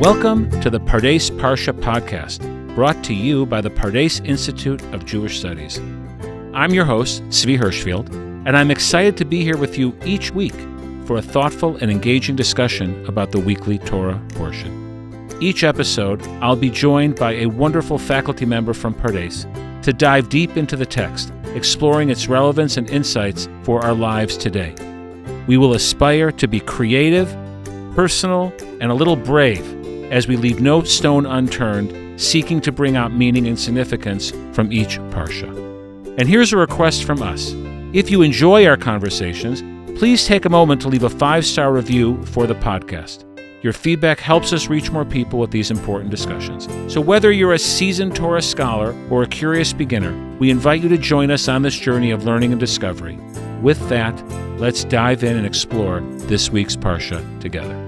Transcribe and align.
Welcome 0.00 0.50
to 0.60 0.68
the 0.68 0.78
Pardes 0.78 1.30
Parsha 1.30 1.72
podcast, 1.72 2.74
brought 2.74 3.02
to 3.04 3.14
you 3.14 3.46
by 3.46 3.62
the 3.62 3.70
Pardes 3.70 4.22
Institute 4.26 4.82
of 4.92 5.06
Jewish 5.06 5.38
Studies. 5.38 5.78
I'm 6.52 6.74
your 6.74 6.84
host, 6.84 7.22
Tzvi 7.28 7.58
Hirschfield, 7.58 8.14
and 8.46 8.58
I'm 8.58 8.70
excited 8.70 9.16
to 9.16 9.24
be 9.24 9.42
here 9.42 9.56
with 9.56 9.78
you 9.78 9.98
each 10.04 10.30
week 10.32 10.52
for 11.06 11.16
a 11.16 11.22
thoughtful 11.22 11.78
and 11.78 11.90
engaging 11.90 12.36
discussion 12.36 13.06
about 13.06 13.32
the 13.32 13.40
weekly 13.40 13.78
Torah 13.78 14.20
portion. 14.34 15.34
Each 15.40 15.64
episode, 15.64 16.22
I'll 16.42 16.56
be 16.56 16.68
joined 16.68 17.16
by 17.16 17.32
a 17.32 17.46
wonderful 17.46 17.96
faculty 17.96 18.44
member 18.44 18.74
from 18.74 18.92
Pardes 18.92 19.46
to 19.82 19.94
dive 19.94 20.28
deep 20.28 20.58
into 20.58 20.76
the 20.76 20.84
text, 20.84 21.32
exploring 21.54 22.10
its 22.10 22.28
relevance 22.28 22.76
and 22.76 22.90
insights 22.90 23.48
for 23.62 23.82
our 23.82 23.94
lives 23.94 24.36
today. 24.36 24.74
We 25.46 25.56
will 25.56 25.72
aspire 25.72 26.32
to 26.32 26.46
be 26.46 26.60
creative, 26.60 27.34
personal, 27.94 28.52
and 28.78 28.92
a 28.92 28.94
little 28.94 29.16
brave 29.16 29.85
as 30.10 30.28
we 30.28 30.36
leave 30.36 30.60
no 30.60 30.82
stone 30.82 31.26
unturned, 31.26 32.20
seeking 32.20 32.60
to 32.60 32.72
bring 32.72 32.96
out 32.96 33.12
meaning 33.12 33.46
and 33.46 33.58
significance 33.58 34.30
from 34.52 34.72
each 34.72 34.98
Parsha. 35.10 35.48
And 36.18 36.28
here's 36.28 36.52
a 36.52 36.56
request 36.56 37.04
from 37.04 37.22
us. 37.22 37.52
If 37.92 38.10
you 38.10 38.22
enjoy 38.22 38.66
our 38.66 38.76
conversations, 38.76 39.62
please 39.98 40.26
take 40.26 40.44
a 40.44 40.50
moment 40.50 40.80
to 40.82 40.88
leave 40.88 41.04
a 41.04 41.10
five 41.10 41.44
star 41.44 41.72
review 41.72 42.24
for 42.26 42.46
the 42.46 42.54
podcast. 42.54 43.24
Your 43.62 43.72
feedback 43.72 44.20
helps 44.20 44.52
us 44.52 44.68
reach 44.68 44.90
more 44.90 45.04
people 45.04 45.38
with 45.38 45.50
these 45.50 45.70
important 45.70 46.10
discussions. 46.10 46.68
So, 46.92 47.00
whether 47.00 47.32
you're 47.32 47.54
a 47.54 47.58
seasoned 47.58 48.14
Torah 48.14 48.42
scholar 48.42 48.94
or 49.10 49.22
a 49.22 49.26
curious 49.26 49.72
beginner, 49.72 50.14
we 50.38 50.50
invite 50.50 50.82
you 50.82 50.88
to 50.90 50.98
join 50.98 51.30
us 51.30 51.48
on 51.48 51.62
this 51.62 51.76
journey 51.76 52.10
of 52.10 52.24
learning 52.24 52.52
and 52.52 52.60
discovery. 52.60 53.18
With 53.62 53.88
that, 53.88 54.14
let's 54.58 54.84
dive 54.84 55.24
in 55.24 55.36
and 55.36 55.46
explore 55.46 56.00
this 56.28 56.50
week's 56.50 56.76
Parsha 56.76 57.40
together. 57.40 57.85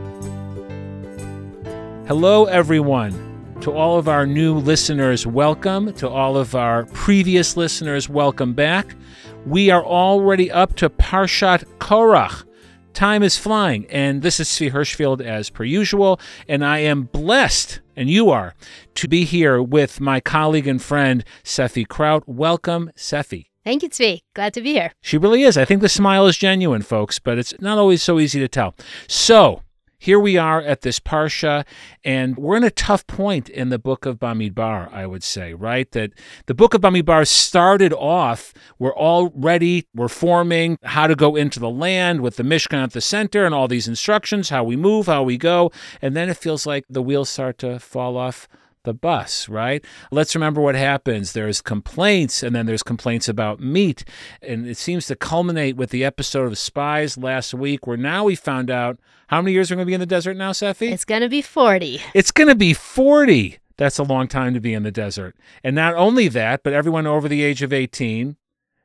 Hello, 2.09 2.47
everyone. 2.47 3.13
To 3.61 3.71
all 3.71 3.99
of 3.99 4.09
our 4.09 4.27
new 4.27 4.55
listeners, 4.55 5.27
welcome. 5.27 5.93
To 5.93 6.09
all 6.09 6.39
of 6.39 6.55
our 6.55 6.87
previous 6.87 7.55
listeners, 7.55 8.09
welcome 8.09 8.55
back. 8.55 8.97
We 9.45 9.69
are 9.69 9.85
already 9.85 10.51
up 10.51 10.75
to 10.77 10.89
Parshat 10.89 11.65
Korach. 11.77 12.47
Time 12.95 13.23
is 13.23 13.37
flying, 13.37 13.85
and 13.91 14.23
this 14.23 14.41
is 14.41 14.49
Tzvi 14.49 14.73
Hirschfield 14.73 15.21
as 15.21 15.51
per 15.51 15.65
usual, 15.65 16.19
and 16.49 16.65
I 16.65 16.79
am 16.79 17.03
blessed, 17.03 17.83
and 17.95 18.09
you 18.09 18.31
are, 18.31 18.55
to 18.95 19.07
be 19.07 19.27
here 19.27 19.63
with 19.63 20.01
my 20.01 20.19
colleague 20.19 20.67
and 20.67 20.81
friend, 20.81 21.23
Sefi 21.45 21.87
Kraut. 21.87 22.27
Welcome, 22.27 22.91
Sefi. 22.97 23.49
Thank 23.65 23.83
you, 23.83 23.91
Tzvi. 23.91 24.21
Glad 24.35 24.55
to 24.55 24.63
be 24.63 24.73
here. 24.73 24.93
She 25.03 25.19
really 25.19 25.43
is. 25.43 25.59
I 25.59 25.67
think 25.67 25.83
the 25.83 25.91
smile 25.91 26.27
is 26.27 26.39
genuine, 26.39 26.81
folks, 26.81 27.19
but 27.19 27.37
it's 27.37 27.53
not 27.61 27.77
always 27.77 28.03
so 28.03 28.19
easy 28.19 28.41
to 28.41 28.49
tell. 28.49 28.75
So, 29.09 29.61
here 29.99 30.19
we 30.21 30.37
are 30.37 30.61
at 30.63 30.83
this 30.83 31.01
parsha, 31.01 31.67
and 32.05 32.37
we're 32.37 32.57
in 32.57 32.65
a 32.65 32.71
tough 32.71 33.07
point 33.07 33.49
in 33.49 33.69
the 33.69 33.79
book 33.79 34.07
of 34.07 34.19
Bamidbar, 34.19 34.93
I 34.93 35.07
would 35.07 35.25
say, 35.25 35.55
right? 35.55 35.91
That 35.91 36.13
the 36.47 36.55
book 36.55 36.73
of 36.73 36.81
Bamidbar 36.81 37.27
started 37.27 37.93
off, 37.93 38.55
we're 38.79 38.95
all 38.95 39.31
ready, 39.35 39.87
we're 39.95 40.09
forming 40.09 40.79
how 40.85 41.09
to 41.09 41.17
go 41.17 41.35
into 41.35 41.59
the 41.59 41.71
land 41.71 42.21
with 42.21 42.37
the 42.37 42.45
Mishkan 42.45 42.85
at 42.85 42.93
the 42.93 43.01
center 43.01 43.45
and 43.45 43.55
all 43.55 43.67
these 43.67 43.89
instructions, 43.89 44.51
how 44.51 44.63
we 44.63 44.77
move, 44.77 45.07
how 45.07 45.25
we 45.25 45.37
go, 45.37 45.73
and 46.01 46.15
then 46.17 46.29
it 46.29 46.37
feels 46.37 46.65
like 46.65 46.85
the 46.89 47.03
wheels 47.03 47.29
start 47.29 47.59
to 47.59 47.81
fall 47.81 48.17
off 48.17 48.49
the 48.89 48.95
bus, 48.95 49.49
right? 49.49 49.85
Let's 50.11 50.35
remember 50.35 50.61
what 50.61 50.75
happens. 50.75 51.33
There's 51.33 51.61
complaints, 51.61 52.43
and 52.43 52.57
then 52.57 52.67
there's 52.67 52.83
complaints 52.83 53.29
about 53.29 53.61
meat. 53.61 54.05
And 54.43 54.67
it 54.67 54.77
seems 54.77 55.07
to 55.07 55.15
culminate 55.15 55.77
with 55.77 55.91
the 55.91 56.05
episode 56.05 56.47
of 56.47 56.59
Spies 56.59 57.17
last 57.17 57.55
week, 57.55 57.87
where 57.87 57.97
now 57.97 58.25
we 58.25 58.35
found 58.35 58.71
out 58.71 58.99
how 59.29 59.41
many 59.43 59.53
years 59.53 59.71
we're 59.71 59.77
going 59.77 59.87
to 59.87 59.91
be 59.91 59.95
in 59.95 60.01
the 60.01 60.07
desert 60.07 60.37
now, 60.37 60.53
Sefi? 60.53 60.91
It's 60.91 61.05
going 61.05 61.23
to 61.23 61.29
be 61.29 61.43
40. 61.43 62.01
It's 62.15 62.33
going 62.33 62.49
to 62.49 62.55
be 62.55 62.73
40. 62.75 63.59
That's 63.77 63.99
a 63.99 64.03
long 64.03 64.27
time 64.27 64.55
to 64.55 64.61
be 64.61 64.75
in 64.75 64.83
the 64.83 64.91
desert. 64.91 65.37
And 65.63 65.77
not 65.77 65.95
only 65.95 66.27
that, 66.29 66.63
but 66.65 66.73
everyone 66.73 67.07
over 67.07 67.29
the 67.29 67.45
age 67.45 67.63
of 67.63 67.73
18 67.73 68.37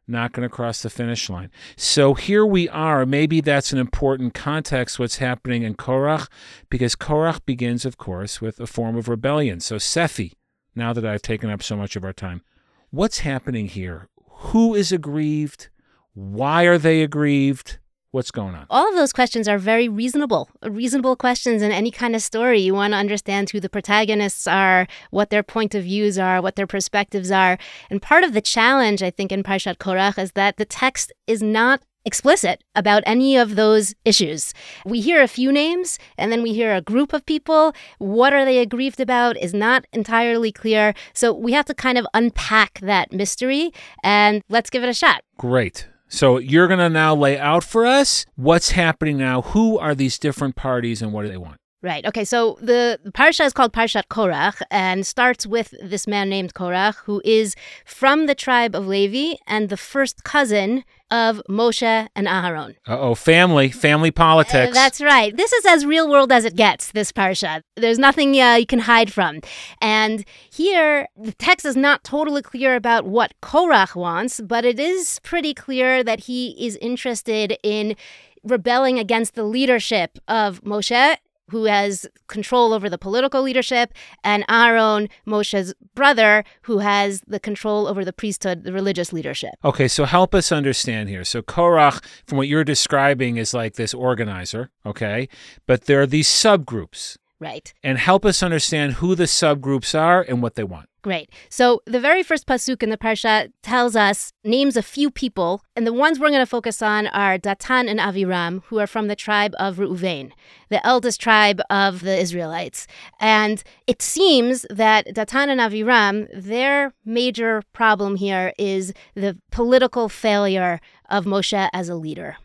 not 0.08 0.32
going 0.34 0.48
to 0.48 0.54
cross 0.54 0.82
the 0.82 0.90
finish 0.90 1.30
line. 1.30 1.50
So 1.76 2.14
here 2.14 2.46
we 2.46 2.68
are. 2.70 3.06
Maybe 3.06 3.42
that's 3.42 3.72
an 3.72 3.80
important 3.80 4.34
context 4.34 5.00
what's 5.00 5.18
happening 5.18 5.64
in 5.64 5.76
Korach, 5.76 6.28
because 6.70 6.96
Korach 6.96 7.46
begins, 7.46 7.86
of 7.86 7.98
course, 7.98 8.42
with 8.42 8.60
a 8.60 8.68
form 8.68 8.98
of 8.98 9.08
rebellion. 9.08 9.60
So 9.60 9.78
Sefi, 9.78 10.34
now 10.76 10.94
that 10.94 11.06
I've 11.06 11.22
taken 11.22 11.50
up 11.50 11.64
so 11.64 11.78
much 11.78 11.96
of 11.96 12.04
our 12.04 12.14
time, 12.14 12.42
what's 12.90 13.20
happening 13.20 13.68
here? 13.68 14.10
Who 14.28 14.76
is 14.76 14.92
aggrieved? 14.92 15.70
Why 16.14 16.64
are 16.64 16.78
they 16.78 17.02
aggrieved? 17.02 17.80
What's 18.14 18.30
going 18.30 18.54
on? 18.54 18.68
All 18.70 18.88
of 18.88 18.94
those 18.94 19.12
questions 19.12 19.48
are 19.48 19.58
very 19.58 19.90
reasonable, 19.90 20.48
reasonable 20.62 21.16
questions 21.16 21.64
in 21.64 21.72
any 21.72 21.90
kind 21.90 22.16
of 22.16 22.22
story. 22.22 22.60
You 22.60 22.76
want 22.76 22.94
to 22.94 22.98
understand 22.98 23.50
who 23.50 23.60
the 23.60 23.70
protagonists 23.70 24.46
are, 24.46 24.86
what 25.10 25.32
their 25.32 25.42
point 25.42 25.74
of 25.74 25.86
views 25.86 26.20
are, 26.20 26.40
what 26.40 26.56
their 26.56 26.68
perspectives 26.68 27.32
are. 27.32 27.58
And 27.90 28.04
part 28.04 28.24
of 28.24 28.34
the 28.34 28.40
challenge, 28.40 29.02
I 29.02 29.10
think, 29.10 29.32
in 29.32 29.42
Parshat 29.42 29.78
Korach 29.78 30.20
is 30.20 30.34
that 30.34 30.58
the 30.58 30.66
text 30.66 31.12
is 31.26 31.42
not 31.42 31.82
explicit 32.06 32.64
about 32.76 33.02
any 33.08 33.36
of 33.36 33.56
those 33.56 33.96
issues. 34.06 34.54
We 34.86 35.02
hear 35.02 35.24
a 35.24 35.28
few 35.28 35.52
names 35.52 35.98
and 36.16 36.32
then 36.32 36.44
we 36.44 36.54
hear 36.54 36.76
a 36.76 36.82
group 36.82 37.14
of 37.14 37.26
people. 37.26 37.74
What 37.98 38.32
are 38.32 38.46
they 38.46 38.60
aggrieved 38.60 39.00
about 39.00 39.38
is 39.38 39.56
not 39.56 39.86
entirely 39.92 40.52
clear. 40.52 40.94
So 41.16 41.34
we 41.34 41.54
have 41.54 41.66
to 41.66 41.74
kind 41.74 41.98
of 41.98 42.06
unpack 42.14 42.80
that 42.82 43.12
mystery 43.12 43.74
and 44.04 44.44
let's 44.50 44.70
give 44.70 44.84
it 44.84 44.90
a 44.90 44.94
shot. 44.94 45.24
Great. 45.40 45.88
So 46.14 46.38
you're 46.38 46.68
going 46.68 46.80
to 46.80 46.92
now 46.92 47.16
lay 47.16 47.40
out 47.40 47.64
for 47.64 47.88
us 47.88 48.28
what's 48.36 48.70
happening 48.70 49.18
now. 49.18 49.42
Who 49.42 49.80
are 49.80 49.96
these 49.96 50.20
different 50.20 50.56
parties 50.56 51.02
and 51.02 51.12
what 51.12 51.24
do 51.24 51.30
they 51.30 51.38
want? 51.38 51.58
Right. 51.84 52.06
Okay. 52.06 52.24
So 52.24 52.58
the, 52.62 52.98
the 53.04 53.12
parsha 53.12 53.46
is 53.46 53.52
called 53.52 53.74
Parshat 53.74 54.08
Korach 54.08 54.62
and 54.72 55.06
starts 55.06 55.46
with 55.46 55.74
this 55.84 56.08
man 56.08 56.30
named 56.30 56.54
Korach, 56.54 56.96
who 57.04 57.22
is 57.26 57.56
from 57.84 58.26
the 58.26 58.34
tribe 58.34 58.74
of 58.74 58.88
Levi 58.88 59.36
and 59.48 59.68
the 59.68 59.76
first 59.76 60.24
cousin 60.24 60.86
of 61.12 61.42
Moshe 61.50 62.08
and 62.16 62.26
Aharon. 62.26 62.76
Uh 62.88 62.98
oh, 62.98 63.16
family, 63.16 63.70
family 63.70 64.12
politics. 64.12 64.72
Uh, 64.72 64.74
that's 64.74 65.02
right. 65.02 65.36
This 65.36 65.52
is 65.52 65.66
as 65.66 65.86
real 65.86 66.10
world 66.10 66.32
as 66.32 66.46
it 66.46 66.56
gets, 66.56 66.94
this 66.94 67.12
parsha. 67.12 67.62
There's 67.76 68.00
nothing 68.00 68.40
uh, 68.40 68.56
you 68.56 68.66
can 68.66 68.80
hide 68.80 69.12
from. 69.12 69.42
And 69.82 70.24
here, 70.50 71.10
the 71.18 71.34
text 71.34 71.66
is 71.66 71.76
not 71.76 72.06
totally 72.06 72.42
clear 72.42 72.76
about 72.78 73.06
what 73.06 73.34
Korach 73.42 73.94
wants, 73.94 74.40
but 74.40 74.64
it 74.64 74.80
is 74.80 75.20
pretty 75.22 75.54
clear 75.54 76.02
that 76.02 76.22
he 76.22 76.66
is 76.66 76.78
interested 76.78 77.58
in 77.62 77.98
rebelling 78.42 79.00
against 79.00 79.36
the 79.36 79.44
leadership 79.44 80.18
of 80.30 80.64
Moshe 80.64 81.18
who 81.54 81.66
has 81.66 82.08
control 82.26 82.74
over 82.74 82.90
the 82.90 82.98
political 82.98 83.44
leadership, 83.44 83.94
and 84.24 84.44
Aaron, 84.50 85.08
Moshe's 85.28 85.72
brother, 85.94 86.44
who 86.64 86.80
has 86.80 87.22
the 87.28 87.40
control 87.40 87.88
over 87.88 88.04
the 88.04 88.12
priesthood, 88.12 88.64
the 88.64 88.74
religious 88.74 89.14
leadership. 89.14 89.52
Okay, 89.64 89.88
so 89.88 90.06
help 90.06 90.34
us 90.34 90.52
understand 90.52 91.10
here. 91.10 91.24
So 91.24 91.44
Korach, 91.44 92.04
from 92.26 92.40
what 92.40 92.48
you're 92.48 92.64
describing, 92.64 93.38
is 93.38 93.54
like 93.54 93.76
this 93.76 93.94
organizer, 93.94 94.72
okay? 94.84 95.30
But 95.68 95.86
there 95.86 96.02
are 96.02 96.08
these 96.08 96.28
subgroups. 96.28 97.18
Right. 97.44 97.74
And 97.84 97.98
help 97.98 98.24
us 98.26 98.42
understand 98.42 98.94
who 98.94 99.16
the 99.16 99.26
subgroups 99.26 100.00
are 100.00 100.22
and 100.22 100.42
what 100.42 100.56
they 100.56 100.64
want. 100.64 100.88
Great. 101.02 101.30
So 101.50 101.82
the 101.86 102.00
very 102.00 102.24
first 102.24 102.48
pasuk 102.48 102.82
in 102.82 102.90
the 102.90 102.98
parsha 102.98 103.52
tells 103.62 103.94
us 103.94 104.32
names 104.46 104.78
a 104.78 104.82
few 104.82 105.12
people, 105.12 105.62
and 105.76 105.86
the 105.86 105.92
ones 105.92 106.18
we're 106.18 106.30
going 106.30 106.40
to 106.40 106.46
focus 106.46 106.82
on 106.82 107.08
are 107.08 107.38
Datan 107.38 107.90
and 107.90 108.00
Aviram, 108.00 108.64
who 108.68 108.80
are 108.80 108.88
from 108.88 109.10
the 109.10 109.16
tribe 109.16 109.54
of 109.60 109.76
Reuven, 109.76 110.32
the 110.70 110.86
eldest 110.88 111.20
tribe 111.20 111.60
of 111.70 112.00
the 112.00 112.18
Israelites. 112.18 112.88
And 113.20 113.62
it 113.86 114.02
seems 114.02 114.66
that 114.70 115.08
Datan 115.08 115.50
and 115.50 115.60
Aviram, 115.60 116.30
their 116.34 116.94
major 117.04 117.64
problem 117.74 118.16
here 118.16 118.54
is 118.58 118.94
the 119.14 119.38
political 119.52 120.08
failure 120.08 120.80
of 121.10 121.26
Moshe 121.26 121.70
as 121.74 121.90
a 121.90 121.96
leader. 121.96 122.38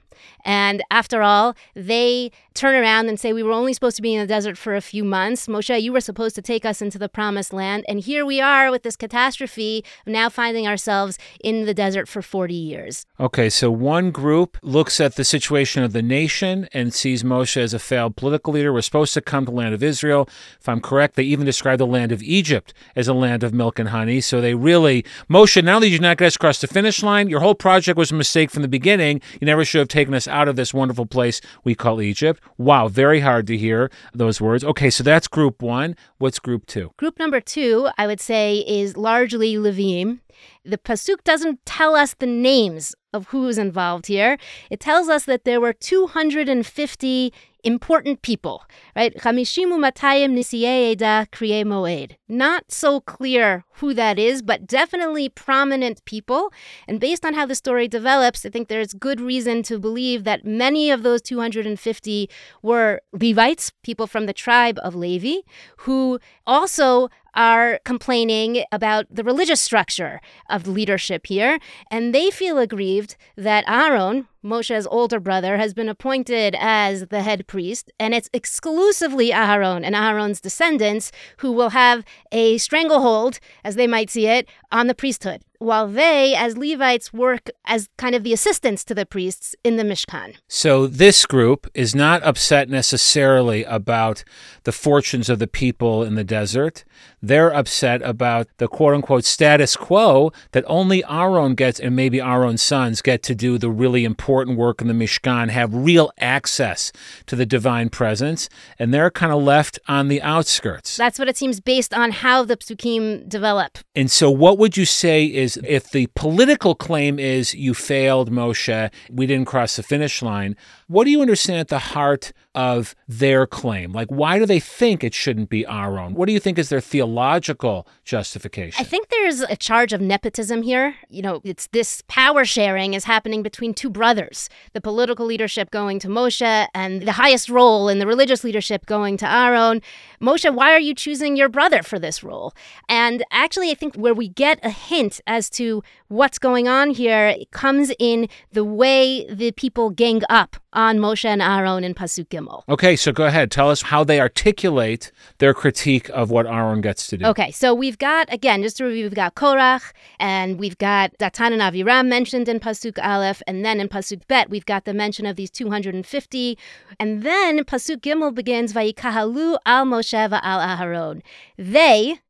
And 0.44 0.82
after 0.91 1.22
all, 1.22 1.56
they 1.75 2.31
turn 2.54 2.75
around 2.75 3.09
and 3.09 3.19
say, 3.19 3.32
We 3.32 3.43
were 3.43 3.53
only 3.53 3.72
supposed 3.72 3.97
to 3.97 4.03
be 4.03 4.15
in 4.15 4.21
the 4.21 4.26
desert 4.26 4.59
for 4.59 4.75
a 4.75 4.81
few 4.81 5.04
months. 5.04 5.46
Moshe, 5.46 5.81
you 5.81 5.93
were 5.93 6.00
supposed 6.00 6.35
to 6.37 6.43
take 6.43 6.64
us 6.64 6.82
into 6.82 6.99
the 6.99 7.08
promised 7.08 7.52
land. 7.52 7.85
And 7.88 8.00
here 8.00 8.26
we 8.26 8.40
are 8.40 8.70
with 8.70 8.82
this 8.82 8.96
catastrophe, 8.96 9.85
now 10.06 10.29
finding 10.29 10.67
ourselves 10.67 11.19
in 11.43 11.67
the 11.67 11.75
desert 11.75 12.08
for 12.08 12.23
40 12.23 12.55
years. 12.55 13.06
Okay, 13.19 13.49
so 13.49 13.70
one 13.70 14.11
group 14.11 14.58
looks 14.62 15.00
at 15.00 15.17
the 15.17 15.25
situation 15.25 15.82
of 15.82 15.93
the 15.93 16.02
nation 16.02 16.69
and 16.73 16.93
sees 16.93 17.23
Moshe 17.23 17.56
as 17.56 17.75
a 17.75 17.79
failed 17.79 18.17
political 18.17 18.52
leader. 18.52 18.73
We're 18.73 18.82
supposed 18.82 19.14
to 19.14 19.20
come 19.20 19.46
to 19.46 19.50
the 19.50 19.56
land 19.56 19.75
of 19.75 19.82
Israel. 19.82 20.29
If 20.61 20.69
I'm 20.69 20.81
correct, 20.81 21.17
they 21.17 21.25
even 21.25 21.46
describe 21.46 21.79
the 21.79 21.87
land 21.87 22.12
of 22.12 22.23
Egypt 22.23 22.73
as 22.96 23.08
a 23.08 23.14
land 23.14 23.43
of 23.43 23.52
milk 23.52 23.79
and 23.79 23.88
honey. 23.88 24.20
So 24.20 24.41
they 24.41 24.55
really, 24.55 25.05
Moshe, 25.29 25.69
only 25.69 25.88
did 25.88 25.94
you 25.94 26.00
not 26.00 26.19
get 26.19 26.26
us 26.26 26.37
across 26.37 26.61
the 26.61 26.67
finish 26.67 27.02
line, 27.02 27.29
your 27.29 27.41
whole 27.41 27.55
project 27.55 27.99
was 27.99 28.11
a 28.11 28.14
mistake 28.14 28.50
from 28.50 28.62
the 28.62 28.69
beginning. 28.69 29.20
You 29.41 29.46
never 29.46 29.64
should 29.64 29.81
have 29.81 29.88
taken 29.88 30.14
us 30.14 30.28
out 30.29 30.49
of 30.49 30.57
this 30.57 30.73
wonderful 30.75 31.07
place 31.07 31.41
we 31.65 31.75
call 31.75 32.01
Egypt. 32.01 32.43
Wow, 32.57 32.89
very 32.89 33.21
hard 33.21 33.47
to 33.49 33.57
hear 33.57 33.91
those 34.15 34.41
words. 34.41 34.65
Okay, 34.65 34.91
so 34.91 35.03
that's 35.03 35.29
group 35.29 35.63
one. 35.63 35.97
What's 36.19 36.39
group 36.39 36.67
two? 36.67 36.93
Group 36.97 37.19
number 37.19 37.41
two, 37.41 37.89
I 37.97 38.07
would 38.07 38.21
say, 38.21 38.65
is 38.67 38.97
largely 38.97 39.55
Levim. 39.55 40.21
The 40.65 40.79
Pasuk 40.79 41.25
doesn't 41.25 41.65
tell 41.67 41.97
us 41.97 42.15
the 42.15 42.27
names 42.27 42.95
of 43.13 43.29
who's 43.29 43.59
involved 43.59 44.07
here. 44.07 44.39
It 44.71 44.81
tells 44.81 45.09
us 45.09 45.25
that 45.25 45.45
there 45.45 45.61
were 45.61 45.73
250 45.73 47.33
important 47.64 48.22
people, 48.22 48.64
right? 48.94 49.14
Chamishimu 49.16 49.78
matayim 49.78 50.32
nisiye 50.34 50.93
eda 50.93 51.26
kriye 51.32 51.64
moed. 51.64 52.16
Not 52.28 52.70
so 52.70 53.00
clear 53.00 53.64
who 53.75 53.94
that 53.94 54.19
is, 54.19 54.43
but 54.43 54.66
definitely 54.66 55.28
prominent 55.28 56.05
people. 56.05 56.52
And 56.87 57.00
based 57.00 57.25
on 57.25 57.34
how 57.34 57.46
the 57.46 57.55
story 57.55 57.88
develops, 57.88 58.44
I 58.44 58.50
think 58.50 58.69
there's 58.69 58.93
good 58.93 59.20
reason 59.20 59.62
to 59.64 59.78
believe 59.78 60.25
that 60.25 60.44
many 60.44 60.90
of 60.90 61.02
those 61.02 61.22
250 61.22 62.31
were 62.62 63.00
Levites, 63.12 63.72
people 63.82 64.06
from 64.06 64.26
the 64.26 64.32
tribe 64.32 64.78
of 64.82 64.94
Levi, 64.94 65.40
who 65.78 66.19
also 66.46 67.08
are 67.34 67.78
complaining 67.84 68.64
about 68.72 69.06
the 69.10 69.22
religious 69.22 69.60
structure 69.60 70.20
of 70.50 70.66
leadership 70.66 71.26
here, 71.26 71.58
and 71.90 72.14
they 72.14 72.31
feel 72.31 72.58
aggrieved 72.58 73.16
that 73.37 73.64
Aaron, 73.69 74.26
Moshe's 74.43 74.87
older 74.87 75.19
brother, 75.19 75.56
has 75.56 75.75
been 75.75 75.88
appointed 75.88 76.55
as 76.58 77.08
the 77.08 77.23
head 77.23 77.46
priest, 77.46 77.90
and 77.99 78.14
it's 78.14 78.31
exclusively 78.32 79.32
Aaron 79.32 79.85
and 79.85 79.96
Aaron's 79.96 80.40
descendants 80.40 81.11
who 81.38 81.52
will 81.52 81.70
have 81.70 82.05
a 82.31 82.58
stranglehold, 82.58 83.40
as 83.64 83.75
they 83.75 83.87
might 83.87 84.11
see 84.11 84.26
it, 84.26 84.49
on 84.70 84.87
the 84.87 84.94
priesthood 84.94 85.43
while 85.58 85.88
they, 85.88 86.35
as 86.35 86.56
Levites, 86.56 87.12
work 87.12 87.50
as 87.64 87.88
kind 87.99 88.14
of 88.14 88.23
the 88.23 88.32
assistants 88.32 88.85
to 88.85 88.94
the 88.94 89.05
priests 89.05 89.56
in 89.64 89.76
the 89.76 89.82
Mishkan. 89.82 90.37
So 90.46 90.87
this 90.87 91.26
group 91.26 91.67
is 91.75 91.94
not 91.94 92.23
upset 92.23 92.69
necessarily 92.69 93.64
about 93.64 94.25
the 94.62 94.73
fortunes 94.73 95.29
of 95.29 95.38
the 95.38 95.46
people 95.46 96.05
in 96.05 96.14
the 96.14 96.25
desert. 96.25 96.84
They're 97.20 97.52
upset 97.52 98.02
about 98.02 98.46
the 98.58 98.69
quote 98.69 98.94
unquote 98.94 99.25
status 99.25 99.76
quo 99.76 100.32
that 100.52 100.64
only 100.67 101.05
Aaron 101.05 101.55
gets 101.55 101.81
and 101.81 101.96
maybe 101.96 102.20
Aaron's 102.20 102.62
sons 102.62 103.02
get 103.02 103.23
to 103.25 103.34
do 103.34 103.58
the 103.58 103.70
really 103.70 104.05
important 104.05 104.38
work 104.46 104.81
in 104.81 104.88
the 104.88 104.94
Mishkan, 104.94 105.50
have 105.50 105.75
real 105.75 106.11
access 106.19 106.93
to 107.26 107.37
the 107.37 107.46
divine 107.46 107.88
presence, 107.88 108.49
and 108.79 108.93
they're 108.93 109.11
kind 109.11 109.32
of 109.32 109.43
left 109.43 109.79
on 109.88 110.08
the 110.08 110.23
outskirts. 110.23 110.96
That's 110.96 111.19
what 111.19 111.29
it 111.29 111.37
seems 111.37 111.61
based 111.61 111.93
on 111.93 112.11
how 112.12 112.44
the 112.44 112.56
psukim 112.56 113.29
develop. 113.29 113.79
And 113.94 114.11
so, 114.11 114.31
what 114.31 114.58
would 114.58 114.76
you 114.76 114.85
say 114.85 115.25
is 115.25 115.58
if 115.64 115.90
the 115.90 116.08
political 116.14 116.75
claim 116.75 117.19
is 117.19 117.55
you 117.55 117.75
failed, 117.75 118.31
Moshe, 118.31 118.93
we 119.11 119.26
didn't 119.26 119.46
cross 119.46 119.76
the 119.76 119.82
finish 119.82 120.23
line, 120.23 120.56
what 120.87 121.05
do 121.05 121.11
you 121.11 121.20
understand 121.20 121.61
at 121.61 121.69
the 121.69 121.79
heart 121.79 122.32
of 122.55 122.95
their 123.06 123.47
claim? 123.47 123.93
Like, 123.93 124.09
why 124.09 124.39
do 124.39 124.47
they 124.47 124.61
think 124.61 125.05
it 125.05 125.15
shouldn't 125.15 125.49
be 125.49 125.67
Aaron? 125.67 126.15
What 126.15 126.27
do 126.27 126.33
you 126.33 126.41
think 126.41 126.59
is 126.59 126.69
their 126.69 126.81
theological 126.81 127.87
justification? 128.05 128.81
I 128.81 128.85
think 128.85 129.09
there's 129.09 129.41
a 129.41 129.56
charge 129.56 129.93
of 129.93 130.00
nepotism 130.00 130.62
here. 130.62 130.95
You 131.09 131.23
know, 131.23 131.41
it's 131.45 131.69
this 131.69 132.03
power 132.09 132.45
sharing 132.45 132.95
is 132.95 133.05
happening 133.05 133.43
between 133.43 133.75
two 133.75 133.91
brothers 133.91 134.49
the 134.73 134.81
political 134.81 135.27
leadership 135.27 135.71
going 135.71 135.99
to 136.00 136.09
Moshe 136.09 136.67
and 136.75 137.03
the 137.03 137.12
highest 137.12 137.49
role 137.49 137.89
in 137.89 137.99
the 137.99 138.06
religious 138.06 138.45
leadership 138.45 138.87
going 138.87 139.17
to 139.19 139.31
Aaron. 139.31 139.83
Moshe, 140.21 140.53
why 140.53 140.73
are 140.73 140.81
you 140.81 140.94
choosing 140.94 141.37
your 141.37 141.49
brother 141.49 141.83
for 141.83 141.99
this 141.99 142.25
role? 142.25 142.53
And 142.89 143.25
actually, 143.31 143.71
I 143.71 143.75
think 143.75 143.94
where 143.97 144.15
we 144.15 144.29
get 144.29 144.59
a 144.65 144.71
hint 144.71 145.21
as 145.27 145.51
to 145.51 145.83
what's 146.09 146.39
going 146.39 146.69
on 146.69 146.91
here 146.91 147.37
comes 147.51 147.93
in 147.99 148.29
the 148.53 148.65
way 148.65 149.27
the 149.33 149.53
people 149.53 149.91
gang 149.91 150.23
up 150.29 150.56
on 150.73 150.99
Moshe 150.99 151.25
and 151.25 151.41
Aaron 151.41 151.85
in 151.85 151.94
Pasuk 151.94 152.29
Gimel. 152.29 152.62
Okay, 152.69 152.97
so 152.97 153.12
go 153.12 153.25
ahead. 153.25 153.50
Tell 153.50 153.70
us 153.70 153.82
how 153.82 154.05
they 154.05 154.20
articulate 154.20 155.11
their 155.38 155.55
critique 155.55 156.09
of 156.11 156.31
what 156.31 156.47
Aaron 156.47 156.81
gets 156.81 157.06
to 157.09 157.17
do. 157.17 157.26
Okay, 157.26 157.50
so 157.50 157.75
we've 157.75 157.99
got, 157.99 158.32
again, 158.32 158.62
just 158.62 158.76
to 158.79 158.85
review, 158.85 159.05
we've 159.05 159.15
got 159.15 159.35
Korach, 159.35 159.93
and 160.19 160.59
we've 160.59 160.79
got 160.79 161.17
Datan 161.19 161.53
and 161.53 161.62
Aviram 161.62 162.09
mentioned 162.09 162.49
in 162.49 162.61
Pasuk 162.61 162.99
Aleph, 163.03 163.43
and 163.47 163.65
then 163.65 163.81
in 163.81 163.88
Pasuk 163.88 164.26
Bet, 164.29 164.50
we've 164.50 164.67
got 164.67 164.85
the 164.85 164.94
mention 164.94 165.26
of 165.26 165.37
these 165.37 165.50
250. 165.50 166.59
And 167.00 167.23
then 167.23 167.65
Pasuk 167.65 167.99
Gimel 167.99 168.35
begins, 168.35 168.73
Vayikahalu 168.73 169.59
al 169.65 169.87
Moshe 169.87 170.15
al 170.15 170.61
Aharon. 170.76 171.23
They 171.56 172.20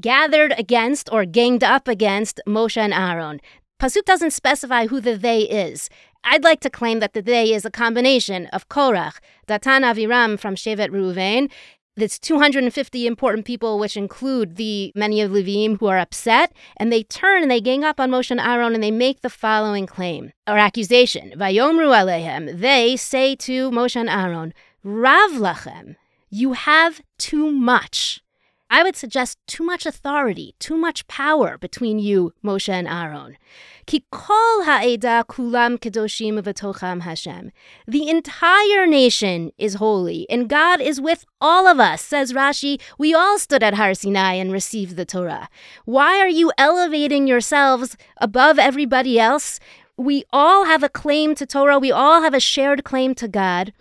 gathered 0.00 0.54
against 0.58 1.08
or 1.12 1.24
ganged 1.24 1.64
up 1.64 1.88
against 1.88 2.40
Moshe 2.46 2.76
and 2.76 2.92
Aaron. 2.92 3.40
Pasuk 3.80 4.04
doesn't 4.04 4.32
specify 4.32 4.86
who 4.88 5.00
the 5.00 5.16
they 5.16 5.42
is. 5.42 5.88
I'd 6.30 6.44
like 6.44 6.60
to 6.60 6.68
claim 6.68 7.00
that 7.00 7.14
the 7.14 7.22
they 7.22 7.54
is 7.54 7.64
a 7.64 7.70
combination 7.70 8.46
of 8.48 8.68
Korach, 8.68 9.18
Datan 9.48 9.80
Aviram 9.80 10.38
from 10.38 10.56
Shevet 10.56 10.90
Reuven, 10.90 11.50
that's 11.96 12.18
250 12.18 13.06
important 13.06 13.46
people, 13.46 13.78
which 13.78 13.96
include 13.96 14.56
the 14.56 14.92
many 14.94 15.22
of 15.22 15.30
Levim 15.30 15.78
who 15.80 15.86
are 15.86 15.98
upset, 15.98 16.52
and 16.76 16.92
they 16.92 17.02
turn 17.02 17.40
and 17.42 17.50
they 17.50 17.62
gang 17.62 17.82
up 17.82 17.98
on 17.98 18.10
Moshe 18.10 18.30
and 18.30 18.40
Aaron 18.40 18.74
and 18.74 18.82
they 18.82 18.90
make 18.90 19.22
the 19.22 19.30
following 19.30 19.86
claim 19.86 20.30
or 20.46 20.58
accusation. 20.58 21.32
Vayomru 21.34 21.88
alehem, 21.96 22.60
they 22.60 22.94
say 22.94 23.34
to 23.36 23.70
Moshe 23.70 23.96
and 23.96 24.10
Aaron, 24.10 24.52
Rav 24.84 25.30
lachem, 25.30 25.96
you 26.28 26.52
have 26.52 27.00
too 27.18 27.50
much. 27.50 28.20
I 28.70 28.82
would 28.82 28.96
suggest 28.96 29.38
too 29.46 29.64
much 29.64 29.86
authority, 29.86 30.54
too 30.58 30.76
much 30.76 31.06
power 31.08 31.56
between 31.56 31.98
you, 31.98 32.34
Moshe 32.44 32.68
and 32.68 32.86
Aaron. 32.86 33.38
Ki 33.86 34.04
kol 34.10 34.64
ha'eda 34.64 35.24
kulam 35.26 35.78
kedoshim 35.78 36.38
v'tocham 36.42 37.00
Hashem. 37.00 37.50
The 37.86 38.08
entire 38.10 38.86
nation 38.86 39.52
is 39.56 39.74
holy, 39.74 40.26
and 40.28 40.50
God 40.50 40.82
is 40.82 41.00
with 41.00 41.24
all 41.40 41.66
of 41.66 41.80
us, 41.80 42.02
says 42.02 42.34
Rashi. 42.34 42.78
We 42.98 43.14
all 43.14 43.38
stood 43.38 43.62
at 43.62 43.74
Har 43.74 43.94
Sinai 43.94 44.34
and 44.34 44.52
received 44.52 44.96
the 44.96 45.06
Torah. 45.06 45.48
Why 45.86 46.20
are 46.20 46.28
you 46.28 46.52
elevating 46.58 47.26
yourselves 47.26 47.96
above 48.18 48.58
everybody 48.58 49.18
else? 49.18 49.58
We 49.96 50.24
all 50.30 50.66
have 50.66 50.82
a 50.82 50.90
claim 50.90 51.34
to 51.36 51.46
Torah. 51.46 51.78
We 51.78 51.90
all 51.90 52.20
have 52.20 52.34
a 52.34 52.40
shared 52.40 52.84
claim 52.84 53.14
to 53.14 53.28
God. 53.28 53.72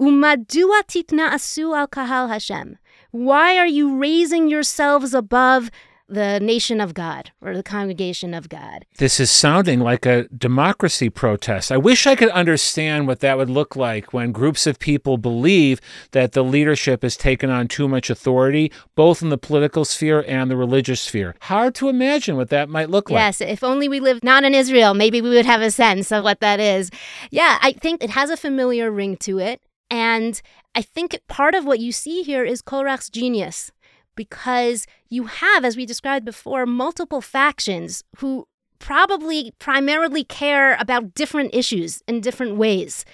Umadua 0.00 0.82
titna 0.82 1.30
asu 1.30 1.78
al 1.78 1.86
kahal 1.86 2.28
Hashem. 2.28 2.78
Why 3.12 3.58
are 3.58 3.66
you 3.66 3.98
raising 3.98 4.48
yourselves 4.48 5.12
above 5.12 5.70
the 6.08 6.40
nation 6.40 6.80
of 6.80 6.94
God 6.94 7.30
or 7.42 7.54
the 7.54 7.62
congregation 7.62 8.32
of 8.32 8.48
God? 8.48 8.86
This 8.96 9.20
is 9.20 9.30
sounding 9.30 9.80
like 9.80 10.06
a 10.06 10.28
democracy 10.28 11.10
protest. 11.10 11.70
I 11.70 11.76
wish 11.76 12.06
I 12.06 12.16
could 12.16 12.30
understand 12.30 13.06
what 13.06 13.20
that 13.20 13.36
would 13.36 13.50
look 13.50 13.76
like 13.76 14.14
when 14.14 14.32
groups 14.32 14.66
of 14.66 14.78
people 14.78 15.18
believe 15.18 15.78
that 16.12 16.32
the 16.32 16.42
leadership 16.42 17.02
has 17.02 17.14
taken 17.14 17.50
on 17.50 17.68
too 17.68 17.86
much 17.86 18.08
authority, 18.08 18.72
both 18.94 19.20
in 19.20 19.28
the 19.28 19.36
political 19.36 19.84
sphere 19.84 20.24
and 20.26 20.50
the 20.50 20.56
religious 20.56 21.02
sphere. 21.02 21.34
Hard 21.42 21.74
to 21.76 21.90
imagine 21.90 22.36
what 22.36 22.48
that 22.48 22.70
might 22.70 22.88
look 22.88 23.10
like. 23.10 23.20
Yes, 23.20 23.42
if 23.42 23.62
only 23.62 23.90
we 23.90 24.00
lived 24.00 24.24
not 24.24 24.42
in 24.42 24.54
Israel, 24.54 24.94
maybe 24.94 25.20
we 25.20 25.28
would 25.28 25.46
have 25.46 25.60
a 25.60 25.70
sense 25.70 26.10
of 26.10 26.24
what 26.24 26.40
that 26.40 26.60
is. 26.60 26.90
Yeah, 27.30 27.58
I 27.60 27.72
think 27.72 28.02
it 28.02 28.10
has 28.10 28.30
a 28.30 28.38
familiar 28.38 28.90
ring 28.90 29.18
to 29.18 29.38
it. 29.38 29.60
And 29.90 30.40
I 30.74 30.82
think 30.82 31.20
part 31.28 31.54
of 31.54 31.64
what 31.64 31.80
you 31.80 31.92
see 31.92 32.22
here 32.22 32.44
is 32.44 32.62
Korach's 32.62 33.10
genius 33.10 33.70
because 34.14 34.86
you 35.08 35.24
have, 35.24 35.64
as 35.64 35.76
we 35.76 35.86
described 35.86 36.24
before, 36.24 36.66
multiple 36.66 37.20
factions 37.20 38.04
who 38.18 38.46
probably 38.78 39.52
primarily 39.58 40.24
care 40.24 40.76
about 40.80 41.14
different 41.14 41.54
issues 41.54 42.02
in 42.08 42.20
different 42.20 42.56
ways. 42.56 43.04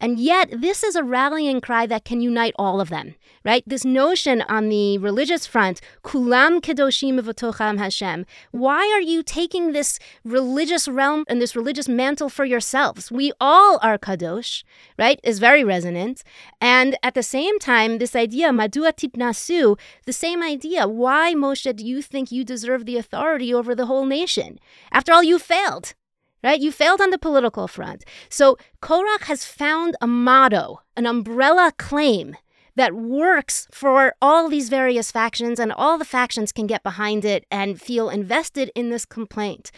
And 0.00 0.20
yet, 0.20 0.48
this 0.52 0.84
is 0.84 0.94
a 0.94 1.02
rallying 1.02 1.60
cry 1.60 1.84
that 1.86 2.04
can 2.04 2.20
unite 2.20 2.54
all 2.56 2.80
of 2.80 2.88
them, 2.88 3.16
right? 3.44 3.64
This 3.66 3.84
notion 3.84 4.42
on 4.42 4.68
the 4.68 4.98
religious 4.98 5.46
front, 5.46 5.80
kulam 6.04 6.60
kedoshim 6.60 7.20
v'tocham 7.20 7.78
Hashem. 7.78 8.24
Why 8.52 8.90
are 8.94 9.00
you 9.00 9.24
taking 9.24 9.72
this 9.72 9.98
religious 10.24 10.86
realm 10.86 11.24
and 11.28 11.42
this 11.42 11.56
religious 11.56 11.88
mantle 11.88 12.28
for 12.28 12.44
yourselves? 12.44 13.10
We 13.10 13.32
all 13.40 13.80
are 13.82 13.98
kadosh, 13.98 14.62
right? 14.96 15.18
Is 15.24 15.40
very 15.40 15.64
resonant. 15.64 16.22
And 16.60 16.96
at 17.02 17.14
the 17.14 17.22
same 17.24 17.58
time, 17.58 17.98
this 17.98 18.14
idea, 18.14 18.50
madua 18.50 18.92
titnasu, 18.92 19.78
the 20.06 20.12
same 20.12 20.42
idea. 20.42 20.86
Why, 20.86 21.34
Moshe, 21.34 21.74
do 21.74 21.84
you 21.84 22.02
think 22.02 22.30
you 22.30 22.44
deserve 22.44 22.86
the 22.86 22.96
authority 22.96 23.52
over 23.52 23.74
the 23.74 23.86
whole 23.86 24.06
nation? 24.06 24.60
After 24.92 25.12
all, 25.12 25.24
you 25.24 25.38
failed 25.40 25.94
right? 26.42 26.60
You 26.60 26.72
failed 26.72 27.00
on 27.00 27.10
the 27.10 27.18
political 27.18 27.68
front. 27.68 28.04
So 28.28 28.56
Korach 28.80 29.24
has 29.24 29.44
found 29.44 29.96
a 30.00 30.06
motto, 30.06 30.82
an 30.96 31.06
umbrella 31.06 31.72
claim 31.76 32.36
that 32.76 32.94
works 32.94 33.66
for 33.72 34.14
all 34.22 34.48
these 34.48 34.68
various 34.68 35.10
factions, 35.10 35.58
and 35.58 35.72
all 35.72 35.98
the 35.98 36.04
factions 36.04 36.52
can 36.52 36.66
get 36.66 36.82
behind 36.84 37.24
it 37.24 37.44
and 37.50 37.80
feel 37.80 38.08
invested 38.08 38.70
in 38.74 38.88
this 38.88 39.04
complaint. 39.04 39.72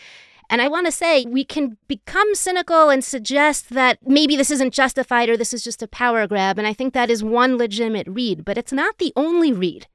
And 0.51 0.61
I 0.61 0.69
want 0.69 0.87
to 0.87 0.93
say 0.93 1.25
we 1.25 1.45
can 1.45 1.79
become 1.87 2.35
cynical 2.35 2.91
and 2.91 3.05
suggest 3.05 3.71
that 3.71 3.99
maybe 4.05 4.37
this 4.37 4.51
isn't 4.51 4.75
justified 4.75 5.29
or 5.29 5.37
this 5.37 5.55
is 5.55 5.63
just 5.63 5.81
a 5.81 5.89
power 5.89 6.27
grab. 6.27 6.59
And 6.59 6.67
I 6.67 6.73
think 6.73 6.93
that 6.93 7.09
is 7.09 7.23
one 7.23 7.57
legitimate 7.57 8.09
read, 8.09 8.45
but 8.45 8.59
it's 8.59 8.73
not 8.73 8.99
the 8.99 9.13
only 9.15 9.53
read 9.53 9.87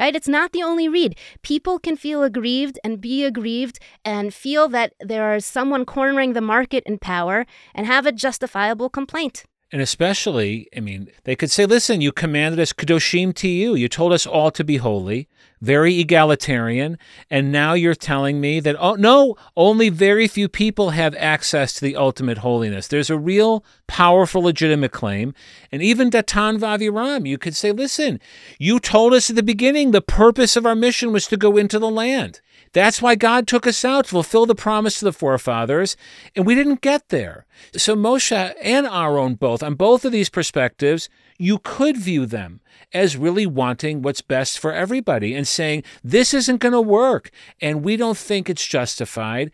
right? 0.00 0.16
It's 0.16 0.26
not 0.28 0.52
the 0.52 0.62
only 0.62 0.88
read. 0.88 1.16
People 1.42 1.78
can 1.78 1.96
feel 1.96 2.22
aggrieved 2.22 2.78
and 2.82 3.00
be 3.00 3.24
aggrieved 3.24 3.78
and 4.04 4.32
feel 4.34 4.66
that 4.70 4.94
there 4.98 5.34
is 5.34 5.44
someone 5.44 5.84
cornering 5.84 6.32
the 6.32 6.40
market 6.40 6.82
in 6.86 6.98
power 6.98 7.46
and 7.74 7.86
have 7.86 8.06
a 8.06 8.12
justifiable 8.12 8.88
complaint. 8.88 9.44
And 9.72 9.80
especially, 9.80 10.68
I 10.76 10.80
mean, 10.80 11.10
they 11.24 11.36
could 11.36 11.50
say, 11.50 11.64
listen, 11.64 12.00
you 12.00 12.10
commanded 12.10 12.58
us 12.58 12.72
Kedoshim 12.72 13.32
to 13.36 13.48
you. 13.48 13.76
You 13.76 13.88
told 13.88 14.12
us 14.12 14.26
all 14.26 14.50
to 14.50 14.64
be 14.64 14.78
holy. 14.78 15.28
very 15.60 15.98
egalitarian, 15.98 16.98
and 17.30 17.52
now 17.52 17.74
you're 17.74 17.94
telling 17.94 18.40
me 18.40 18.60
that, 18.60 18.76
oh, 18.78 18.94
no, 18.94 19.36
only 19.56 19.90
very 19.90 20.26
few 20.26 20.48
people 20.48 20.90
have 20.90 21.14
access 21.16 21.74
to 21.74 21.82
the 21.82 21.96
ultimate 21.96 22.38
holiness. 22.38 22.88
There's 22.88 23.10
a 23.10 23.18
real 23.18 23.64
powerful, 23.86 24.42
legitimate 24.42 24.92
claim. 24.92 25.34
And 25.70 25.82
even 25.82 26.10
Datan 26.10 26.58
Vaviram, 26.58 27.28
you 27.28 27.36
could 27.36 27.54
say, 27.54 27.72
listen, 27.72 28.20
you 28.58 28.80
told 28.80 29.12
us 29.12 29.28
at 29.28 29.36
the 29.36 29.42
beginning 29.42 29.90
the 29.90 30.00
purpose 30.00 30.56
of 30.56 30.64
our 30.64 30.74
mission 30.74 31.12
was 31.12 31.26
to 31.26 31.36
go 31.36 31.56
into 31.56 31.78
the 31.78 31.90
land. 31.90 32.40
That's 32.72 33.02
why 33.02 33.16
God 33.16 33.48
took 33.48 33.66
us 33.66 33.84
out 33.84 34.04
to 34.04 34.10
fulfill 34.10 34.46
the 34.46 34.54
promise 34.54 35.00
to 35.00 35.04
the 35.04 35.12
forefathers, 35.12 35.96
and 36.36 36.46
we 36.46 36.54
didn't 36.54 36.80
get 36.80 37.08
there. 37.08 37.44
So 37.76 37.96
Moshe 37.96 38.54
and 38.62 38.86
Aaron 38.86 39.34
both, 39.34 39.62
on 39.62 39.74
both 39.74 40.04
of 40.04 40.12
these 40.12 40.30
perspectives, 40.30 41.08
you 41.36 41.58
could 41.58 41.96
view 41.96 42.26
them 42.26 42.60
as 42.92 43.16
really 43.16 43.46
wanting 43.46 44.02
what's 44.02 44.22
best 44.22 44.58
for 44.58 44.72
everybody 44.72 45.34
and 45.34 45.48
saying, 45.48 45.82
this 46.04 46.32
isn't 46.32 46.60
going 46.60 46.72
to 46.72 46.80
work, 46.80 47.30
and 47.60 47.84
we 47.84 47.96
don't 47.96 48.18
think 48.18 48.48
it's 48.48 48.66
justified. 48.66 49.50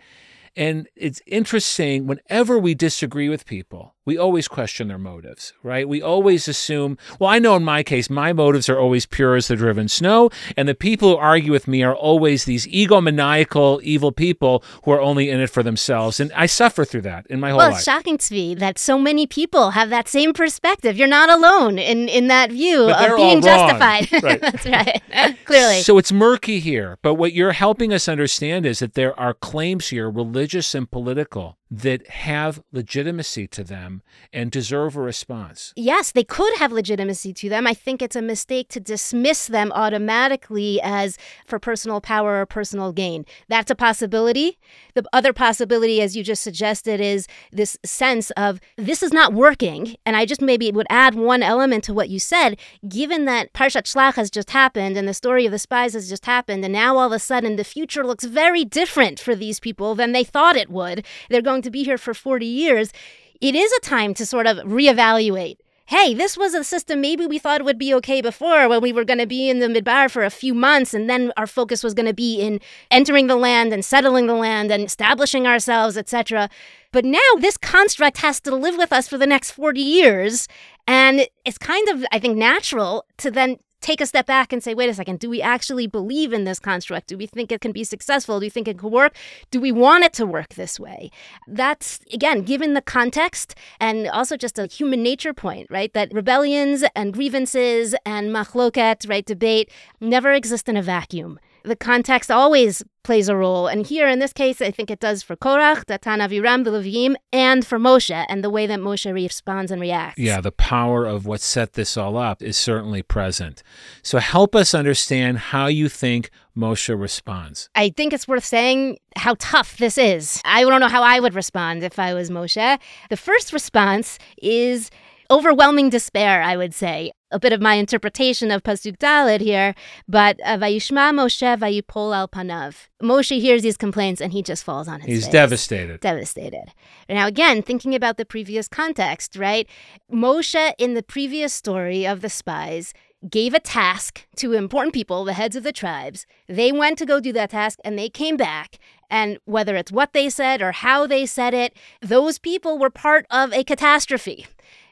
And 0.54 0.88
it's 0.94 1.22
interesting 1.26 2.06
whenever 2.06 2.58
we 2.58 2.74
disagree 2.74 3.28
with 3.28 3.46
people, 3.46 3.95
we 4.06 4.16
always 4.16 4.46
question 4.46 4.86
their 4.86 4.98
motives, 4.98 5.52
right? 5.64 5.86
We 5.86 6.00
always 6.00 6.46
assume, 6.46 6.96
well, 7.18 7.28
I 7.28 7.40
know 7.40 7.56
in 7.56 7.64
my 7.64 7.82
case, 7.82 8.08
my 8.08 8.32
motives 8.32 8.68
are 8.68 8.78
always 8.78 9.04
pure 9.04 9.34
as 9.34 9.48
the 9.48 9.56
driven 9.56 9.88
snow, 9.88 10.30
and 10.56 10.68
the 10.68 10.76
people 10.76 11.10
who 11.10 11.16
argue 11.16 11.50
with 11.50 11.66
me 11.66 11.82
are 11.82 11.94
always 11.94 12.44
these 12.44 12.68
egomaniacal, 12.68 13.82
evil 13.82 14.12
people 14.12 14.62
who 14.84 14.92
are 14.92 15.00
only 15.00 15.28
in 15.28 15.40
it 15.40 15.50
for 15.50 15.64
themselves. 15.64 16.20
And 16.20 16.32
I 16.34 16.46
suffer 16.46 16.84
through 16.84 17.02
that 17.02 17.26
in 17.26 17.40
my 17.40 17.50
whole 17.50 17.58
well, 17.58 17.68
life. 17.70 17.78
it's 17.78 17.84
shocking 17.84 18.16
to 18.16 18.32
me 18.32 18.54
that 18.54 18.78
so 18.78 18.96
many 18.96 19.26
people 19.26 19.72
have 19.72 19.90
that 19.90 20.06
same 20.06 20.32
perspective. 20.32 20.96
You're 20.96 21.08
not 21.08 21.28
alone 21.28 21.76
in, 21.78 22.08
in 22.08 22.28
that 22.28 22.52
view 22.52 22.88
of 22.88 23.16
being 23.16 23.42
justified. 23.42 24.08
Right. 24.26 24.40
That's 24.40 24.66
right. 24.66 25.36
Clearly. 25.44 25.80
So 25.82 25.98
it's 25.98 26.10
murky 26.10 26.58
here, 26.58 26.98
but 27.02 27.14
what 27.14 27.32
you're 27.32 27.52
helping 27.52 27.92
us 27.92 28.08
understand 28.08 28.66
is 28.66 28.78
that 28.78 28.94
there 28.94 29.18
are 29.18 29.34
claims 29.34 29.88
here, 29.88 30.10
religious 30.10 30.74
and 30.74 30.90
political, 30.90 31.58
that 31.70 32.06
have 32.08 32.62
legitimacy 32.70 33.48
to 33.48 33.64
them 33.64 34.02
and 34.32 34.50
deserve 34.50 34.96
a 34.96 35.00
response. 35.00 35.72
Yes, 35.74 36.12
they 36.12 36.22
could 36.22 36.56
have 36.58 36.70
legitimacy 36.70 37.32
to 37.34 37.48
them. 37.48 37.66
I 37.66 37.74
think 37.74 38.00
it's 38.00 38.14
a 38.14 38.22
mistake 38.22 38.68
to 38.68 38.80
dismiss 38.80 39.46
them 39.46 39.72
automatically 39.72 40.80
as 40.82 41.18
for 41.46 41.58
personal 41.58 42.00
power 42.00 42.40
or 42.40 42.46
personal 42.46 42.92
gain. 42.92 43.26
That's 43.48 43.70
a 43.70 43.74
possibility. 43.74 44.58
The 44.94 45.04
other 45.12 45.32
possibility, 45.32 46.00
as 46.00 46.16
you 46.16 46.22
just 46.22 46.42
suggested, 46.42 47.00
is 47.00 47.26
this 47.50 47.76
sense 47.84 48.30
of 48.32 48.60
this 48.76 49.02
is 49.02 49.12
not 49.12 49.32
working. 49.32 49.96
And 50.06 50.16
I 50.16 50.24
just 50.24 50.40
maybe 50.40 50.70
would 50.70 50.86
add 50.88 51.16
one 51.16 51.42
element 51.42 51.82
to 51.84 51.94
what 51.94 52.08
you 52.08 52.20
said. 52.20 52.58
Given 52.88 53.24
that 53.24 53.52
Parshat 53.52 53.92
Shlach 53.92 54.14
has 54.14 54.30
just 54.30 54.50
happened 54.50 54.96
and 54.96 55.08
the 55.08 55.14
story 55.14 55.46
of 55.46 55.52
the 55.52 55.58
spies 55.58 55.94
has 55.94 56.08
just 56.08 56.26
happened, 56.26 56.64
and 56.64 56.72
now 56.72 56.96
all 56.96 57.06
of 57.06 57.12
a 57.12 57.18
sudden 57.18 57.56
the 57.56 57.64
future 57.64 58.06
looks 58.06 58.24
very 58.24 58.64
different 58.64 59.18
for 59.18 59.34
these 59.34 59.58
people 59.58 59.96
than 59.96 60.12
they 60.12 60.24
thought 60.24 60.56
it 60.56 60.70
would. 60.70 61.04
They're 61.28 61.42
going 61.42 61.55
to 61.62 61.70
be 61.70 61.84
here 61.84 61.98
for 61.98 62.14
40 62.14 62.46
years. 62.46 62.92
It 63.40 63.54
is 63.54 63.72
a 63.72 63.80
time 63.80 64.14
to 64.14 64.26
sort 64.26 64.46
of 64.46 64.58
reevaluate 64.58 65.56
hey, 65.88 66.14
this 66.14 66.36
was 66.36 66.52
a 66.52 66.64
system 66.64 67.00
maybe 67.00 67.26
we 67.26 67.38
thought 67.38 67.64
would 67.64 67.78
be 67.78 67.94
okay 67.94 68.20
before 68.20 68.68
when 68.68 68.80
we 68.80 68.92
were 68.92 69.04
going 69.04 69.20
to 69.20 69.26
be 69.26 69.48
in 69.48 69.60
the 69.60 69.68
midbar 69.68 70.10
for 70.10 70.24
a 70.24 70.30
few 70.30 70.52
months 70.52 70.92
and 70.92 71.08
then 71.08 71.32
our 71.36 71.46
focus 71.46 71.84
was 71.84 71.94
going 71.94 72.06
to 72.06 72.14
be 72.14 72.40
in 72.40 72.60
entering 72.90 73.28
the 73.28 73.36
land 73.36 73.72
and 73.72 73.84
settling 73.84 74.26
the 74.26 74.34
land 74.34 74.72
and 74.72 74.82
establishing 74.82 75.46
ourselves, 75.46 75.96
etc. 75.96 76.50
But 76.90 77.04
now 77.04 77.18
this 77.38 77.56
construct 77.56 78.18
has 78.18 78.40
to 78.40 78.54
live 78.54 78.76
with 78.76 78.92
us 78.92 79.06
for 79.06 79.16
the 79.16 79.28
next 79.28 79.52
40 79.52 79.80
years. 79.80 80.48
And 80.88 81.28
it's 81.44 81.58
kind 81.58 81.88
of, 81.88 82.04
I 82.10 82.18
think, 82.18 82.36
natural 82.36 83.04
to 83.18 83.30
then 83.30 83.58
take 83.86 84.00
a 84.00 84.06
step 84.06 84.26
back 84.26 84.52
and 84.52 84.64
say, 84.64 84.74
wait 84.74 84.90
a 84.90 84.94
second, 84.94 85.20
do 85.20 85.30
we 85.30 85.40
actually 85.40 85.86
believe 85.86 86.32
in 86.32 86.42
this 86.42 86.58
construct? 86.58 87.06
Do 87.06 87.16
we 87.16 87.26
think 87.28 87.52
it 87.52 87.60
can 87.60 87.70
be 87.70 87.84
successful? 87.84 88.40
Do 88.40 88.46
we 88.46 88.50
think 88.50 88.66
it 88.66 88.78
could 88.78 88.90
work? 88.90 89.14
Do 89.52 89.60
we 89.60 89.70
want 89.70 90.02
it 90.02 90.12
to 90.14 90.26
work 90.26 90.54
this 90.54 90.80
way? 90.80 91.12
That's, 91.46 92.00
again, 92.12 92.42
given 92.42 92.74
the 92.74 92.82
context 92.82 93.54
and 93.78 94.08
also 94.08 94.36
just 94.36 94.58
a 94.58 94.66
human 94.66 95.04
nature 95.04 95.32
point, 95.32 95.68
right? 95.70 95.92
That 95.92 96.12
rebellions 96.12 96.82
and 96.96 97.12
grievances 97.12 97.94
and 98.04 98.30
machloket, 98.30 99.08
right, 99.08 99.24
debate 99.24 99.70
never 100.00 100.32
exist 100.32 100.68
in 100.68 100.76
a 100.76 100.82
vacuum. 100.82 101.38
The 101.66 101.74
context 101.74 102.30
always 102.30 102.84
plays 103.02 103.28
a 103.28 103.34
role. 103.34 103.66
And 103.66 103.84
here 103.84 104.06
in 104.06 104.20
this 104.20 104.32
case, 104.32 104.62
I 104.62 104.70
think 104.70 104.88
it 104.88 105.00
does 105.00 105.24
for 105.24 105.34
Korach, 105.34 105.84
Datan 105.84 106.24
Aviram, 106.24 106.62
the 106.62 106.70
Levim, 106.70 107.16
and 107.32 107.66
for 107.66 107.76
Moshe 107.76 108.24
and 108.28 108.44
the 108.44 108.50
way 108.50 108.68
that 108.68 108.78
Moshe 108.78 109.12
responds 109.12 109.72
and 109.72 109.80
reacts. 109.80 110.18
Yeah, 110.18 110.40
the 110.40 110.52
power 110.52 111.04
of 111.04 111.26
what 111.26 111.40
set 111.40 111.72
this 111.72 111.96
all 111.96 112.16
up 112.16 112.40
is 112.40 112.56
certainly 112.56 113.02
present. 113.02 113.64
So 114.04 114.18
help 114.18 114.54
us 114.54 114.74
understand 114.74 115.38
how 115.38 115.66
you 115.66 115.88
think 115.88 116.30
Moshe 116.56 116.96
responds. 116.96 117.68
I 117.74 117.90
think 117.90 118.12
it's 118.12 118.28
worth 118.28 118.44
saying 118.44 118.98
how 119.16 119.34
tough 119.40 119.76
this 119.76 119.98
is. 119.98 120.40
I 120.44 120.62
don't 120.62 120.80
know 120.80 120.88
how 120.88 121.02
I 121.02 121.18
would 121.18 121.34
respond 121.34 121.82
if 121.82 121.98
I 121.98 122.14
was 122.14 122.30
Moshe. 122.30 122.78
The 123.10 123.16
first 123.16 123.52
response 123.52 124.20
is 124.40 124.88
overwhelming 125.32 125.90
despair, 125.90 126.42
I 126.42 126.56
would 126.56 126.74
say. 126.74 127.10
A 127.32 127.40
bit 127.40 127.52
of 127.52 127.60
my 127.60 127.74
interpretation 127.74 128.52
of 128.52 128.62
Pasuk 128.62 128.98
Dalet 128.98 129.40
here, 129.40 129.74
but 130.08 130.38
uh, 130.44 130.56
Vayishma 130.58 131.12
Moshe 131.12 131.58
Vayipol 131.58 132.14
al 132.14 132.28
Panav. 132.28 132.86
Moshe 133.02 133.40
hears 133.40 133.62
these 133.62 133.76
complaints 133.76 134.20
and 134.20 134.32
he 134.32 134.42
just 134.42 134.62
falls 134.62 134.86
on 134.86 135.00
his 135.00 135.08
He's 135.08 135.24
face. 135.24 135.32
devastated. 135.32 136.00
Devastated. 136.00 136.72
Now, 137.08 137.26
again, 137.26 137.62
thinking 137.62 137.96
about 137.96 138.16
the 138.16 138.24
previous 138.24 138.68
context, 138.68 139.34
right? 139.34 139.68
Moshe, 140.12 140.72
in 140.78 140.94
the 140.94 141.02
previous 141.02 141.52
story 141.52 142.06
of 142.06 142.20
the 142.20 142.30
spies, 142.30 142.94
gave 143.28 143.54
a 143.54 143.60
task 143.60 144.24
to 144.36 144.52
important 144.52 144.94
people, 144.94 145.24
the 145.24 145.32
heads 145.32 145.56
of 145.56 145.64
the 145.64 145.72
tribes. 145.72 146.26
They 146.48 146.70
went 146.70 146.96
to 146.98 147.06
go 147.06 147.18
do 147.18 147.32
that 147.32 147.50
task 147.50 147.80
and 147.84 147.98
they 147.98 148.08
came 148.08 148.36
back. 148.36 148.78
And 149.10 149.38
whether 149.44 149.74
it's 149.74 149.90
what 149.92 150.12
they 150.12 150.28
said 150.28 150.62
or 150.62 150.72
how 150.72 151.06
they 151.06 151.26
said 151.26 151.54
it, 151.54 151.76
those 152.00 152.38
people 152.38 152.78
were 152.78 152.90
part 152.90 153.26
of 153.30 153.52
a 153.52 153.64
catastrophe 153.64 154.46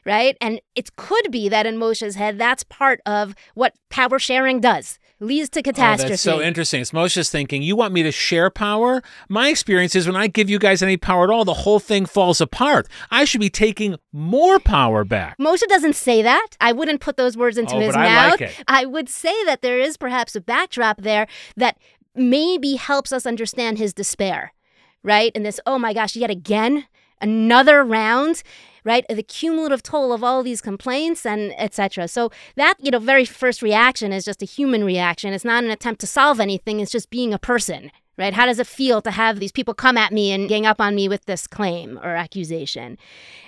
right? 0.05 0.37
And 0.39 0.61
it 0.75 0.95
could 0.95 1.31
be 1.31 1.49
that 1.49 1.65
in 1.65 1.77
Moshe's 1.77 2.15
head, 2.15 2.37
that's 2.37 2.63
part 2.63 3.01
of 3.05 3.35
what 3.55 3.73
power 3.89 4.19
sharing 4.19 4.59
does. 4.61 4.99
Leads 5.21 5.49
to 5.51 5.61
catastrophe. 5.63 6.07
Oh, 6.07 6.09
that's 6.09 6.21
so 6.21 6.41
interesting. 6.41 6.81
It's 6.81 6.91
Moshe's 6.91 7.29
thinking, 7.29 7.61
you 7.61 7.75
want 7.75 7.93
me 7.93 8.03
to 8.03 8.11
share 8.11 8.49
power? 8.49 9.01
My 9.29 9.47
experience 9.47 9.95
is 9.95 10.05
when 10.07 10.17
I 10.17 10.27
give 10.27 10.49
you 10.49 10.59
guys 10.59 10.83
any 10.83 10.97
power 10.97 11.23
at 11.23 11.29
all, 11.29 11.45
the 11.45 11.53
whole 11.53 11.79
thing 11.79 12.05
falls 12.05 12.41
apart. 12.41 12.87
I 13.09 13.23
should 13.23 13.39
be 13.39 13.49
taking 13.49 13.95
more 14.11 14.59
power 14.59 15.05
back. 15.05 15.37
Moshe 15.37 15.65
doesn't 15.69 15.95
say 15.95 16.21
that. 16.21 16.47
I 16.59 16.73
wouldn't 16.73 16.99
put 16.99 17.15
those 17.15 17.37
words 17.37 17.57
into 17.57 17.75
Oh, 17.75 17.79
his 17.79 17.93
but 17.93 18.01
I 18.01 18.09
mouth. 18.09 18.31
like 18.31 18.41
it. 18.41 18.63
I 18.67 18.85
would 18.85 19.07
say 19.07 19.33
that 19.45 19.61
there 19.61 19.79
is 19.79 19.95
perhaps 19.95 20.35
a 20.35 20.41
backdrop 20.41 21.01
there 21.01 21.27
that 21.55 21.77
maybe 22.13 22.75
helps 22.75 23.13
us 23.13 23.25
understand 23.25 23.77
his 23.77 23.93
despair, 23.93 24.53
right? 25.01 25.31
And 25.33 25.45
this, 25.45 25.61
oh 25.65 25.79
my 25.79 25.93
gosh, 25.93 26.15
yet 26.17 26.29
again, 26.29 26.87
another 27.21 27.83
round 27.85 28.43
right? 28.85 29.05
The 29.09 29.23
cumulative 29.23 29.83
toll 29.83 30.13
of 30.13 30.23
all 30.23 30.43
these 30.43 30.61
complaints 30.61 31.25
and 31.25 31.53
etc 31.57 32.07
so 32.07 32.31
that 32.55 32.75
you 32.79 32.91
know 32.91 32.99
very 32.99 33.25
first 33.25 33.61
reaction 33.61 34.13
is 34.13 34.23
just 34.23 34.41
a 34.41 34.45
human 34.45 34.85
reaction. 34.85 35.33
It's 35.33 35.43
not 35.43 35.63
an 35.65 35.71
attempt 35.71 35.99
to 36.01 36.07
solve 36.07 36.39
anything. 36.39 36.79
It's 36.79 36.91
just 36.91 37.09
being 37.09 37.33
a 37.33 37.39
person 37.39 37.91
right? 38.17 38.33
How 38.33 38.45
does 38.45 38.59
it 38.59 38.67
feel 38.67 39.01
to 39.01 39.11
have 39.11 39.39
these 39.39 39.51
people 39.51 39.73
come 39.73 39.97
at 39.97 40.13
me 40.13 40.31
and 40.31 40.47
gang 40.47 40.65
up 40.65 40.79
on 40.79 40.95
me 40.95 41.09
with 41.09 41.25
this 41.25 41.47
claim 41.47 41.99
or 42.01 42.15
accusation? 42.15 42.97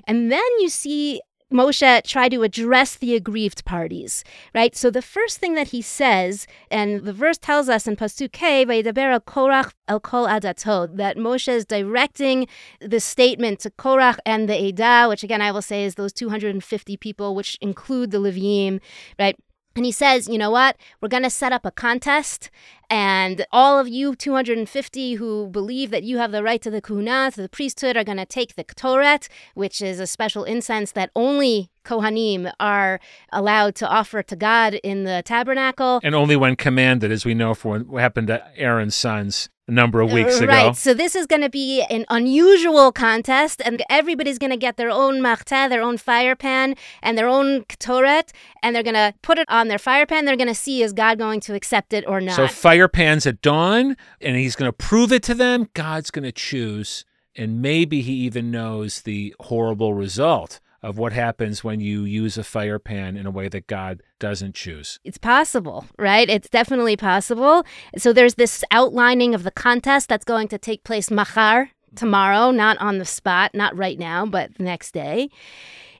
And 0.05 0.29
then 0.29 0.43
you 0.59 0.67
see 0.67 1.21
Moshe 1.51 2.03
try 2.03 2.27
to 2.27 2.43
address 2.43 2.95
the 2.95 3.15
aggrieved 3.15 3.63
parties, 3.63 4.25
right? 4.53 4.75
So 4.75 4.91
the 4.91 5.01
first 5.01 5.37
thing 5.37 5.55
that 5.55 5.69
he 5.69 5.81
says, 5.81 6.45
and 6.69 7.05
the 7.05 7.13
verse 7.13 7.37
tells 7.37 7.69
us 7.69 7.87
in 7.87 7.95
Pasuk 7.95 8.33
K, 8.33 8.65
Vayidaber 8.65 9.13
el 9.13 9.21
Korach 9.21 9.71
el 9.87 10.01
Kol 10.01 10.27
Adato, 10.27 10.93
that 10.97 11.15
Moshe 11.15 11.47
is 11.47 11.65
directing 11.65 12.47
the 12.81 12.99
statement 12.99 13.59
to 13.61 13.69
Korach 13.69 14.17
and 14.25 14.49
the 14.49 14.53
Edah, 14.53 15.07
which 15.07 15.23
again 15.23 15.41
I 15.41 15.53
will 15.53 15.61
say 15.61 15.85
is 15.85 15.95
those 15.95 16.11
250 16.11 16.97
people, 16.97 17.33
which 17.33 17.57
include 17.61 18.11
the 18.11 18.19
Levim, 18.19 18.81
right? 19.17 19.37
And 19.77 19.85
he 19.85 19.91
says, 19.91 20.27
you 20.27 20.39
know 20.39 20.49
what? 20.49 20.75
We're 20.99 21.07
going 21.07 21.21
to 21.21 21.29
set 21.29 21.51
up 21.51 21.63
a 21.63 21.69
contest, 21.69 22.49
and 22.89 23.45
all 23.51 23.79
of 23.79 23.87
you 23.87 24.15
250 24.15 25.13
who 25.13 25.49
believe 25.49 25.91
that 25.91 26.01
you 26.01 26.17
have 26.17 26.31
the 26.31 26.41
right 26.41 26.59
to 26.63 26.71
the 26.71 26.81
kuna, 26.81 27.29
to 27.35 27.41
the 27.43 27.47
priesthood, 27.47 27.95
are 27.95 28.03
going 28.03 28.17
to 28.17 28.25
take 28.25 28.55
the 28.55 28.63
ktoret, 28.63 29.29
which 29.53 29.79
is 29.79 29.99
a 29.99 30.07
special 30.07 30.43
incense 30.45 30.93
that 30.93 31.11
only 31.15 31.69
Kohanim 31.85 32.51
are 32.59 32.99
allowed 33.31 33.75
to 33.75 33.87
offer 33.87 34.23
to 34.23 34.35
God 34.35 34.73
in 34.83 35.03
the 35.03 35.21
tabernacle. 35.23 35.99
And 36.03 36.15
only 36.15 36.35
when 36.35 36.55
commanded, 36.55 37.11
as 37.11 37.23
we 37.23 37.35
know 37.35 37.53
from 37.53 37.83
what 37.83 38.01
happened 38.01 38.29
to 38.29 38.43
Aaron's 38.57 38.95
sons 38.95 39.47
a 39.67 39.71
number 39.71 39.99
of 39.99 40.11
weeks 40.11 40.39
ago. 40.39 40.47
Right. 40.47 40.75
So 40.75 40.93
this 40.93 41.15
is 41.15 41.25
going 41.25 41.41
to 41.41 41.49
be 41.49 41.83
an 41.89 42.05
unusual 42.09 42.91
contest, 42.91 43.61
and 43.63 43.83
everybody's 43.89 44.37
going 44.37 44.51
to 44.51 44.57
get 44.57 44.77
their 44.77 44.89
own 44.89 45.19
machteh, 45.19 45.69
their 45.69 45.81
own 45.81 45.97
fire 45.97 46.35
pan, 46.35 46.75
and 47.01 47.17
their 47.17 47.27
own 47.27 47.63
ktoret, 47.65 48.31
and 48.63 48.75
they're 48.75 48.83
going 48.83 48.93
to 48.93 49.13
put 49.21 49.37
it 49.37 49.47
on 49.49 49.67
their 49.67 49.79
fire 49.79 50.05
pan. 50.05 50.25
They're 50.25 50.37
going 50.37 50.47
to 50.47 50.55
see 50.55 50.81
is 50.81 50.93
God 50.93 51.17
going 51.17 51.41
to 51.41 51.53
accept 51.53 51.93
it 51.93 52.05
or 52.07 52.21
not. 52.21 52.35
So 52.35 52.47
fire 52.47 52.87
pans 52.87 53.25
at 53.25 53.41
dawn, 53.41 53.97
and 54.21 54.37
he's 54.37 54.55
going 54.55 54.69
to 54.69 54.73
prove 54.73 55.11
it 55.11 55.23
to 55.23 55.33
them. 55.33 55.69
God's 55.73 56.11
going 56.11 56.25
to 56.25 56.31
choose, 56.31 57.03
and 57.35 57.61
maybe 57.61 58.01
he 58.01 58.13
even 58.13 58.51
knows 58.51 59.01
the 59.01 59.35
horrible 59.41 59.93
result 59.93 60.59
of 60.87 60.97
what 60.97 61.11
happens 61.11 61.65
when 61.65 61.81
you 61.81 62.05
use 62.05 62.37
a 62.37 62.43
fire 62.45 62.79
pan 62.79 63.17
in 63.17 63.25
a 63.25 63.31
way 63.31 63.49
that 63.49 63.67
God 63.67 64.01
doesn't 64.19 64.55
choose. 64.55 65.01
It's 65.03 65.17
possible, 65.17 65.85
right? 65.99 66.29
It's 66.29 66.47
definitely 66.47 66.95
possible. 66.95 67.65
So 67.97 68.13
there's 68.13 68.35
this 68.35 68.63
outlining 68.71 69.35
of 69.35 69.43
the 69.43 69.51
contest 69.51 70.07
that's 70.07 70.23
going 70.23 70.47
to 70.47 70.57
take 70.57 70.85
place 70.85 71.11
machar, 71.11 71.71
tomorrow, 71.95 72.51
not 72.51 72.77
on 72.77 72.99
the 72.99 73.05
spot, 73.05 73.51
not 73.53 73.75
right 73.77 73.99
now, 73.99 74.25
but 74.25 74.55
the 74.55 74.63
next 74.63 74.93
day. 74.93 75.29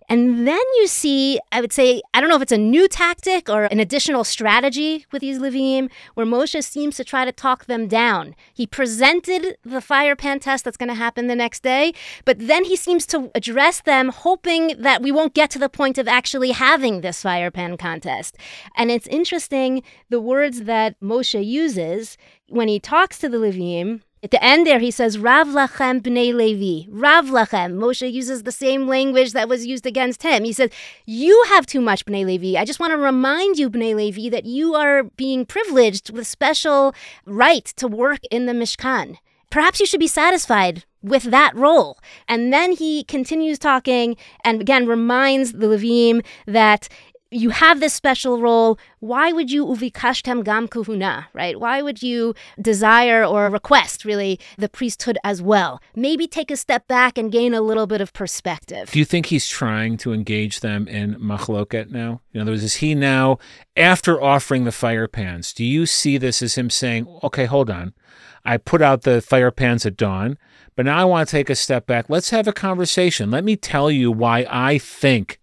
And 0.10 0.48
then 0.48 0.62
you 0.78 0.88
see, 0.88 1.38
I 1.52 1.60
would 1.60 1.74
say, 1.74 2.02
I 2.14 2.22
don't 2.22 2.30
know 2.30 2.38
if 2.38 2.42
it's 2.42 2.52
a 2.52 2.58
new 2.58 2.88
tactic 2.88 3.50
or 3.50 3.66
an 3.66 3.80
additional 3.80 4.24
strategy 4.24 5.06
with 5.12 5.22
these 5.22 5.38
Levim, 5.38 5.90
where 6.14 6.26
Moshe 6.26 6.64
seems 6.64 6.96
to 6.96 7.04
try 7.04 7.26
to 7.26 7.34
talk 7.34 7.66
them 7.66 7.88
down. 7.88 8.34
He 8.54 8.66
presented 8.66 9.58
the 9.64 9.82
fire 9.82 10.16
pan 10.16 10.40
test 10.40 10.64
that's 10.64 10.78
going 10.78 10.90
to 10.90 10.96
happen 10.96 11.28
the 11.28 11.36
next 11.36 11.62
day, 11.62 11.92
but 12.24 12.40
then 12.40 12.64
he 12.64 12.78
seems 12.78 13.06
to 13.08 13.30
address 13.36 13.82
them, 13.82 14.10
hoping 14.10 14.76
that 14.80 15.02
we 15.02 15.12
won't 15.12 15.34
get 15.34 15.50
to 15.52 15.60
the 15.60 15.70
point 15.70 15.98
of 15.98 16.08
actually 16.08 16.52
having 16.52 17.02
this 17.02 17.22
fire 17.22 17.52
pan 17.52 17.76
contest. 17.76 18.38
And 18.76 18.90
it's 18.90 19.08
interesting 19.08 19.84
the 20.10 20.22
words 20.22 20.64
that 20.64 20.98
Moshe 21.02 21.46
uses 21.46 22.18
when 22.48 22.70
he 22.70 22.80
talks 22.80 23.20
to 23.20 23.28
the 23.28 23.38
Levim 23.38 24.02
at 24.24 24.32
the 24.32 24.44
end 24.44 24.66
there, 24.66 24.80
he 24.80 24.90
says, 24.90 25.20
Rav 25.20 25.48
lachem 25.48 26.02
b'nei 26.02 26.34
Levi. 26.34 26.90
Rav 26.92 27.26
lachem. 27.26 27.74
Moshe 27.74 28.12
uses 28.12 28.44
the 28.44 28.52
same 28.52 28.88
language 28.88 29.34
that 29.34 29.48
was 29.48 29.66
used 29.66 29.86
against 29.86 30.24
him. 30.24 30.44
He 30.44 30.54
says, 30.54 30.72
You 31.06 31.44
have 31.50 31.68
too 31.68 31.82
much 31.82 32.06
b'nei 32.06 32.26
Levi. 32.26 32.60
I 32.60 32.66
just 32.66 32.80
want 32.80 32.92
to 32.92 32.98
remind 32.98 33.60
you, 33.60 33.70
b'nei 33.70 33.96
Levi, 33.96 34.30
that 34.30 34.46
you 34.46 34.74
are 34.74 35.04
being 35.04 35.46
privileged 35.46 36.10
with 36.12 36.26
special 36.26 36.96
right 37.26 37.66
to 37.76 37.88
work 37.88 38.20
in 38.32 38.48
the 38.48 38.54
Mishkan. 38.54 39.18
Perhaps 39.52 39.80
you 39.80 39.86
should 39.86 40.00
be 40.00 40.08
satisfied 40.08 40.84
with 41.04 41.24
that 41.24 41.56
role. 41.56 42.00
And 42.28 42.52
then 42.52 42.72
he 42.72 43.04
continues 43.04 43.60
talking 43.60 44.18
and 44.44 44.62
again 44.62 44.88
reminds 44.88 45.54
the 45.54 45.68
Levim 45.68 46.26
that 46.46 46.90
you 47.32 47.50
have 47.50 47.80
this 47.80 47.94
special 47.94 48.40
role. 48.40 48.78
Why 49.00 49.32
would 49.32 49.52
you 49.52 49.66
uvikashtem 49.66 50.44
gam 50.44 50.68
kuhuna, 50.68 51.26
right? 51.34 51.60
Why 51.60 51.82
would 51.82 52.02
you 52.02 52.34
desire 52.62 53.24
or 53.24 53.50
request 53.50 54.06
really 54.06 54.40
the 54.58 54.70
priesthood 54.70 55.18
as 55.24 55.42
well? 55.42 55.82
Maybe 55.96 56.28
take 56.28 56.52
a 56.52 56.58
step 56.58 56.88
back 56.88 57.18
and 57.18 57.32
gain 57.32 57.54
a 57.54 57.62
little 57.62 57.88
bit 57.88 58.02
of 58.02 58.14
perspective. 58.14 58.92
Do 58.92 59.00
you 59.00 59.06
think 59.06 59.28
he's 59.28 59.48
trying 59.48 59.98
to 59.98 60.14
engage 60.14 60.62
them 60.62 60.88
in 60.88 61.16
machloket 61.16 61.92
now? 61.92 62.22
In 62.34 62.42
other 62.42 62.52
words, 62.52 62.64
is 62.64 62.76
he 62.76 62.96
now, 62.96 63.40
after 63.76 64.22
offering 64.22 64.64
the 64.64 64.72
fire 64.72 65.08
pans, 65.08 65.54
do 65.54 65.64
you 65.64 65.86
see 65.86 66.18
this 66.18 66.42
as 66.42 66.56
him 66.56 66.70
saying, 66.70 67.08
okay, 67.24 67.46
hold 67.46 67.70
on. 67.70 67.94
I 68.46 68.58
put 68.58 68.82
out 68.82 69.02
the 69.02 69.22
fire 69.22 69.52
pans 69.52 69.86
at 69.86 69.98
dawn, 69.98 70.38
but 70.78 70.86
now 70.86 70.98
I 70.98 71.04
want 71.04 71.28
to 71.28 71.32
take 71.32 71.50
a 71.50 71.56
step 71.56 71.86
back. 71.86 72.06
Let's 72.08 72.30
have 72.30 72.48
a 72.48 72.54
conversation. 72.54 73.30
Let 73.30 73.44
me 73.44 73.58
tell 73.58 73.92
you 73.92 74.10
why 74.10 74.46
I 74.50 74.78
think 74.78 75.40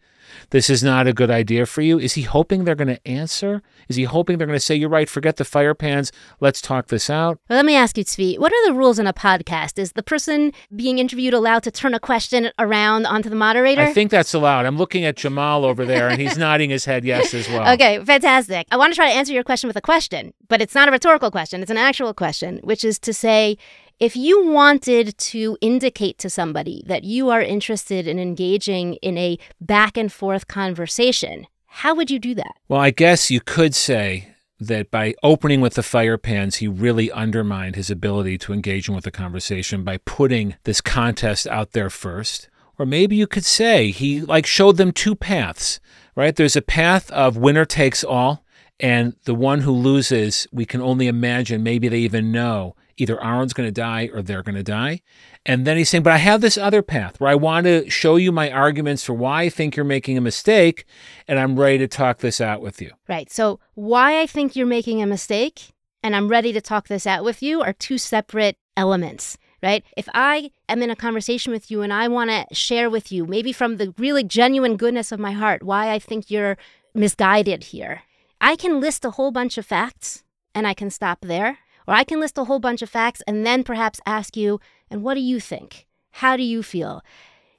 this 0.54 0.70
is 0.70 0.84
not 0.84 1.08
a 1.08 1.12
good 1.12 1.32
idea 1.32 1.66
for 1.66 1.82
you? 1.82 1.98
Is 1.98 2.12
he 2.12 2.22
hoping 2.22 2.62
they're 2.62 2.76
going 2.76 2.86
to 2.86 3.08
answer? 3.08 3.60
Is 3.88 3.96
he 3.96 4.04
hoping 4.04 4.38
they're 4.38 4.46
going 4.46 4.56
to 4.56 4.64
say, 4.64 4.74
You're 4.74 4.88
right, 4.88 5.08
forget 5.08 5.36
the 5.36 5.44
fire 5.44 5.74
pans, 5.74 6.12
let's 6.40 6.60
talk 6.60 6.88
this 6.88 7.10
out? 7.10 7.38
Well, 7.48 7.56
let 7.56 7.64
me 7.64 7.74
ask 7.74 7.96
you, 7.98 8.04
Tzvi, 8.04 8.38
what 8.38 8.52
are 8.52 8.66
the 8.66 8.74
rules 8.74 8.98
in 8.98 9.06
a 9.06 9.12
podcast? 9.12 9.78
Is 9.78 9.92
the 9.92 10.02
person 10.02 10.52
being 10.74 10.98
interviewed 10.98 11.34
allowed 11.34 11.62
to 11.64 11.70
turn 11.70 11.94
a 11.94 12.00
question 12.00 12.50
around 12.58 13.06
onto 13.06 13.28
the 13.28 13.36
moderator? 13.36 13.82
I 13.82 13.92
think 13.92 14.10
that's 14.10 14.34
allowed. 14.34 14.66
I'm 14.66 14.78
looking 14.78 15.04
at 15.04 15.16
Jamal 15.16 15.64
over 15.64 15.84
there, 15.84 16.08
and 16.08 16.20
he's 16.20 16.38
nodding 16.44 16.70
his 16.70 16.84
head 16.84 17.04
yes 17.04 17.34
as 17.34 17.48
well. 17.48 17.72
Okay, 17.74 18.04
fantastic. 18.04 18.66
I 18.70 18.76
want 18.76 18.92
to 18.92 18.96
try 18.96 19.08
to 19.10 19.16
answer 19.16 19.32
your 19.32 19.44
question 19.44 19.68
with 19.68 19.76
a 19.76 19.82
question, 19.82 20.32
but 20.48 20.60
it's 20.60 20.74
not 20.74 20.88
a 20.88 20.90
rhetorical 20.90 21.30
question, 21.30 21.62
it's 21.62 21.70
an 21.70 21.76
actual 21.76 22.14
question, 22.14 22.60
which 22.62 22.84
is 22.84 22.98
to 23.00 23.12
say, 23.12 23.56
if 24.00 24.16
you 24.16 24.46
wanted 24.46 25.16
to 25.18 25.56
indicate 25.60 26.18
to 26.18 26.28
somebody 26.28 26.82
that 26.86 27.04
you 27.04 27.30
are 27.30 27.40
interested 27.40 28.08
in 28.08 28.18
engaging 28.18 28.94
in 28.94 29.16
a 29.16 29.38
back 29.60 29.96
and 29.96 30.12
forth 30.12 30.48
conversation, 30.48 31.46
how 31.78 31.94
would 31.96 32.08
you 32.08 32.20
do 32.20 32.34
that? 32.36 32.54
Well, 32.68 32.80
I 32.80 32.90
guess 32.90 33.32
you 33.32 33.40
could 33.40 33.74
say 33.74 34.28
that 34.60 34.92
by 34.92 35.14
opening 35.24 35.60
with 35.60 35.74
the 35.74 35.82
fire 35.82 36.16
pans, 36.16 36.56
he 36.56 36.68
really 36.68 37.10
undermined 37.10 37.74
his 37.74 37.90
ability 37.90 38.38
to 38.38 38.52
engage 38.52 38.88
in 38.88 38.94
with 38.94 39.02
the 39.02 39.10
conversation 39.10 39.82
by 39.82 39.98
putting 39.98 40.54
this 40.62 40.80
contest 40.80 41.48
out 41.48 41.72
there 41.72 41.90
first. 41.90 42.48
Or 42.78 42.86
maybe 42.86 43.16
you 43.16 43.26
could 43.26 43.44
say 43.44 43.90
he 43.90 44.20
like 44.20 44.46
showed 44.46 44.76
them 44.76 44.92
two 44.92 45.16
paths, 45.16 45.80
right? 46.14 46.34
There's 46.34 46.56
a 46.56 46.62
path 46.62 47.10
of 47.10 47.36
winner 47.36 47.64
takes 47.64 48.04
all, 48.04 48.44
and 48.78 49.16
the 49.24 49.34
one 49.34 49.62
who 49.62 49.72
loses, 49.72 50.46
we 50.52 50.64
can 50.64 50.80
only 50.80 51.08
imagine, 51.08 51.62
maybe 51.64 51.88
they 51.88 51.98
even 51.98 52.30
know 52.30 52.76
either 52.96 53.22
Aaron's 53.22 53.52
going 53.52 53.68
to 53.68 53.72
die 53.72 54.10
or 54.12 54.22
they're 54.22 54.42
going 54.42 54.54
to 54.54 54.62
die. 54.62 55.00
And 55.46 55.66
then 55.66 55.76
he's 55.76 55.88
saying, 55.88 56.02
But 56.02 56.12
I 56.12 56.18
have 56.18 56.40
this 56.40 56.56
other 56.56 56.82
path 56.82 57.20
where 57.20 57.30
I 57.30 57.34
want 57.34 57.66
to 57.66 57.88
show 57.90 58.16
you 58.16 58.32
my 58.32 58.50
arguments 58.50 59.04
for 59.04 59.12
why 59.12 59.42
I 59.42 59.48
think 59.48 59.76
you're 59.76 59.84
making 59.84 60.16
a 60.16 60.22
mistake, 60.22 60.84
and 61.28 61.38
I'm 61.38 61.58
ready 61.58 61.78
to 61.78 61.88
talk 61.88 62.18
this 62.18 62.40
out 62.40 62.60
with 62.60 62.80
you. 62.80 62.92
Right. 63.08 63.30
So, 63.30 63.60
why 63.74 64.20
I 64.20 64.26
think 64.26 64.56
you're 64.56 64.66
making 64.66 65.02
a 65.02 65.06
mistake 65.06 65.74
and 66.02 66.14
I'm 66.14 66.28
ready 66.28 66.52
to 66.52 66.60
talk 66.60 66.88
this 66.88 67.06
out 67.06 67.24
with 67.24 67.42
you 67.42 67.62
are 67.62 67.72
two 67.72 67.98
separate 67.98 68.58
elements. 68.76 69.38
Right? 69.62 69.82
If 69.96 70.10
I 70.12 70.50
am 70.68 70.82
in 70.82 70.90
a 70.90 70.96
conversation 70.96 71.50
with 71.50 71.70
you 71.70 71.80
and 71.80 71.90
I 71.90 72.06
want 72.06 72.28
to 72.28 72.54
share 72.54 72.90
with 72.90 73.10
you, 73.10 73.24
maybe 73.24 73.50
from 73.50 73.78
the 73.78 73.94
really 73.96 74.22
genuine 74.22 74.76
goodness 74.76 75.10
of 75.10 75.18
my 75.18 75.32
heart, 75.32 75.62
why 75.62 75.90
I 75.90 75.98
think 75.98 76.30
you're 76.30 76.58
misguided 76.94 77.64
here, 77.64 78.02
I 78.42 78.56
can 78.56 78.78
list 78.78 79.06
a 79.06 79.12
whole 79.12 79.30
bunch 79.30 79.56
of 79.56 79.64
facts 79.64 80.22
and 80.54 80.66
I 80.66 80.74
can 80.74 80.90
stop 80.90 81.22
there. 81.22 81.60
Or 81.86 81.94
I 81.94 82.04
can 82.04 82.20
list 82.20 82.38
a 82.38 82.44
whole 82.44 82.60
bunch 82.60 82.82
of 82.82 82.90
facts 82.90 83.22
and 83.26 83.44
then 83.44 83.64
perhaps 83.64 84.00
ask 84.06 84.36
you, 84.36 84.60
and 84.90 85.02
what 85.02 85.14
do 85.14 85.20
you 85.20 85.40
think? 85.40 85.86
How 86.12 86.36
do 86.36 86.42
you 86.42 86.62
feel? 86.62 87.02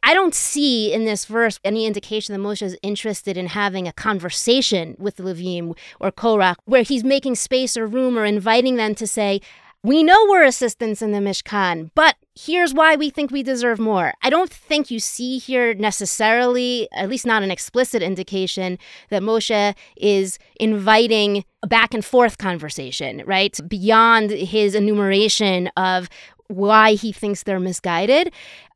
I 0.07 0.13
don't 0.13 0.35
see 0.35 0.93
in 0.93 1.05
this 1.05 1.25
verse 1.25 1.59
any 1.63 1.87
indication 1.87 2.33
that 2.33 2.47
Moshe 2.47 2.61
is 2.61 2.77
interested 2.83 3.37
in 3.37 3.47
having 3.47 3.87
a 3.87 3.93
conversation 3.93 4.95
with 4.99 5.17
Levim 5.17 5.75
or 5.99 6.11
Korach, 6.11 6.57
where 6.65 6.83
he's 6.83 7.03
making 7.03 7.35
space 7.35 7.75
or 7.75 7.87
room 7.87 8.17
or 8.17 8.23
inviting 8.23 8.75
them 8.75 8.93
to 8.95 9.07
say, 9.07 9.41
we 9.83 10.03
know 10.03 10.27
we're 10.29 10.43
assistants 10.43 11.01
in 11.01 11.11
the 11.11 11.19
Mishkan, 11.19 11.89
but 11.95 12.15
here's 12.35 12.73
why 12.73 12.95
we 12.95 13.09
think 13.09 13.31
we 13.31 13.43
deserve 13.43 13.79
more. 13.79 14.13
I 14.21 14.29
don't 14.29 14.51
think 14.51 14.91
you 14.91 14.99
see 14.99 15.37
here 15.37 15.73
necessarily, 15.73 16.87
at 16.91 17.09
least 17.09 17.25
not 17.25 17.43
an 17.43 17.51
explicit 17.51 18.01
indication, 18.01 18.77
that 19.09 19.23
Moshe 19.23 19.75
is 19.97 20.37
inviting 20.59 21.45
a 21.63 21.67
back 21.67 21.93
and 21.93 22.03
forth 22.03 22.37
conversation, 22.37 23.23
right? 23.25 23.57
Beyond 23.67 24.31
his 24.31 24.75
enumeration 24.75 25.69
of 25.77 26.09
why 26.47 26.93
he 26.93 27.11
thinks 27.11 27.43
they're 27.43 27.59
misguided. 27.59 28.31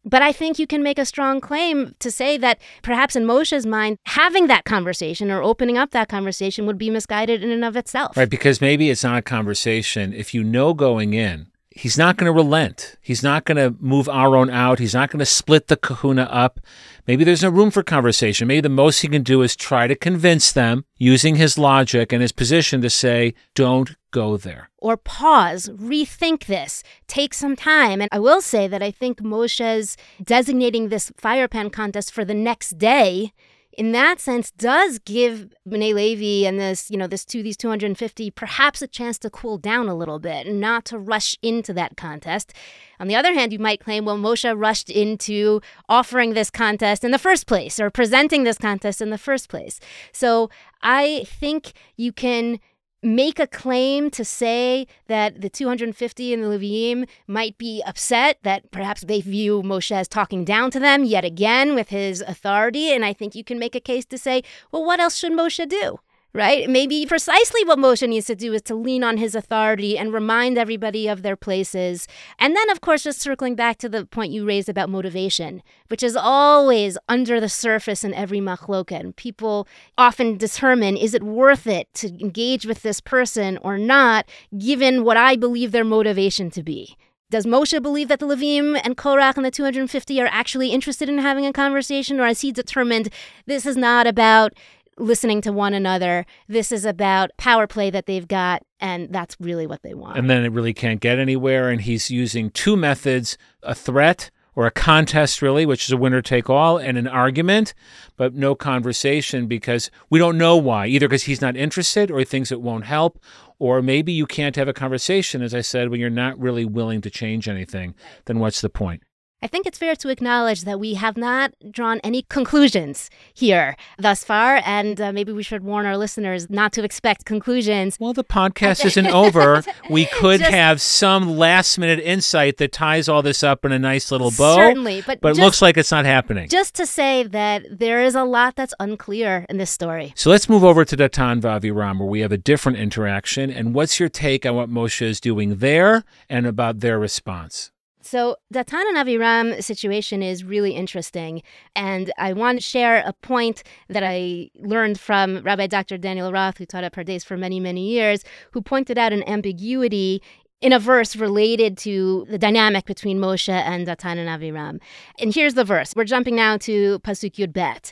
But 0.05 0.21
I 0.21 0.31
think 0.31 0.57
you 0.57 0.65
can 0.65 0.81
make 0.81 0.97
a 0.97 1.05
strong 1.05 1.41
claim 1.41 1.93
to 1.99 2.09
say 2.09 2.37
that 2.37 2.59
perhaps 2.81 3.15
in 3.15 3.25
Moshe's 3.25 3.65
mind, 3.65 3.97
having 4.05 4.47
that 4.47 4.63
conversation 4.63 5.29
or 5.29 5.43
opening 5.43 5.77
up 5.77 5.91
that 5.91 6.07
conversation 6.07 6.65
would 6.65 6.77
be 6.77 6.89
misguided 6.89 7.43
in 7.43 7.51
and 7.51 7.65
of 7.65 7.75
itself. 7.75 8.15
Right, 8.15 8.29
because 8.29 8.61
maybe 8.61 8.89
it's 8.89 9.03
not 9.03 9.17
a 9.17 9.21
conversation. 9.21 10.13
If 10.13 10.33
you 10.33 10.43
know 10.43 10.73
going 10.73 11.13
in, 11.13 11.48
he's 11.79 11.97
not 11.97 12.17
going 12.17 12.25
to 12.25 12.33
relent. 12.33 12.97
He's 13.01 13.23
not 13.23 13.45
going 13.45 13.55
to 13.55 13.73
move 13.79 14.09
Aaron 14.09 14.49
out. 14.49 14.79
He's 14.79 14.93
not 14.93 15.09
going 15.09 15.19
to 15.19 15.25
split 15.25 15.67
the 15.67 15.77
kahuna 15.77 16.23
up. 16.23 16.59
Maybe 17.07 17.23
there's 17.23 17.41
no 17.41 17.49
room 17.49 17.71
for 17.71 17.83
conversation. 17.83 18.49
Maybe 18.49 18.61
the 18.61 18.69
most 18.69 18.99
he 18.99 19.07
can 19.07 19.23
do 19.23 19.41
is 19.41 19.55
try 19.55 19.87
to 19.87 19.95
convince 19.95 20.51
them 20.51 20.83
using 20.97 21.35
his 21.35 21.57
logic 21.57 22.11
and 22.11 22.21
his 22.21 22.33
position 22.33 22.81
to 22.81 22.89
say, 22.89 23.33
don't 23.55 23.95
go 24.11 24.35
there. 24.35 24.69
Or 24.77 24.97
pause, 24.97 25.69
rethink 25.69 26.45
this, 26.45 26.83
take 27.07 27.33
some 27.33 27.55
time. 27.55 28.01
And 28.01 28.09
I 28.11 28.19
will 28.19 28.41
say 28.41 28.67
that 28.67 28.83
I 28.83 28.91
think 28.91 29.21
Moshe's 29.21 29.95
designating 30.21 30.89
this 30.89 31.13
fire 31.15 31.47
pan 31.47 31.69
contest 31.69 32.11
for 32.11 32.25
the 32.25 32.33
next 32.33 32.77
day 32.77 33.31
in 33.79 33.93
that 33.93 34.19
sense 34.19 34.51
does 34.51 34.99
give 34.99 35.47
B'nai 35.65 35.93
Levi 35.93 36.45
and 36.45 36.59
this, 36.59 36.91
you 36.91 36.97
know, 36.97 37.07
this 37.07 37.23
two 37.23 37.41
these 37.41 37.55
250 37.55 38.29
perhaps 38.31 38.81
a 38.81 38.87
chance 38.87 39.17
to 39.19 39.29
cool 39.29 39.57
down 39.57 39.87
a 39.87 39.95
little 39.95 40.19
bit 40.19 40.45
and 40.45 40.59
not 40.59 40.83
to 40.83 40.99
rush 40.99 41.37
into 41.41 41.71
that 41.71 41.95
contest. 41.95 42.51
On 42.99 43.07
the 43.07 43.15
other 43.15 43.33
hand, 43.33 43.53
you 43.53 43.59
might 43.59 43.79
claim, 43.79 44.03
well, 44.03 44.17
Moshe 44.17 44.53
rushed 44.53 44.89
into 44.89 45.61
offering 45.87 46.33
this 46.33 46.49
contest 46.49 47.05
in 47.05 47.11
the 47.11 47.17
first 47.17 47.47
place 47.47 47.79
or 47.79 47.89
presenting 47.89 48.43
this 48.43 48.57
contest 48.57 49.01
in 49.01 49.11
the 49.11 49.17
first 49.17 49.47
place. 49.47 49.79
So 50.11 50.49
I 50.81 51.23
think 51.25 51.71
you 51.95 52.11
can 52.11 52.59
make 53.01 53.39
a 53.39 53.47
claim 53.47 54.09
to 54.11 54.25
say 54.25 54.87
that 55.07 55.41
the 55.41 55.49
250 55.49 56.33
in 56.33 56.41
the 56.41 56.47
Levim 56.47 57.07
might 57.27 57.57
be 57.57 57.81
upset 57.85 58.39
that 58.43 58.71
perhaps 58.71 59.01
they 59.01 59.21
view 59.21 59.61
Moshe 59.61 59.91
as 59.91 60.07
talking 60.07 60.43
down 60.43 60.71
to 60.71 60.79
them 60.79 61.03
yet 61.03 61.23
again 61.23 61.75
with 61.75 61.89
his 61.89 62.21
authority. 62.21 62.91
And 62.93 63.05
I 63.05 63.13
think 63.13 63.35
you 63.35 63.43
can 63.43 63.59
make 63.59 63.75
a 63.75 63.79
case 63.79 64.05
to 64.05 64.17
say, 64.17 64.43
well, 64.71 64.83
what 64.83 64.99
else 64.99 65.15
should 65.15 65.31
Moshe 65.31 65.67
do? 65.67 65.99
Right? 66.33 66.69
Maybe 66.69 67.05
precisely 67.07 67.63
what 67.65 67.79
Moshe 67.79 68.07
needs 68.07 68.27
to 68.27 68.35
do 68.35 68.53
is 68.53 68.61
to 68.63 68.75
lean 68.75 69.03
on 69.03 69.17
his 69.17 69.33
authority 69.33 69.97
and 69.97 70.13
remind 70.13 70.57
everybody 70.57 71.07
of 71.07 71.23
their 71.23 71.35
places. 71.35 72.07
And 72.37 72.55
then, 72.55 72.69
of 72.69 72.81
course, 72.81 73.03
just 73.03 73.19
circling 73.19 73.55
back 73.55 73.77
to 73.79 73.89
the 73.89 74.05
point 74.05 74.31
you 74.31 74.45
raised 74.45 74.69
about 74.69 74.89
motivation, 74.89 75.63
which 75.87 76.03
is 76.03 76.15
always 76.15 76.97
under 77.07 77.39
the 77.39 77.49
surface 77.49 78.03
in 78.03 78.13
every 78.13 78.39
machloket. 78.39 79.15
People 79.15 79.67
often 79.97 80.37
determine 80.37 80.97
is 80.97 81.15
it 81.15 81.23
worth 81.23 81.65
it 81.65 81.91
to 81.95 82.07
engage 82.19 82.65
with 82.65 82.83
this 82.83 83.01
person 83.01 83.57
or 83.63 83.77
not, 83.77 84.29
given 84.57 85.03
what 85.03 85.17
I 85.17 85.35
believe 85.35 85.71
their 85.71 85.83
motivation 85.83 86.51
to 86.51 86.61
be 86.61 86.95
Does 87.31 87.45
Moshe 87.45 87.79
believe 87.79 88.07
that 88.07 88.19
the 88.19 88.25
Levim 88.25 88.81
and 88.83 88.97
Korach 88.97 89.35
and 89.35 89.45
the 89.45 89.51
250 89.51 90.19
are 90.19 90.29
actually 90.31 90.69
interested 90.71 91.09
in 91.09 91.19
having 91.19 91.45
a 91.45 91.53
conversation, 91.53 92.19
or 92.19 92.25
has 92.25 92.41
he 92.41 92.51
determined 92.51 93.09
this 93.45 93.67
is 93.67 93.77
not 93.77 94.07
about 94.07 94.53
listening 94.99 95.41
to 95.41 95.51
one 95.51 95.73
another? 95.73 96.25
This 96.47 96.71
is 96.71 96.85
about 96.85 97.31
power 97.37 97.65
play 97.67 97.89
that 97.89 98.05
they've 98.05 98.27
got, 98.27 98.63
and 98.79 99.11
that's 99.11 99.35
really 99.39 99.65
what 99.65 99.81
they 99.81 99.93
want. 99.93 100.17
And 100.17 100.29
then 100.29 100.43
it 100.43 100.51
really 100.51 100.73
can't 100.73 100.99
get 100.99 101.19
anywhere. 101.19 101.69
And 101.69 101.81
he's 101.81 102.11
using 102.11 102.51
two 102.51 102.75
methods 102.75 103.37
a 103.63 103.73
threat 103.73 104.29
or 104.55 104.65
a 104.65 104.71
contest, 104.71 105.41
really, 105.41 105.65
which 105.65 105.85
is 105.85 105.91
a 105.91 105.97
winner 105.97 106.21
take 106.21 106.49
all, 106.49 106.77
and 106.77 106.97
an 106.97 107.07
argument, 107.07 107.73
but 108.17 108.33
no 108.33 108.55
conversation 108.55 109.47
because 109.47 109.89
we 110.09 110.19
don't 110.19 110.37
know 110.37 110.57
why. 110.57 110.85
Either 110.85 111.07
because 111.07 111.23
he's 111.23 111.41
not 111.41 111.55
interested 111.55 112.11
or 112.11 112.19
he 112.19 112.25
thinks 112.25 112.51
it 112.51 112.61
won't 112.61 112.83
help, 112.85 113.19
or 113.57 113.81
maybe 113.81 114.11
you 114.11 114.25
can't 114.25 114.55
have 114.55 114.67
a 114.67 114.73
conversation, 114.73 115.41
as 115.41 115.53
I 115.53 115.61
said, 115.61 115.89
when 115.89 115.99
you're 115.99 116.09
not 116.09 116.37
really 116.39 116.65
willing 116.65 116.99
to 117.01 117.09
change 117.09 117.47
anything. 117.47 117.95
Then 118.25 118.39
what's 118.39 118.61
the 118.61 118.69
point? 118.69 119.03
I 119.41 119.47
think 119.47 119.65
it's 119.65 119.77
fair 119.77 119.95
to 119.95 120.09
acknowledge 120.09 120.63
that 120.65 120.81
we 120.81 120.95
have 120.95 121.15
not 121.15 121.53
drawn 121.71 122.01
any 122.03 122.23
conclusions 122.23 123.09
here 123.33 123.77
thus 123.97 124.21
far, 124.21 124.61
and 124.65 124.99
uh, 124.99 125.13
maybe 125.13 125.31
we 125.31 125.43
should 125.43 125.63
warn 125.63 125.85
our 125.85 125.95
listeners 125.95 126.49
not 126.49 126.73
to 126.73 126.83
expect 126.83 127.23
conclusions. 127.23 127.97
Well, 128.01 128.11
the 128.11 128.25
podcast 128.25 128.83
isn't 128.85 129.07
over. 129.07 129.63
We 129.89 130.07
could 130.07 130.41
just, 130.41 130.51
have 130.51 130.81
some 130.81 131.37
last 131.37 131.77
minute 131.77 132.01
insight 132.01 132.57
that 132.57 132.73
ties 132.73 133.07
all 133.07 133.21
this 133.21 133.41
up 133.41 133.63
in 133.63 133.71
a 133.71 133.79
nice 133.79 134.11
little 134.11 134.31
bow. 134.31 134.57
Certainly, 134.57 135.03
but, 135.07 135.21
but 135.21 135.29
just, 135.29 135.39
it 135.39 135.43
looks 135.43 135.61
like 135.61 135.77
it's 135.77 135.91
not 135.91 136.03
happening. 136.03 136.49
Just 136.49 136.75
to 136.75 136.85
say 136.85 137.23
that 137.23 137.63
there 137.71 138.03
is 138.03 138.15
a 138.15 138.25
lot 138.25 138.57
that's 138.57 138.73
unclear 138.77 139.45
in 139.47 139.55
this 139.55 139.71
story. 139.71 140.11
So 140.17 140.29
let's 140.29 140.49
move 140.49 140.65
over 140.65 140.83
to 140.83 140.97
Datan 140.97 141.39
Vaviram, 141.39 141.99
where 141.99 142.09
we 142.09 142.19
have 142.19 142.33
a 142.33 142.37
different 142.37 142.77
interaction. 142.77 143.49
And 143.49 143.73
what's 143.73 144.01
your 144.01 144.09
take 144.09 144.45
on 144.45 144.55
what 144.55 144.69
Moshe 144.69 145.01
is 145.01 145.21
doing 145.21 145.57
there 145.59 146.03
and 146.29 146.45
about 146.45 146.81
their 146.81 146.99
response? 146.99 147.71
So, 148.11 148.37
Datan 148.51 148.85
and 148.89 148.97
Aviram 148.97 149.63
situation 149.63 150.23
is 150.23 150.43
really 150.43 150.71
interesting. 150.71 151.43
And 151.75 152.11
I 152.17 152.33
want 152.33 152.57
to 152.57 152.63
share 152.63 153.03
a 153.05 153.13
point 153.13 153.61
that 153.87 154.01
I 154.03 154.49
learned 154.55 154.99
from 154.99 155.43
Rabbi 155.43 155.67
Dr. 155.67 155.95
Daniel 155.99 156.31
Roth, 156.31 156.57
who 156.57 156.65
taught 156.65 156.83
at 156.83 156.91
Pardes 156.91 157.23
for 157.23 157.37
many, 157.37 157.59
many 157.59 157.87
years, 157.87 158.23
who 158.51 158.63
pointed 158.63 158.97
out 158.97 159.13
an 159.13 159.21
ambiguity 159.29 160.23
in 160.59 160.73
a 160.73 160.79
verse 160.79 161.15
related 161.15 161.77
to 161.85 162.25
the 162.31 162.39
dynamic 162.39 162.85
between 162.85 163.19
Moshe 163.19 163.47
and 163.47 163.85
Datan 163.85 164.17
and 164.17 164.27
Aviram. 164.27 164.79
And 165.19 165.31
here's 165.31 165.53
the 165.53 165.63
verse. 165.63 165.95
We're 165.95 166.05
jumping 166.05 166.35
now 166.35 166.57
to 166.57 166.97
Pasuk 167.01 167.35
Yud 167.35 167.53
Bet. 167.53 167.91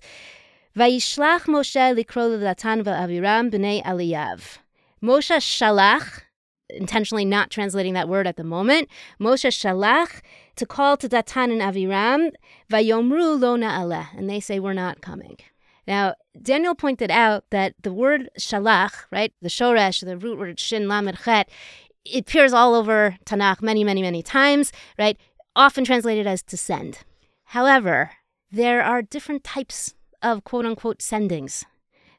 Vayishlach 0.75 1.41
Moshe 1.41 1.95
likro 1.95 2.39
Datan 2.39 2.82
va'aviram 2.82 3.51
b'nei 3.51 3.84
Eliyav. 3.84 4.58
Moshe 4.99 5.38
shalach 5.38 6.23
intentionally 6.69 7.25
not 7.25 7.49
translating 7.49 7.93
that 7.93 8.10
word 8.10 8.27
at 8.27 8.38
the 8.38 8.43
moment. 8.43 8.89
Moshe 9.19 9.47
shalach 9.49 10.21
to 10.56 10.65
call 10.65 10.97
to 10.97 11.08
Datan 11.08 11.51
and 11.51 11.62
Aviram, 11.62 12.32
vayomru 12.69 13.39
lo 13.39 13.56
na'aleh, 13.58 14.08
and 14.17 14.30
they 14.30 14.39
say 14.39 14.60
we're 14.60 14.73
not 14.73 15.01
coming. 15.01 15.38
Now, 15.88 16.15
Daniel 16.41 16.75
pointed 16.75 17.10
out 17.10 17.45
that 17.51 17.73
the 17.82 17.93
word 17.93 18.30
shalach, 18.38 19.06
right, 19.12 19.34
the 19.41 19.49
shoresh, 19.49 20.06
the 20.06 20.17
root 20.17 20.38
word 20.38 20.60
shin 20.60 20.88
lamed 20.88 21.17
chet, 21.23 21.49
it 22.03 22.21
appears 22.21 22.53
all 22.53 22.75
over 22.75 23.17
Tanakh 23.25 23.62
many, 23.62 23.84
many, 23.84 24.01
many 24.01 24.21
times, 24.21 24.71
right? 24.97 25.17
Often 25.56 25.86
translated 25.86 26.27
as 26.27 26.43
to 26.43 26.58
send. 26.58 26.99
However, 27.45 28.12
there 28.51 28.84
are 28.84 29.01
different 29.01 29.43
types 29.43 29.93
of 30.21 30.43
quote 30.43 30.65
unquote 30.65 30.99
sendings. 30.99 31.63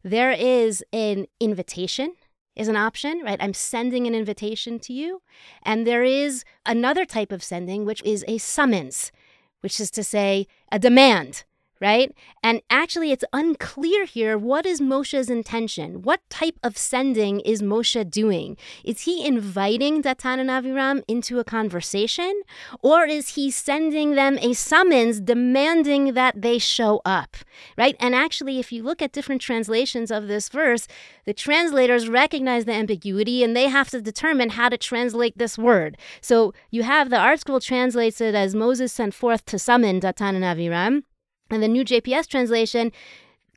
There 0.02 0.30
is 0.30 0.84
an 0.92 1.26
invitation, 1.40 2.14
is 2.58 2.68
an 2.68 2.76
option, 2.76 3.22
right? 3.24 3.38
I'm 3.40 3.54
sending 3.54 4.06
an 4.06 4.14
invitation 4.14 4.78
to 4.80 4.92
you. 4.92 5.22
And 5.62 5.86
there 5.86 6.02
is 6.02 6.44
another 6.66 7.04
type 7.04 7.32
of 7.32 7.42
sending, 7.42 7.84
which 7.84 8.02
is 8.04 8.24
a 8.28 8.38
summons, 8.38 9.12
which 9.60 9.80
is 9.80 9.90
to 9.92 10.04
say, 10.04 10.46
a 10.70 10.78
demand 10.78 11.44
right? 11.80 12.14
And 12.42 12.60
actually, 12.70 13.12
it's 13.12 13.24
unclear 13.32 14.04
here 14.04 14.36
what 14.36 14.66
is 14.66 14.80
Moshe's 14.80 15.30
intention? 15.30 16.02
What 16.02 16.20
type 16.30 16.58
of 16.62 16.76
sending 16.76 17.40
is 17.40 17.62
Moshe 17.62 18.10
doing? 18.10 18.56
Is 18.84 19.02
he 19.02 19.26
inviting 19.26 20.02
Datan 20.02 20.40
and 20.40 20.50
Aviram 20.50 21.02
into 21.08 21.38
a 21.38 21.44
conversation? 21.44 22.42
Or 22.82 23.04
is 23.04 23.30
he 23.30 23.50
sending 23.50 24.14
them 24.14 24.38
a 24.40 24.52
summons 24.52 25.20
demanding 25.20 26.14
that 26.14 26.40
they 26.42 26.58
show 26.58 27.00
up, 27.04 27.36
right? 27.76 27.96
And 28.00 28.14
actually, 28.14 28.58
if 28.58 28.72
you 28.72 28.82
look 28.82 29.02
at 29.02 29.12
different 29.12 29.40
translations 29.40 30.10
of 30.10 30.28
this 30.28 30.48
verse, 30.48 30.88
the 31.24 31.34
translators 31.34 32.08
recognize 32.08 32.64
the 32.64 32.72
ambiguity 32.72 33.42
and 33.44 33.56
they 33.56 33.68
have 33.68 33.90
to 33.90 34.00
determine 34.00 34.50
how 34.50 34.68
to 34.68 34.78
translate 34.78 35.36
this 35.36 35.58
word. 35.58 35.96
So 36.20 36.54
you 36.70 36.82
have 36.82 37.10
the 37.10 37.16
ArtScroll 37.16 37.62
translates 37.62 38.20
it 38.20 38.34
as 38.34 38.54
Moses 38.54 38.92
sent 38.92 39.14
forth 39.14 39.44
to 39.46 39.58
summon 39.58 40.00
Datan 40.00 40.34
and 40.34 40.44
Aviram. 40.44 41.02
And 41.50 41.62
the 41.62 41.68
new 41.68 41.84
JPS 41.84 42.26
translation 42.28 42.92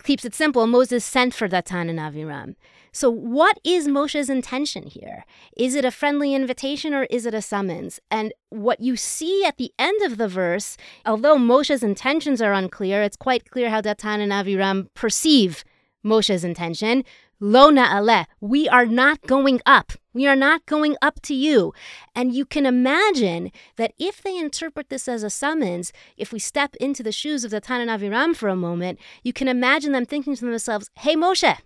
keeps 0.04 0.26
it 0.26 0.34
simple 0.34 0.68
Moses 0.68 1.06
sent 1.06 1.34
for 1.34 1.48
Datan 1.48 1.90
and 1.90 2.00
Aviram. 2.00 2.56
So, 2.94 3.10
what 3.10 3.58
is 3.64 3.88
Moshe's 3.88 4.30
intention 4.30 4.84
here? 4.84 5.26
Is 5.56 5.76
it 5.76 5.86
a 5.86 5.92
friendly 5.92 6.34
invitation 6.34 6.94
or 6.94 7.04
is 7.04 7.26
it 7.26 7.34
a 7.34 7.42
summons? 7.42 8.02
And 8.10 8.34
what 8.50 8.82
you 8.82 8.98
see 8.98 9.46
at 9.46 9.58
the 9.58 9.72
end 9.80 10.02
of 10.02 10.18
the 10.18 10.28
verse, 10.28 10.76
although 11.06 11.38
Moshe's 11.38 11.84
intentions 11.84 12.42
are 12.42 12.52
unclear, 12.52 13.02
it's 13.02 13.16
quite 13.16 13.50
clear 13.50 13.70
how 13.70 13.80
Datan 13.80 14.20
and 14.20 14.34
Aviram 14.34 14.88
perceive 14.94 15.64
Moshe's 16.04 16.44
intention. 16.44 17.06
Lo 17.40 17.72
na'aleh, 17.72 18.26
we 18.42 18.68
are 18.68 18.86
not 18.86 19.22
going 19.22 19.62
up. 19.66 19.94
We 20.14 20.28
are 20.28 20.36
not 20.36 20.66
going 20.66 20.98
up 21.02 21.22
to 21.24 21.34
you. 21.34 21.74
And 22.16 22.34
you 22.34 22.46
can 22.46 22.66
imagine 22.66 23.52
that 23.78 23.94
if 23.98 24.22
they 24.22 24.38
interpret 24.38 24.90
this 24.90 25.08
as 25.08 25.24
a 25.24 25.30
summons, 25.30 25.94
if 26.18 26.34
we 26.34 26.40
step 26.40 26.76
into 26.78 27.02
the 27.02 27.12
shoes 27.12 27.44
of 27.46 27.52
Datan 27.52 27.88
and 27.88 28.38
for 28.38 28.50
a 28.50 28.56
moment, 28.56 29.00
you 29.24 29.32
can 29.32 29.48
imagine 29.48 29.94
them 29.94 30.06
thinking 30.06 30.36
to 30.36 30.46
themselves, 30.46 30.90
Hey 31.00 31.16
Moshe, 31.16 31.58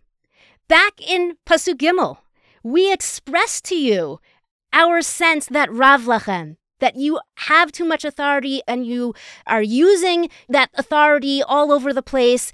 back 0.67 1.01
in 1.01 1.37
Pasuk 1.45 1.75
Gimel, 1.75 2.17
we 2.63 2.91
expressed 2.91 3.65
to 3.65 3.75
you 3.75 4.19
our 4.73 5.01
sense 5.01 5.47
that 5.47 5.71
Rav 5.71 6.01
Lachem, 6.01 6.57
that 6.79 6.97
you 6.97 7.19
have 7.35 7.71
too 7.71 7.85
much 7.85 8.03
authority 8.03 8.61
and 8.67 8.85
you 8.85 9.13
are 9.47 9.63
using 9.63 10.29
that 10.49 10.69
authority 10.75 11.41
all 11.41 11.71
over 11.71 11.93
the 11.93 12.03
place. 12.03 12.51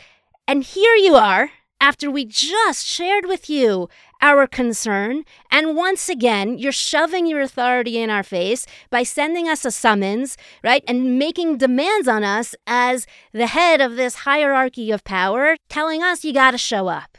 And 0.48 0.64
here 0.64 0.96
you 0.96 1.16
are 1.16 1.52
after 1.82 2.12
we 2.12 2.26
just 2.26 2.86
shared 2.86 3.26
with 3.26 3.50
you 3.50 3.90
our 4.22 4.48
concern. 4.48 5.24
And 5.50 5.76
once 5.76 6.10
again, 6.10 6.58
you're 6.58 6.72
shoving 6.72 7.26
your 7.26 7.42
authority 7.42 7.98
in 7.98 8.10
our 8.10 8.24
face 8.24 8.66
by 8.90 9.04
sending 9.04 9.50
us 9.50 9.66
a 9.66 9.72
summons, 9.72 10.38
right? 10.64 10.84
And 10.88 11.18
making 11.18 11.58
demands 11.58 12.08
on 12.08 12.24
us 12.24 12.56
as 12.68 13.08
the 13.32 13.48
head 13.48 13.82
of 13.82 13.96
this 13.96 14.16
hierarchy 14.16 14.92
of 14.92 15.04
power, 15.04 15.58
telling 15.70 16.04
us 16.04 16.24
you 16.24 16.34
got 16.34 16.52
to 16.52 16.58
show 16.58 16.88
up. 16.88 17.18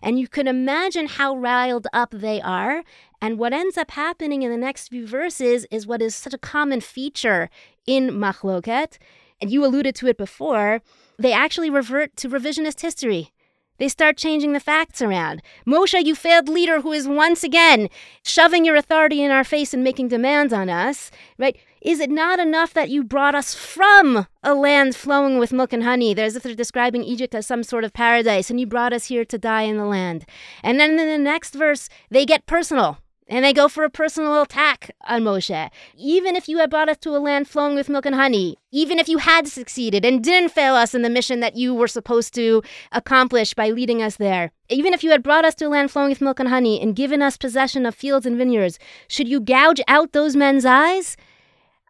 And 0.00 0.18
you 0.18 0.28
can 0.28 0.46
imagine 0.46 1.06
how 1.06 1.36
riled 1.36 1.86
up 1.92 2.10
they 2.12 2.40
are. 2.40 2.84
And 3.20 3.38
what 3.38 3.52
ends 3.52 3.76
up 3.76 3.90
happening 3.90 4.42
in 4.42 4.50
the 4.50 4.56
next 4.56 4.88
few 4.88 5.06
verses 5.06 5.66
is 5.70 5.86
what 5.86 6.00
is 6.00 6.14
such 6.14 6.34
a 6.34 6.38
common 6.38 6.80
feature 6.80 7.50
in 7.86 8.10
Machloket. 8.10 8.98
And 9.40 9.50
you 9.50 9.64
alluded 9.64 9.94
to 9.96 10.06
it 10.06 10.16
before. 10.16 10.80
They 11.18 11.32
actually 11.32 11.70
revert 11.70 12.16
to 12.18 12.28
revisionist 12.28 12.80
history. 12.80 13.32
They 13.78 13.88
start 13.88 14.16
changing 14.16 14.52
the 14.52 14.60
facts 14.60 15.00
around. 15.00 15.42
Moshe, 15.66 16.04
you 16.04 16.14
failed 16.14 16.48
leader 16.48 16.80
who 16.80 16.92
is 16.92 17.08
once 17.08 17.44
again 17.44 17.88
shoving 18.24 18.64
your 18.64 18.76
authority 18.76 19.22
in 19.22 19.30
our 19.30 19.44
face 19.44 19.72
and 19.72 19.84
making 19.84 20.08
demands 20.08 20.52
on 20.52 20.68
us, 20.68 21.10
right? 21.38 21.56
Is 21.80 22.00
it 22.00 22.10
not 22.10 22.40
enough 22.40 22.74
that 22.74 22.90
you 22.90 23.04
brought 23.04 23.36
us 23.36 23.54
from 23.54 24.26
a 24.42 24.52
land 24.52 24.96
flowing 24.96 25.38
with 25.38 25.52
milk 25.52 25.72
and 25.72 25.84
honey? 25.84 26.12
There's 26.12 26.34
if 26.34 26.42
they're 26.42 26.54
describing 26.54 27.04
Egypt 27.04 27.34
as 27.34 27.46
some 27.46 27.62
sort 27.62 27.84
of 27.84 27.92
paradise, 27.92 28.50
and 28.50 28.58
you 28.58 28.66
brought 28.66 28.92
us 28.92 29.06
here 29.06 29.24
to 29.24 29.38
die 29.38 29.62
in 29.62 29.76
the 29.76 29.86
land. 29.86 30.26
And 30.62 30.80
then 30.80 30.98
in 30.98 31.06
the 31.06 31.18
next 31.18 31.54
verse, 31.54 31.88
they 32.10 32.26
get 32.26 32.46
personal. 32.46 32.98
And 33.28 33.44
they 33.44 33.52
go 33.52 33.68
for 33.68 33.84
a 33.84 33.90
personal 33.90 34.40
attack 34.40 34.90
on 35.06 35.22
Moshe. 35.22 35.70
Even 35.96 36.34
if 36.34 36.48
you 36.48 36.58
had 36.58 36.70
brought 36.70 36.88
us 36.88 36.96
to 36.98 37.14
a 37.14 37.18
land 37.18 37.46
flowing 37.46 37.74
with 37.74 37.90
milk 37.90 38.06
and 38.06 38.14
honey, 38.14 38.56
even 38.70 38.98
if 38.98 39.08
you 39.08 39.18
had 39.18 39.46
succeeded 39.46 40.04
and 40.04 40.24
didn't 40.24 40.52
fail 40.52 40.74
us 40.74 40.94
in 40.94 41.02
the 41.02 41.10
mission 41.10 41.40
that 41.40 41.54
you 41.54 41.74
were 41.74 41.88
supposed 41.88 42.34
to 42.34 42.62
accomplish 42.90 43.52
by 43.52 43.68
leading 43.68 44.02
us 44.02 44.16
there, 44.16 44.50
even 44.70 44.94
if 44.94 45.04
you 45.04 45.10
had 45.10 45.22
brought 45.22 45.44
us 45.44 45.54
to 45.56 45.66
a 45.66 45.68
land 45.68 45.90
flowing 45.90 46.08
with 46.08 46.22
milk 46.22 46.40
and 46.40 46.48
honey 46.48 46.80
and 46.80 46.96
given 46.96 47.20
us 47.20 47.36
possession 47.36 47.84
of 47.84 47.94
fields 47.94 48.24
and 48.24 48.38
vineyards, 48.38 48.78
should 49.08 49.28
you 49.28 49.40
gouge 49.40 49.80
out 49.88 50.12
those 50.12 50.34
men's 50.34 50.64
eyes? 50.64 51.16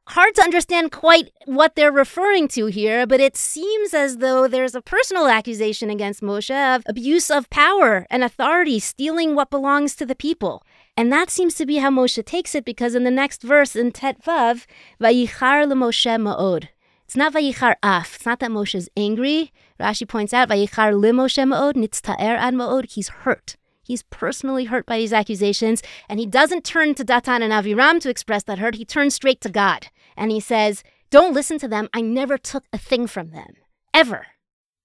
hard 0.08 0.34
to 0.34 0.42
understand 0.42 0.90
quite 0.90 1.30
what 1.44 1.74
they're 1.74 1.92
referring 1.92 2.48
to 2.48 2.66
here, 2.66 3.06
but 3.06 3.20
it 3.20 3.36
seems 3.36 3.92
as 3.92 4.18
though 4.18 4.48
there's 4.48 4.74
a 4.74 4.80
personal 4.80 5.28
accusation 5.28 5.90
against 5.90 6.22
Moshe 6.22 6.50
of 6.50 6.82
abuse 6.86 7.30
of 7.30 7.50
power 7.50 8.06
and 8.08 8.24
authority, 8.24 8.78
stealing 8.78 9.34
what 9.34 9.50
belongs 9.50 9.94
to 9.96 10.06
the 10.06 10.14
people. 10.14 10.64
And 10.98 11.12
that 11.12 11.30
seems 11.30 11.54
to 11.54 11.64
be 11.64 11.76
how 11.76 11.90
Moshe 11.90 12.24
takes 12.24 12.56
it 12.56 12.64
because 12.64 12.96
in 12.96 13.04
the 13.04 13.10
next 13.12 13.44
verse 13.44 13.76
in 13.76 13.92
Tet 13.92 14.20
Vav, 14.20 14.66
Vayichar 15.00 15.64
Moshe 15.72 16.10
Ma'od. 16.20 16.70
It's 17.04 17.14
not 17.14 17.32
Vayichar 17.32 17.76
Af. 17.84 18.16
It's 18.16 18.26
not 18.26 18.40
that 18.40 18.50
Moshe 18.50 18.74
is 18.74 18.90
angry. 18.96 19.52
Rashi 19.78 20.08
points 20.08 20.34
out, 20.34 20.48
Vayichar 20.48 20.92
Moshe 21.14 21.38
Ma'od, 21.38 21.74
Nitzta'er 21.74 22.36
Ad 22.36 22.52
Ma'od. 22.54 22.90
He's 22.90 23.10
hurt. 23.10 23.56
He's 23.80 24.02
personally 24.10 24.64
hurt 24.64 24.86
by 24.86 24.98
these 24.98 25.12
accusations, 25.12 25.84
and 26.08 26.18
he 26.18 26.26
doesn't 26.26 26.64
turn 26.64 26.96
to 26.96 27.04
Datan 27.04 27.42
and 27.42 27.52
Aviram 27.52 28.00
to 28.00 28.10
express 28.10 28.42
that 28.42 28.58
hurt. 28.58 28.74
He 28.74 28.84
turns 28.84 29.14
straight 29.14 29.40
to 29.42 29.50
God, 29.50 29.86
and 30.16 30.32
he 30.32 30.40
says, 30.40 30.82
Don't 31.10 31.32
listen 31.32 31.60
to 31.60 31.68
them. 31.68 31.88
I 31.94 32.00
never 32.00 32.36
took 32.36 32.64
a 32.72 32.76
thing 32.76 33.06
from 33.06 33.30
them, 33.30 33.54
ever. 33.94 34.26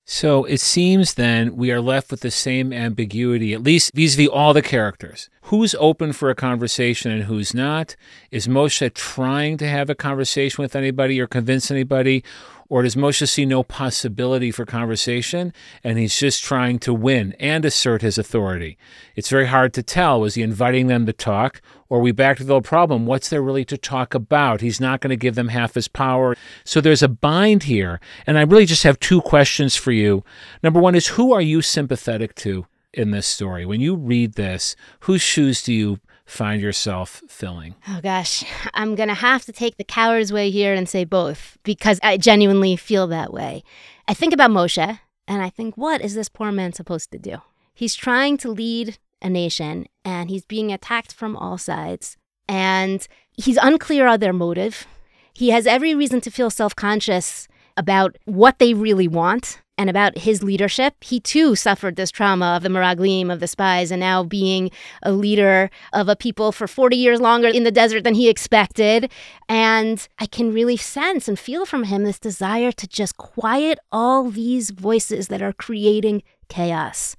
So 0.05 0.43
it 0.43 0.59
seems 0.59 1.13
then 1.13 1.55
we 1.55 1.71
are 1.71 1.79
left 1.79 2.11
with 2.11 2.19
the 2.19 2.31
same 2.31 2.73
ambiguity, 2.73 3.53
at 3.53 3.63
least 3.63 3.93
vis 3.93 4.15
a 4.15 4.17
vis 4.17 4.27
all 4.27 4.53
the 4.53 4.61
characters. 4.61 5.29
Who's 5.43 5.75
open 5.75 6.11
for 6.11 6.29
a 6.29 6.35
conversation 6.35 7.09
and 7.09 7.23
who's 7.23 7.53
not? 7.53 7.95
Is 8.29 8.47
Moshe 8.47 8.93
trying 8.93 9.55
to 9.57 9.67
have 9.67 9.89
a 9.89 9.95
conversation 9.95 10.61
with 10.61 10.75
anybody 10.75 11.21
or 11.21 11.27
convince 11.27 11.71
anybody? 11.71 12.21
Or 12.67 12.81
does 12.81 12.95
Moshe 12.95 13.29
see 13.29 13.45
no 13.45 13.63
possibility 13.63 14.51
for 14.51 14.65
conversation 14.65 15.53
and 15.83 15.97
he's 15.97 16.17
just 16.17 16.43
trying 16.43 16.79
to 16.79 16.93
win 16.93 17.33
and 17.39 17.63
assert 17.63 18.01
his 18.01 18.17
authority? 18.17 18.77
It's 19.15 19.29
very 19.29 19.47
hard 19.47 19.73
to 19.75 19.83
tell. 19.83 20.19
Was 20.19 20.35
he 20.35 20.41
inviting 20.41 20.87
them 20.87 21.05
to 21.05 21.13
talk? 21.13 21.61
Or 21.93 21.99
we 21.99 22.11
back 22.11 22.37
to 22.37 22.43
the 22.43 22.55
old 22.55 22.63
problem? 22.63 23.05
What's 23.05 23.29
there 23.29 23.43
really 23.43 23.65
to 23.65 23.77
talk 23.77 24.15
about? 24.15 24.61
He's 24.61 24.81
not 24.81 24.99
going 24.99 25.11
to 25.11 25.15
give 25.15 25.35
them 25.35 25.49
half 25.49 25.75
his 25.75 25.87
power. 25.87 26.35
So 26.63 26.81
there's 26.81 27.03
a 27.03 27.07
bind 27.07 27.63
here. 27.63 27.99
And 28.25 28.35
I 28.35 28.41
really 28.41 28.65
just 28.65 28.81
have 28.81 28.99
two 28.99 29.21
questions 29.21 29.75
for 29.75 29.91
you. 29.91 30.23
Number 30.63 30.79
one 30.79 30.95
is 30.95 31.09
who 31.09 31.33
are 31.33 31.41
you 31.41 31.61
sympathetic 31.61 32.33
to 32.37 32.65
in 32.95 33.11
this 33.11 33.27
story? 33.27 33.63
When 33.63 33.79
you 33.79 33.93
read 33.93 34.33
this, 34.33 34.75
whose 35.01 35.21
shoes 35.21 35.61
do 35.61 35.71
you 35.71 35.99
find 36.25 36.63
yourself 36.63 37.21
filling? 37.27 37.75
Oh 37.87 37.99
gosh, 38.01 38.43
I'm 38.73 38.95
going 38.95 39.09
to 39.09 39.13
have 39.13 39.45
to 39.45 39.51
take 39.51 39.77
the 39.77 39.83
coward's 39.83 40.33
way 40.33 40.49
here 40.49 40.73
and 40.73 40.89
say 40.89 41.03
both 41.03 41.59
because 41.61 41.99
I 42.01 42.17
genuinely 42.17 42.75
feel 42.75 43.05
that 43.09 43.31
way. 43.31 43.63
I 44.07 44.15
think 44.15 44.33
about 44.33 44.49
Moshe 44.49 44.99
and 45.27 45.41
I 45.43 45.51
think, 45.51 45.77
what 45.77 46.01
is 46.01 46.15
this 46.15 46.27
poor 46.27 46.51
man 46.51 46.73
supposed 46.73 47.11
to 47.11 47.19
do? 47.19 47.37
He's 47.71 47.93
trying 47.93 48.37
to 48.37 48.49
lead 48.49 48.97
a 49.23 49.29
nation 49.29 49.87
and 50.03 50.29
he's 50.29 50.45
being 50.45 50.71
attacked 50.71 51.13
from 51.13 51.35
all 51.35 51.57
sides 51.57 52.17
and 52.47 53.07
he's 53.31 53.57
unclear 53.57 54.07
on 54.07 54.19
their 54.19 54.33
motive. 54.33 54.85
He 55.33 55.49
has 55.49 55.65
every 55.65 55.95
reason 55.95 56.21
to 56.21 56.31
feel 56.31 56.49
self 56.49 56.75
conscious 56.75 57.47
about 57.75 58.17
what 58.25 58.59
they 58.59 58.73
really 58.73 59.07
want 59.07 59.61
and 59.77 59.89
about 59.89 60.19
his 60.19 60.43
leadership. 60.43 61.03
He 61.03 61.19
too 61.19 61.55
suffered 61.55 61.95
this 61.95 62.11
trauma 62.11 62.55
of 62.55 62.63
the 62.63 62.69
Meraglim, 62.69 63.31
of 63.31 63.39
the 63.39 63.47
spies, 63.47 63.89
and 63.89 63.99
now 63.99 64.23
being 64.23 64.69
a 65.01 65.11
leader 65.11 65.71
of 65.91 66.07
a 66.07 66.15
people 66.15 66.51
for 66.51 66.67
40 66.67 66.95
years 66.95 67.19
longer 67.19 67.47
in 67.47 67.63
the 67.63 67.71
desert 67.71 68.03
than 68.03 68.13
he 68.13 68.29
expected. 68.29 69.11
And 69.49 70.07
I 70.19 70.27
can 70.27 70.53
really 70.53 70.77
sense 70.77 71.27
and 71.27 71.39
feel 71.39 71.65
from 71.65 71.85
him 71.85 72.03
this 72.03 72.19
desire 72.19 72.71
to 72.73 72.87
just 72.87 73.17
quiet 73.17 73.79
all 73.91 74.29
these 74.29 74.69
voices 74.69 75.27
that 75.29 75.41
are 75.41 75.53
creating 75.53 76.21
chaos. 76.49 77.15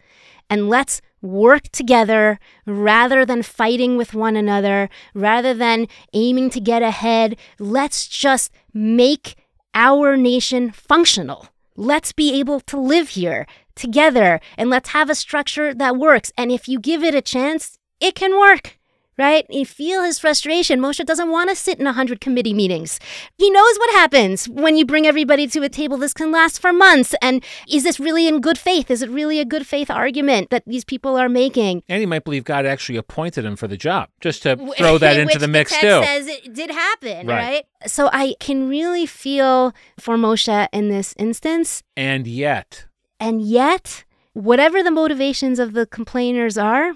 And 0.49 0.69
let's 0.69 1.01
work 1.25 1.69
together 1.71 2.39
rather 2.67 3.25
than 3.25 3.43
fighting 3.43 3.97
with 3.97 4.15
one 4.15 4.37
another, 4.37 4.89
rather 5.15 5.55
than 5.55 5.89
aiming 6.13 6.51
to 6.51 6.61
get 6.61 6.83
ahead. 6.83 7.37
Let's 7.59 8.07
just 8.07 8.53
make 8.73 9.37
our 9.75 10.17
nation 10.17 10.71
functional 10.71 11.49
Let's 11.77 12.13
be 12.13 12.39
able 12.39 12.61
to 12.61 12.79
live 12.79 13.11
here 13.11 13.47
together 13.75 14.41
and 14.57 14.71
let's 14.71 14.91
have 14.91 15.11
a 15.11 15.15
structure 15.15 15.75
that 15.75 15.97
works. 15.97 16.33
And 16.39 16.53
if 16.53 16.69
you 16.69 16.79
give 16.79 17.03
it 17.03 17.17
a 17.17 17.21
chance, 17.21 17.79
it 18.01 18.15
can 18.15 18.39
work 18.39 18.79
right? 19.19 19.47
You 19.49 19.65
feel 19.65 20.03
his 20.03 20.19
frustration. 20.19 20.81
Moshe 20.81 21.05
doesn't 21.05 21.31
want 21.31 21.51
to 21.51 21.57
sit 21.57 21.79
in 21.79 21.87
a 21.87 21.91
100 21.91 22.21
committee 22.21 22.55
meetings. 22.55 22.99
He 23.39 23.51
knows 23.51 23.77
what 23.79 23.91
happens 23.91 24.49
when 24.49 24.77
you 24.77 24.85
bring 24.85 25.07
everybody 25.07 25.47
to 25.49 25.63
a 25.63 25.69
table. 25.69 25.97
This 25.97 26.13
can 26.13 26.33
last 26.33 26.61
for 26.61 26.73
months. 26.73 27.15
And 27.23 27.45
is 27.69 27.85
this 27.85 28.01
really 28.01 28.27
in 28.27 28.41
good 28.41 28.59
faith? 28.59 28.91
Is 28.91 29.03
it 29.03 29.11
really 29.11 29.41
a 29.41 29.45
good 29.45 29.67
faith 29.67 29.91
argument 29.91 30.51
that 30.51 30.65
these 30.67 30.85
people 30.85 31.17
are 31.17 31.29
making? 31.29 31.83
And 31.89 32.01
he 32.01 32.07
might 32.07 32.25
believe 32.25 32.45
God 32.45 32.67
actually 32.67 32.97
appointed 32.97 33.45
him 33.45 33.57
for 33.57 33.69
the 33.69 33.77
job, 33.77 34.09
just 34.21 34.43
to 34.43 34.57
throw 34.77 34.99
that 34.99 35.19
into 35.19 35.39
the 35.39 35.49
mix, 35.49 35.73
the 35.73 35.81
too. 35.81 36.05
says 36.05 36.27
it 36.27 36.55
did 36.55 36.71
happen, 36.71 37.27
right. 37.27 37.37
right? 37.37 37.65
So 37.87 38.09
I 38.13 38.35
can 38.41 38.69
really 38.69 39.07
feel 39.07 39.73
for 39.99 40.17
Moshe 40.17 40.69
in 40.73 40.89
this 40.89 41.15
instance. 41.19 41.83
And 41.97 42.27
yet. 42.27 42.87
And 43.21 43.43
yet, 43.43 44.05
whatever 44.33 44.83
the 44.83 44.91
motivations 44.91 45.59
of 45.59 45.73
the 45.73 45.87
complainers 45.87 46.59
are, 46.59 46.95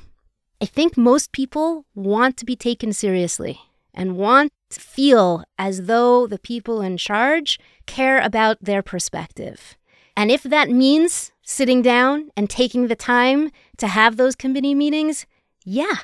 I 0.61 0.64
think 0.64 0.97
most 0.97 1.31
people 1.31 1.85
want 1.94 2.37
to 2.38 2.44
be 2.44 2.57
taken 2.57 2.92
seriously 2.92 3.61
and 3.94 4.16
want 4.16 4.53
to 4.71 4.81
feel 4.81 5.44
as 5.57 5.87
though 5.87 6.27
the 6.27 6.38
people 6.38 6.81
in 6.81 6.97
charge 6.97 7.61
care 7.87 8.21
about 8.21 8.59
their 8.61 8.83
perspective. 8.83 9.77
And 10.16 10.33
if 10.33 10.42
that 10.42 10.68
means 10.68 11.31
sitting 11.42 11.81
down 11.81 12.31
and 12.37 12.51
taking 12.51 12.88
the 12.88 12.97
time 12.97 13.53
to 13.77 13.87
have 13.87 14.16
those 14.16 14.35
committee 14.35 14.75
meetings, 14.75 15.27
yeah. 15.64 15.99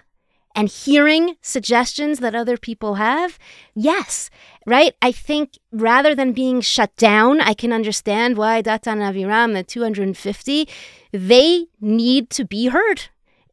And 0.55 0.69
hearing 0.69 1.35
suggestions 1.43 2.21
that 2.21 2.37
other 2.37 2.57
people 2.57 2.95
have, 2.95 3.41
yes, 3.75 4.31
right? 4.67 4.95
I 5.03 5.11
think 5.11 5.59
rather 5.73 6.15
than 6.15 6.33
being 6.33 6.61
shut 6.61 6.95
down, 6.95 7.41
I 7.41 7.55
can 7.55 7.73
understand 7.73 8.37
why 8.37 8.63
Datan 8.63 8.99
Aviram, 8.99 9.53
the 9.53 9.65
250, 9.65 10.69
they 11.11 11.67
need 11.81 12.31
to 12.31 12.45
be 12.45 12.69
heard 12.69 13.09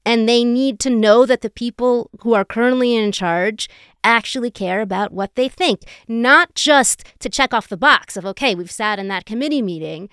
and 0.06 0.28
they 0.28 0.44
need 0.44 0.80
to 0.80 0.90
know 0.90 1.26
that 1.26 1.42
the 1.42 1.50
people 1.50 2.10
who 2.22 2.34
are 2.34 2.46
currently 2.46 2.96
in 2.96 3.12
charge 3.12 3.70
actually 4.04 4.50
care 4.50 4.82
about 4.82 5.12
what 5.12 5.36
they 5.36 5.48
think, 5.48 5.84
not 6.08 6.56
just 6.56 7.04
to 7.20 7.30
check 7.30 7.54
off 7.54 7.68
the 7.68 7.78
box 7.78 8.18
of, 8.18 8.26
okay, 8.26 8.56
we've 8.56 8.72
sat 8.72 9.00
in 9.00 9.08
that 9.10 9.26
committee 9.26 9.62
meeting, 9.62 10.10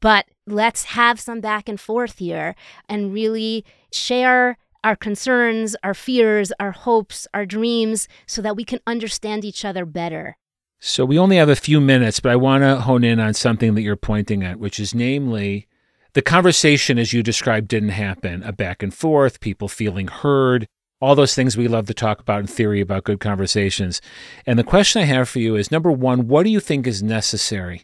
but 0.00 0.26
let's 0.46 0.84
have 0.84 1.18
some 1.18 1.40
back 1.40 1.68
and 1.68 1.80
forth 1.80 2.18
here 2.18 2.54
and 2.88 3.12
really 3.12 3.64
share 3.92 4.58
our 4.84 4.96
concerns, 4.96 5.76
our 5.82 5.94
fears, 5.94 6.52
our 6.58 6.72
hopes, 6.72 7.26
our 7.34 7.46
dreams, 7.46 8.08
so 8.26 8.42
that 8.42 8.56
we 8.56 8.64
can 8.64 8.80
understand 8.86 9.44
each 9.44 9.64
other 9.64 9.84
better. 9.84 10.36
So 10.80 11.04
we 11.04 11.18
only 11.18 11.36
have 11.36 11.48
a 11.48 11.56
few 11.56 11.80
minutes, 11.80 12.18
but 12.18 12.32
I 12.32 12.36
want 12.36 12.62
to 12.62 12.80
hone 12.80 13.04
in 13.04 13.20
on 13.20 13.34
something 13.34 13.74
that 13.74 13.82
you're 13.82 13.94
pointing 13.94 14.42
at, 14.42 14.58
which 14.58 14.80
is 14.80 14.94
namely 14.94 15.68
the 16.14 16.22
conversation, 16.22 16.98
as 16.98 17.12
you 17.12 17.22
described, 17.22 17.68
didn't 17.68 17.90
happen. 17.90 18.42
A 18.42 18.52
back 18.52 18.82
and 18.82 18.92
forth, 18.92 19.40
people 19.40 19.68
feeling 19.68 20.08
heard, 20.08 20.66
all 21.00 21.14
those 21.14 21.34
things 21.34 21.56
we 21.56 21.68
love 21.68 21.86
to 21.86 21.94
talk 21.94 22.20
about 22.20 22.40
in 22.40 22.46
theory 22.46 22.80
about 22.80 23.04
good 23.04 23.18
conversations. 23.18 24.00
And 24.46 24.58
the 24.58 24.64
question 24.64 25.02
I 25.02 25.06
have 25.06 25.28
for 25.28 25.40
you 25.40 25.56
is 25.56 25.70
number 25.70 25.90
one, 25.90 26.28
what 26.28 26.44
do 26.44 26.50
you 26.50 26.60
think 26.60 26.86
is 26.86 27.02
necessary 27.02 27.82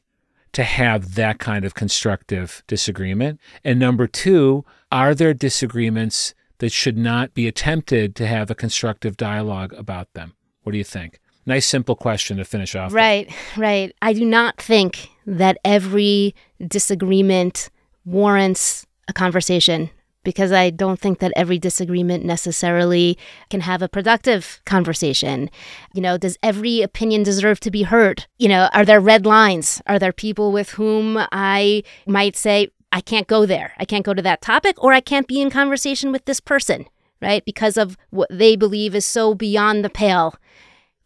to 0.52 0.62
have 0.62 1.14
that 1.16 1.38
kind 1.38 1.64
of 1.64 1.74
constructive 1.74 2.62
disagreement? 2.66 3.40
And 3.64 3.78
number 3.78 4.06
two, 4.06 4.64
are 4.92 5.14
there 5.14 5.34
disagreements 5.34 6.34
that 6.58 6.70
should 6.70 6.96
not 6.96 7.34
be 7.34 7.48
attempted 7.48 8.14
to 8.16 8.26
have 8.26 8.50
a 8.50 8.54
constructive 8.54 9.16
dialogue 9.16 9.72
about 9.72 10.12
them? 10.12 10.34
What 10.62 10.72
do 10.72 10.78
you 10.78 10.84
think? 10.84 11.18
Nice, 11.44 11.66
simple 11.66 11.96
question 11.96 12.36
to 12.36 12.44
finish 12.44 12.74
off. 12.76 12.92
Right, 12.92 13.26
with. 13.26 13.56
right. 13.56 13.96
I 14.02 14.12
do 14.12 14.24
not 14.24 14.60
think 14.60 15.08
that 15.26 15.56
every 15.64 16.34
disagreement 16.66 17.70
warrants 18.08 18.86
a 19.06 19.12
conversation 19.12 19.90
because 20.24 20.52
I 20.52 20.70
don't 20.70 21.00
think 21.00 21.20
that 21.20 21.32
every 21.36 21.58
disagreement 21.58 22.24
necessarily 22.24 23.16
can 23.50 23.60
have 23.60 23.82
a 23.82 23.88
productive 23.88 24.60
conversation. 24.66 25.48
You 25.94 26.02
know, 26.02 26.18
does 26.18 26.36
every 26.42 26.82
opinion 26.82 27.22
deserve 27.22 27.60
to 27.60 27.70
be 27.70 27.84
heard? 27.84 28.26
You 28.38 28.48
know, 28.48 28.68
are 28.74 28.84
there 28.84 29.00
red 29.00 29.24
lines? 29.24 29.80
Are 29.86 29.98
there 29.98 30.12
people 30.12 30.52
with 30.52 30.70
whom 30.70 31.18
I 31.32 31.82
might 32.06 32.36
say, 32.36 32.68
I 32.92 33.00
can't 33.00 33.26
go 33.26 33.46
there. 33.46 33.74
I 33.78 33.84
can't 33.84 34.04
go 34.04 34.14
to 34.14 34.22
that 34.22 34.40
topic, 34.40 34.82
or 34.82 34.92
I 34.92 35.00
can't 35.00 35.28
be 35.28 35.40
in 35.40 35.50
conversation 35.50 36.10
with 36.12 36.24
this 36.24 36.40
person, 36.40 36.86
right? 37.20 37.44
Because 37.44 37.76
of 37.76 37.96
what 38.10 38.28
they 38.30 38.56
believe 38.56 38.94
is 38.94 39.06
so 39.06 39.34
beyond 39.34 39.84
the 39.84 39.90
pale. 39.90 40.34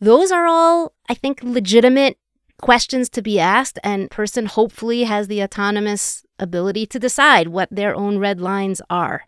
Those 0.00 0.32
are 0.32 0.46
all, 0.46 0.92
I 1.08 1.14
think, 1.14 1.42
legitimate 1.42 2.18
questions 2.60 3.08
to 3.10 3.22
be 3.22 3.38
asked, 3.38 3.78
and 3.82 4.10
person 4.10 4.46
hopefully 4.46 5.04
has 5.04 5.28
the 5.28 5.42
autonomous 5.42 6.24
ability 6.42 6.86
to 6.86 6.98
decide 6.98 7.48
what 7.48 7.68
their 7.70 7.94
own 7.94 8.18
red 8.18 8.40
lines 8.40 8.82
are. 8.90 9.22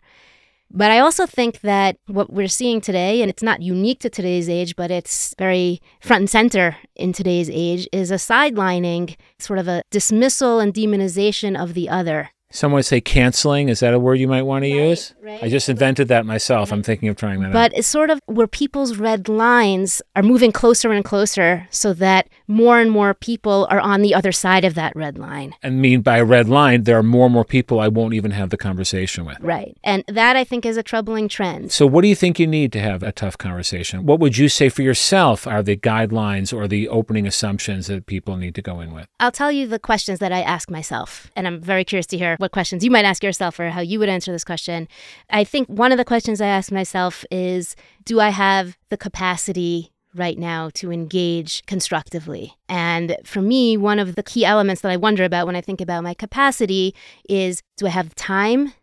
But 0.71 0.91
I 0.91 0.99
also 0.99 1.25
think 1.25 1.61
that 1.61 1.97
what 2.07 2.33
we're 2.33 2.47
seeing 2.47 2.81
today, 2.81 3.21
and 3.21 3.29
it's 3.29 3.43
not 3.43 3.61
unique 3.61 3.99
to 4.01 4.09
today's 4.09 4.49
age, 4.49 4.75
but 4.75 4.91
it's 4.91 5.33
very 5.37 5.81
front 6.01 6.21
and 6.21 6.29
center 6.29 6.77
in 6.95 7.13
today's 7.13 7.49
age, 7.49 7.87
is 7.93 8.11
a 8.11 8.15
sidelining, 8.15 9.15
sort 9.39 9.59
of 9.59 9.67
a 9.67 9.83
dismissal 9.89 10.59
and 10.59 10.73
demonization 10.73 11.57
of 11.61 11.75
the 11.75 11.87
other. 11.87 12.29
Some 12.55 12.71
would 12.71 12.85
say 12.85 13.01
canceling. 13.01 13.67
Is 13.67 13.81
that 13.81 13.93
a 13.93 13.99
word 13.99 14.15
you 14.15 14.29
might 14.29 14.43
want 14.43 14.63
to 14.63 14.71
right, 14.71 14.87
use? 14.87 15.13
Right. 15.21 15.43
I 15.43 15.49
just 15.49 15.67
invented 15.67 16.07
that 16.07 16.25
myself. 16.25 16.71
I'm 16.71 16.79
mm-hmm. 16.79 16.85
thinking 16.85 17.09
of 17.09 17.17
trying 17.17 17.41
that 17.41 17.51
but 17.51 17.73
out. 17.73 17.77
it's 17.77 17.87
sort 17.87 18.09
of 18.09 18.21
where 18.27 18.47
people's 18.47 18.95
red 18.95 19.27
lines 19.27 20.01
are 20.15 20.23
moving 20.23 20.53
closer 20.53 20.93
and 20.93 21.03
closer 21.03 21.67
so 21.69 21.93
that 21.95 22.29
more 22.47 22.79
and 22.79 22.91
more 22.91 23.13
people 23.13 23.67
are 23.69 23.81
on 23.81 24.01
the 24.01 24.15
other 24.15 24.31
side 24.31 24.63
of 24.63 24.73
that 24.75 24.95
red 24.95 25.17
line. 25.17 25.53
And 25.61 25.81
mean 25.81 25.99
by 25.99 26.21
red 26.21 26.47
line, 26.47 26.83
there 26.83 26.97
are 26.97 27.03
more 27.03 27.25
and 27.25 27.33
more 27.33 27.43
people 27.43 27.81
I 27.81 27.89
won't 27.89 28.13
even 28.13 28.31
have 28.31 28.51
the 28.51 28.57
conversation 28.57 29.25
with. 29.25 29.37
Right. 29.41 29.75
And 29.83 30.05
that 30.07 30.37
I 30.37 30.45
think 30.45 30.65
is 30.65 30.77
a 30.77 30.83
troubling 30.83 31.27
trend. 31.27 31.73
So, 31.73 31.85
what 31.85 32.03
do 32.03 32.07
you 32.07 32.15
think 32.15 32.39
you 32.39 32.47
need 32.47 32.71
to 32.71 32.79
have 32.79 33.03
a 33.03 33.11
tough 33.11 33.37
conversation? 33.37 34.05
What 34.05 34.21
would 34.21 34.37
you 34.37 34.47
say 34.47 34.69
for 34.69 34.81
yourself 34.81 35.45
are 35.45 35.61
the 35.61 35.75
guidelines 35.75 36.53
or 36.55 36.69
the 36.69 36.87
opening 36.87 37.27
assumptions 37.27 37.87
that 37.87 38.05
people 38.05 38.37
need 38.37 38.55
to 38.55 38.61
go 38.61 38.79
in 38.79 38.93
with? 38.93 39.07
I'll 39.19 39.33
tell 39.33 39.51
you 39.51 39.67
the 39.67 39.79
questions 39.79 40.19
that 40.19 40.31
I 40.31 40.41
ask 40.41 40.71
myself, 40.71 41.29
and 41.35 41.47
I'm 41.47 41.59
very 41.59 41.83
curious 41.83 42.05
to 42.07 42.17
hear 42.17 42.37
what 42.45 42.51
questions 42.51 42.83
you 42.83 42.91
might 42.91 43.05
ask 43.05 43.23
yourself 43.23 43.59
or 43.59 43.69
how 43.71 43.81
you 43.81 43.97
would 43.99 44.07
answer 44.07 44.31
this 44.31 44.43
question. 44.43 44.87
I 45.31 45.43
think 45.43 45.67
one 45.67 45.91
of 45.91 45.97
the 45.97 46.05
questions 46.05 46.39
I 46.39 46.47
ask 46.47 46.71
myself 46.71 47.25
is 47.31 47.75
Do 48.05 48.19
I 48.19 48.29
have 48.29 48.77
the 48.89 48.97
capacity 48.97 49.91
right 50.13 50.37
now 50.37 50.69
to 50.75 50.91
engage 50.91 51.65
constructively? 51.65 52.55
And 52.69 53.17
for 53.25 53.41
me, 53.41 53.77
one 53.77 53.97
of 53.97 54.15
the 54.15 54.23
key 54.23 54.45
elements 54.45 54.81
that 54.81 54.91
I 54.91 54.97
wonder 54.97 55.23
about 55.23 55.47
when 55.47 55.55
I 55.55 55.61
think 55.61 55.81
about 55.81 56.03
my 56.03 56.13
capacity 56.13 56.93
is 57.27 57.63
Do 57.77 57.87
I 57.87 57.89
have 57.89 58.13
time 58.13 58.73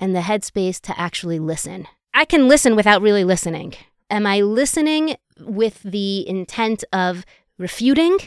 and 0.00 0.16
the 0.16 0.20
headspace 0.20 0.80
to 0.80 0.98
actually 0.98 1.38
listen? 1.38 1.86
I 2.14 2.24
can 2.24 2.48
listen 2.48 2.74
without 2.74 3.02
really 3.02 3.24
listening. 3.24 3.74
Am 4.08 4.26
I 4.26 4.40
listening 4.40 5.16
with 5.38 5.82
the 5.82 6.26
intent 6.26 6.84
of 6.92 7.24
refuting? 7.58 8.18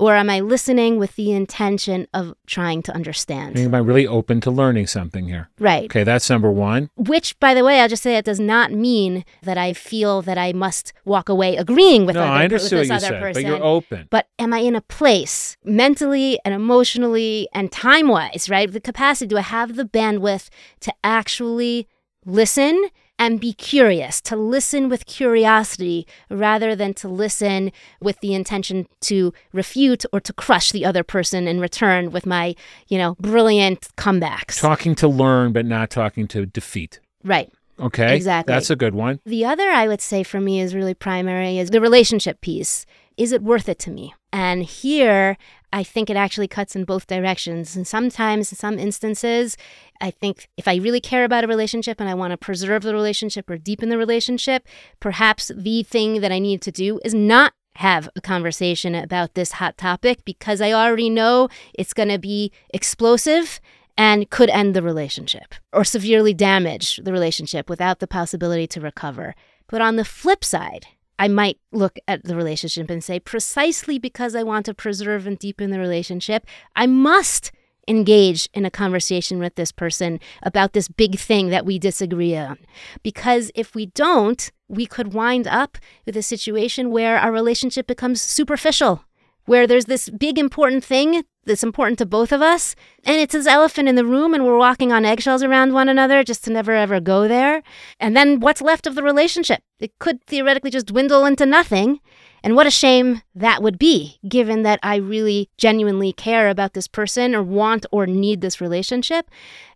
Or 0.00 0.14
am 0.14 0.30
I 0.30 0.40
listening 0.40 0.98
with 0.98 1.14
the 1.16 1.30
intention 1.32 2.06
of 2.14 2.34
trying 2.46 2.82
to 2.84 2.92
understand? 2.94 3.58
Am 3.58 3.74
I 3.74 3.78
really 3.78 4.06
open 4.06 4.40
to 4.40 4.50
learning 4.50 4.86
something 4.86 5.26
here? 5.26 5.50
Right. 5.58 5.84
Okay, 5.84 6.04
that's 6.04 6.30
number 6.30 6.50
one. 6.50 6.88
Which, 6.96 7.38
by 7.38 7.52
the 7.52 7.62
way, 7.62 7.80
I'll 7.80 7.88
just 7.88 8.02
say 8.02 8.16
it 8.16 8.24
does 8.24 8.40
not 8.40 8.72
mean 8.72 9.26
that 9.42 9.58
I 9.58 9.74
feel 9.74 10.22
that 10.22 10.38
I 10.38 10.54
must 10.54 10.94
walk 11.04 11.28
away 11.28 11.56
agreeing 11.56 12.06
with, 12.06 12.14
no, 12.14 12.22
other, 12.22 12.30
I 12.32 12.48
this 12.48 12.72
what 12.72 12.86
you 12.86 12.94
other 12.94 12.98
said, 12.98 13.20
person. 13.20 13.42
but 13.42 13.46
you're 13.46 13.62
open. 13.62 14.08
But 14.08 14.28
am 14.38 14.54
I 14.54 14.60
in 14.60 14.74
a 14.74 14.80
place 14.80 15.58
mentally 15.64 16.38
and 16.46 16.54
emotionally 16.54 17.46
and 17.52 17.70
time 17.70 18.08
wise, 18.08 18.48
right? 18.48 18.72
The 18.72 18.80
capacity, 18.80 19.26
do 19.28 19.36
I 19.36 19.42
have 19.42 19.76
the 19.76 19.84
bandwidth 19.84 20.48
to 20.80 20.94
actually 21.04 21.88
listen 22.24 22.88
and 23.20 23.38
be 23.38 23.52
curious, 23.52 24.20
to 24.22 24.34
listen 24.34 24.88
with 24.88 25.04
curiosity 25.04 26.06
rather 26.30 26.74
than 26.74 26.94
to 26.94 27.06
listen 27.06 27.70
with 28.00 28.18
the 28.20 28.32
intention 28.32 28.88
to 29.02 29.34
refute 29.52 30.06
or 30.10 30.20
to 30.20 30.32
crush 30.32 30.72
the 30.72 30.86
other 30.86 31.04
person 31.04 31.46
in 31.46 31.60
return 31.60 32.10
with 32.10 32.24
my, 32.24 32.56
you 32.88 32.96
know, 32.96 33.14
brilliant 33.20 33.88
comebacks. 33.96 34.58
Talking 34.58 34.94
to 34.96 35.06
learn, 35.06 35.52
but 35.52 35.66
not 35.66 35.90
talking 35.90 36.26
to 36.28 36.46
defeat. 36.46 36.98
right. 37.22 37.52
Okay. 37.78 38.14
Exactly. 38.14 38.52
That's 38.52 38.68
a 38.68 38.76
good 38.76 38.94
one. 38.94 39.20
The 39.24 39.46
other 39.46 39.70
I 39.70 39.88
would 39.88 40.02
say 40.02 40.22
for 40.22 40.38
me 40.38 40.60
is 40.60 40.74
really 40.74 40.92
primary 40.92 41.58
is 41.58 41.70
the 41.70 41.80
relationship 41.80 42.42
piece. 42.42 42.84
Is 43.16 43.32
it 43.32 43.42
worth 43.42 43.70
it 43.70 43.78
to 43.80 43.90
me? 43.90 44.14
And 44.34 44.64
here, 44.64 45.38
I 45.72 45.82
think 45.84 46.10
it 46.10 46.16
actually 46.16 46.48
cuts 46.48 46.74
in 46.74 46.84
both 46.84 47.06
directions. 47.06 47.76
And 47.76 47.86
sometimes, 47.86 48.50
in 48.50 48.58
some 48.58 48.78
instances, 48.78 49.56
I 50.00 50.10
think 50.10 50.48
if 50.56 50.66
I 50.66 50.76
really 50.76 51.00
care 51.00 51.24
about 51.24 51.44
a 51.44 51.48
relationship 51.48 52.00
and 52.00 52.08
I 52.08 52.14
want 52.14 52.32
to 52.32 52.36
preserve 52.36 52.82
the 52.82 52.94
relationship 52.94 53.48
or 53.48 53.56
deepen 53.56 53.88
the 53.88 53.98
relationship, 53.98 54.66
perhaps 54.98 55.50
the 55.54 55.82
thing 55.82 56.20
that 56.20 56.32
I 56.32 56.38
need 56.38 56.60
to 56.62 56.72
do 56.72 57.00
is 57.04 57.14
not 57.14 57.52
have 57.76 58.08
a 58.16 58.20
conversation 58.20 58.94
about 58.94 59.34
this 59.34 59.52
hot 59.52 59.78
topic 59.78 60.24
because 60.24 60.60
I 60.60 60.72
already 60.72 61.08
know 61.08 61.48
it's 61.72 61.94
going 61.94 62.08
to 62.08 62.18
be 62.18 62.50
explosive 62.74 63.60
and 63.96 64.28
could 64.30 64.50
end 64.50 64.74
the 64.74 64.82
relationship 64.82 65.54
or 65.72 65.84
severely 65.84 66.34
damage 66.34 66.96
the 67.04 67.12
relationship 67.12 67.68
without 67.70 68.00
the 68.00 68.06
possibility 68.06 68.66
to 68.66 68.80
recover. 68.80 69.34
But 69.68 69.80
on 69.80 69.96
the 69.96 70.04
flip 70.04 70.44
side, 70.44 70.86
I 71.20 71.28
might 71.28 71.58
look 71.70 71.98
at 72.08 72.24
the 72.24 72.34
relationship 72.34 72.88
and 72.88 73.04
say, 73.04 73.20
precisely 73.20 73.98
because 73.98 74.34
I 74.34 74.42
want 74.42 74.64
to 74.66 74.74
preserve 74.74 75.26
and 75.26 75.38
deepen 75.38 75.70
the 75.70 75.78
relationship, 75.78 76.46
I 76.74 76.86
must 76.86 77.52
engage 77.86 78.48
in 78.54 78.64
a 78.64 78.70
conversation 78.70 79.38
with 79.38 79.54
this 79.54 79.70
person 79.70 80.18
about 80.42 80.72
this 80.72 80.88
big 80.88 81.18
thing 81.18 81.50
that 81.50 81.66
we 81.66 81.78
disagree 81.78 82.34
on. 82.34 82.56
Because 83.02 83.50
if 83.54 83.74
we 83.74 83.84
don't, 83.84 84.50
we 84.66 84.86
could 84.86 85.12
wind 85.12 85.46
up 85.46 85.76
with 86.06 86.16
a 86.16 86.22
situation 86.22 86.90
where 86.90 87.18
our 87.18 87.32
relationship 87.32 87.86
becomes 87.86 88.22
superficial, 88.22 89.04
where 89.50 89.66
there's 89.66 89.86
this 89.86 90.08
big 90.10 90.38
important 90.38 90.84
thing 90.84 91.24
that's 91.44 91.64
important 91.64 91.98
to 91.98 92.06
both 92.06 92.30
of 92.30 92.40
us, 92.40 92.76
and 93.02 93.16
it's 93.16 93.32
this 93.32 93.48
elephant 93.48 93.88
in 93.88 93.96
the 93.96 94.04
room, 94.04 94.32
and 94.32 94.46
we're 94.46 94.56
walking 94.56 94.92
on 94.92 95.04
eggshells 95.04 95.42
around 95.42 95.72
one 95.72 95.88
another 95.88 96.22
just 96.22 96.44
to 96.44 96.52
never 96.52 96.70
ever 96.70 97.00
go 97.00 97.26
there. 97.26 97.60
And 97.98 98.16
then 98.16 98.38
what's 98.38 98.62
left 98.62 98.86
of 98.86 98.94
the 98.94 99.02
relationship? 99.02 99.60
It 99.80 99.98
could 99.98 100.24
theoretically 100.24 100.70
just 100.70 100.86
dwindle 100.86 101.24
into 101.24 101.46
nothing. 101.46 101.98
And 102.44 102.54
what 102.54 102.68
a 102.68 102.70
shame 102.70 103.22
that 103.34 103.60
would 103.60 103.76
be, 103.76 104.20
given 104.28 104.62
that 104.62 104.78
I 104.84 104.94
really 104.94 105.50
genuinely 105.58 106.12
care 106.12 106.48
about 106.48 106.74
this 106.74 106.86
person 106.86 107.34
or 107.34 107.42
want 107.42 107.86
or 107.90 108.06
need 108.06 108.42
this 108.42 108.60
relationship. 108.60 109.28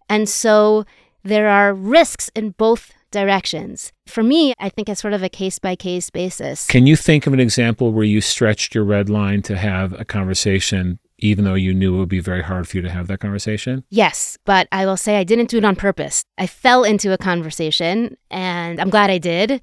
And 0.08 0.28
so 0.28 0.84
there 1.24 1.48
are 1.48 1.74
risks 1.74 2.30
in 2.36 2.50
both 2.50 2.92
directions. 3.14 3.92
For 4.06 4.22
me, 4.22 4.52
I 4.58 4.68
think 4.68 4.90
it's 4.90 5.00
sort 5.00 5.14
of 5.14 5.22
a 5.22 5.30
case 5.30 5.58
by 5.58 5.74
case 5.76 6.10
basis. 6.10 6.66
Can 6.66 6.86
you 6.86 6.96
think 6.96 7.26
of 7.26 7.32
an 7.32 7.40
example 7.40 7.92
where 7.92 8.04
you 8.04 8.20
stretched 8.20 8.74
your 8.74 8.84
red 8.84 9.08
line 9.08 9.40
to 9.42 9.56
have 9.56 9.98
a 9.98 10.04
conversation, 10.04 10.98
even 11.18 11.44
though 11.44 11.54
you 11.54 11.72
knew 11.72 11.94
it 11.94 11.98
would 11.98 12.08
be 12.08 12.20
very 12.20 12.42
hard 12.42 12.68
for 12.68 12.76
you 12.76 12.82
to 12.82 12.90
have 12.90 13.06
that 13.06 13.20
conversation? 13.20 13.84
Yes, 13.88 14.36
but 14.44 14.68
I 14.70 14.84
will 14.84 14.98
say 14.98 15.16
I 15.16 15.24
didn't 15.24 15.48
do 15.48 15.56
it 15.58 15.64
on 15.64 15.76
purpose. 15.76 16.22
I 16.36 16.46
fell 16.46 16.84
into 16.84 17.12
a 17.12 17.18
conversation, 17.18 18.18
and 18.30 18.78
I'm 18.78 18.90
glad 18.90 19.08
I 19.10 19.18
did. 19.18 19.62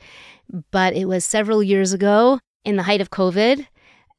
But 0.72 0.96
it 0.96 1.06
was 1.06 1.24
several 1.24 1.62
years 1.62 1.94
ago 1.94 2.40
in 2.66 2.76
the 2.76 2.84
height 2.84 3.02
of 3.02 3.12
COVID, 3.12 3.68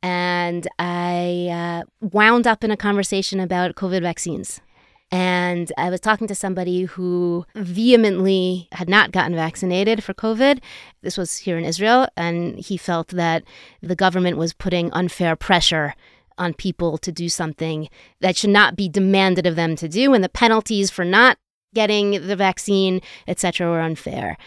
and 0.02 0.66
I 0.78 1.48
uh, 1.50 1.82
wound 2.00 2.46
up 2.46 2.64
in 2.64 2.70
a 2.70 2.76
conversation 2.76 3.40
about 3.40 3.74
COVID 3.74 4.02
vaccines. 4.02 4.60
And 5.12 5.70
I 5.76 5.90
was 5.90 6.00
talking 6.00 6.26
to 6.28 6.34
somebody 6.34 6.84
who 6.84 7.44
vehemently 7.54 8.68
had 8.72 8.88
not 8.88 9.12
gotten 9.12 9.34
vaccinated 9.34 10.02
for 10.02 10.14
COVID. 10.14 10.60
This 11.02 11.18
was 11.18 11.36
here 11.36 11.58
in 11.58 11.66
Israel, 11.66 12.08
and 12.16 12.58
he 12.58 12.78
felt 12.78 13.08
that 13.08 13.44
the 13.82 13.94
government 13.94 14.38
was 14.38 14.54
putting 14.54 14.90
unfair 14.92 15.36
pressure 15.36 15.94
on 16.38 16.54
people 16.54 16.96
to 16.96 17.12
do 17.12 17.28
something 17.28 17.90
that 18.20 18.38
should 18.38 18.48
not 18.48 18.74
be 18.74 18.88
demanded 18.88 19.46
of 19.46 19.54
them 19.54 19.76
to 19.76 19.86
do, 19.86 20.14
and 20.14 20.24
the 20.24 20.30
penalties 20.30 20.90
for 20.90 21.04
not 21.04 21.36
getting 21.74 22.26
the 22.26 22.36
vaccine, 22.36 23.02
etc., 23.28 23.68
were 23.68 23.80
unfair. 23.80 24.38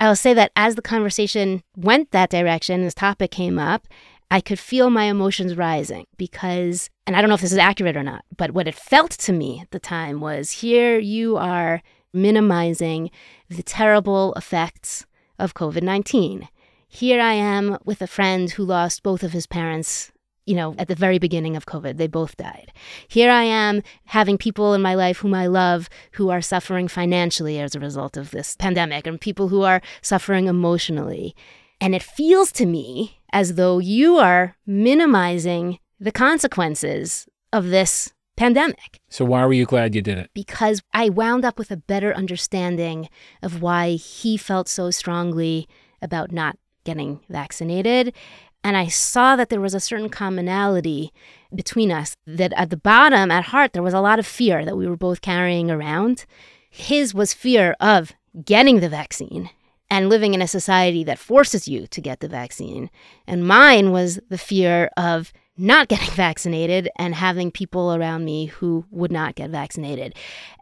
I'll 0.00 0.16
say 0.16 0.34
that 0.34 0.50
as 0.56 0.74
the 0.74 0.82
conversation 0.82 1.62
went 1.76 2.10
that 2.10 2.30
direction, 2.30 2.82
this 2.82 2.94
topic 2.94 3.30
came 3.30 3.56
up, 3.56 3.86
I 4.32 4.40
could 4.40 4.58
feel 4.58 4.88
my 4.88 5.04
emotions 5.04 5.58
rising 5.58 6.06
because, 6.16 6.88
and 7.06 7.14
I 7.14 7.20
don't 7.20 7.28
know 7.28 7.34
if 7.34 7.42
this 7.42 7.52
is 7.52 7.58
accurate 7.58 7.98
or 7.98 8.02
not, 8.02 8.24
but 8.34 8.52
what 8.52 8.66
it 8.66 8.74
felt 8.74 9.10
to 9.10 9.30
me 9.30 9.60
at 9.60 9.72
the 9.72 9.78
time 9.78 10.22
was 10.22 10.62
here 10.62 10.98
you 10.98 11.36
are 11.36 11.82
minimizing 12.14 13.10
the 13.50 13.62
terrible 13.62 14.32
effects 14.32 15.04
of 15.38 15.52
COVID 15.52 15.82
19. 15.82 16.48
Here 16.88 17.20
I 17.20 17.34
am 17.34 17.76
with 17.84 18.00
a 18.00 18.06
friend 18.06 18.50
who 18.50 18.64
lost 18.64 19.02
both 19.02 19.22
of 19.22 19.32
his 19.32 19.46
parents 19.46 20.10
you 20.46 20.56
know, 20.56 20.74
at 20.76 20.88
the 20.88 20.94
very 20.94 21.18
beginning 21.18 21.54
of 21.54 21.66
COVID. 21.66 21.98
They 21.98 22.08
both 22.08 22.36
died. 22.36 22.72
Here 23.06 23.30
I 23.30 23.44
am 23.44 23.82
having 24.06 24.38
people 24.38 24.74
in 24.74 24.82
my 24.82 24.94
life 24.94 25.18
whom 25.18 25.34
I 25.34 25.46
love 25.46 25.88
who 26.12 26.30
are 26.30 26.40
suffering 26.40 26.88
financially 26.88 27.60
as 27.60 27.74
a 27.74 27.80
result 27.80 28.16
of 28.16 28.32
this 28.32 28.56
pandemic 28.56 29.06
and 29.06 29.20
people 29.20 29.48
who 29.48 29.62
are 29.62 29.80
suffering 30.00 30.48
emotionally. 30.48 31.36
And 31.82 31.96
it 31.96 32.02
feels 32.04 32.52
to 32.52 32.64
me 32.64 33.18
as 33.32 33.56
though 33.56 33.80
you 33.80 34.16
are 34.16 34.56
minimizing 34.64 35.80
the 35.98 36.12
consequences 36.12 37.26
of 37.52 37.70
this 37.70 38.12
pandemic. 38.36 39.00
So, 39.08 39.24
why 39.24 39.44
were 39.44 39.52
you 39.52 39.66
glad 39.66 39.92
you 39.92 40.00
did 40.00 40.16
it? 40.16 40.30
Because 40.32 40.80
I 40.94 41.08
wound 41.08 41.44
up 41.44 41.58
with 41.58 41.72
a 41.72 41.76
better 41.76 42.14
understanding 42.14 43.08
of 43.42 43.62
why 43.62 43.94
he 43.94 44.36
felt 44.36 44.68
so 44.68 44.92
strongly 44.92 45.66
about 46.00 46.30
not 46.30 46.56
getting 46.84 47.18
vaccinated. 47.28 48.14
And 48.62 48.76
I 48.76 48.86
saw 48.86 49.34
that 49.34 49.48
there 49.48 49.60
was 49.60 49.74
a 49.74 49.80
certain 49.80 50.08
commonality 50.08 51.12
between 51.52 51.90
us, 51.90 52.14
that 52.28 52.52
at 52.52 52.70
the 52.70 52.76
bottom, 52.76 53.32
at 53.32 53.46
heart, 53.46 53.72
there 53.72 53.82
was 53.82 53.92
a 53.92 54.00
lot 54.00 54.20
of 54.20 54.26
fear 54.26 54.64
that 54.64 54.76
we 54.76 54.86
were 54.86 54.96
both 54.96 55.20
carrying 55.20 55.68
around. 55.68 56.26
His 56.70 57.12
was 57.12 57.34
fear 57.34 57.74
of 57.80 58.12
getting 58.44 58.78
the 58.78 58.88
vaccine 58.88 59.50
and 59.92 60.08
living 60.08 60.32
in 60.32 60.40
a 60.40 60.48
society 60.48 61.04
that 61.04 61.18
forces 61.18 61.68
you 61.68 61.86
to 61.86 62.00
get 62.00 62.20
the 62.20 62.26
vaccine. 62.28 62.88
And 63.26 63.46
mine 63.46 63.92
was 63.92 64.18
the 64.30 64.38
fear 64.38 64.88
of 64.96 65.34
not 65.58 65.88
getting 65.92 66.10
vaccinated 66.14 66.88
and 66.96 67.14
having 67.14 67.50
people 67.50 67.94
around 67.94 68.24
me 68.24 68.46
who 68.46 68.86
would 68.90 69.12
not 69.12 69.34
get 69.34 69.50
vaccinated. 69.50 70.16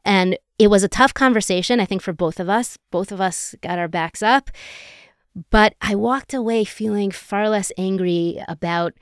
And 0.05 0.37
it 0.59 0.67
was 0.67 0.83
a 0.83 0.89
tough 0.89 1.15
conversation, 1.15 1.79
I 1.79 1.85
think, 1.85 2.03
for 2.03 2.13
both 2.13 2.41
of 2.41 2.49
us. 2.49 2.77
Both 2.91 3.13
of 3.13 3.21
us 3.21 3.55
got 3.63 3.79
our 3.79 3.87
backs 3.87 4.21
up. 4.21 4.51
But 5.51 5.75
I 5.81 5.95
walked 5.95 6.35
away 6.35 6.65
feeling 6.65 7.13
far 7.13 7.49
less 7.49 7.71
angry 7.79 8.43
about 8.49 8.95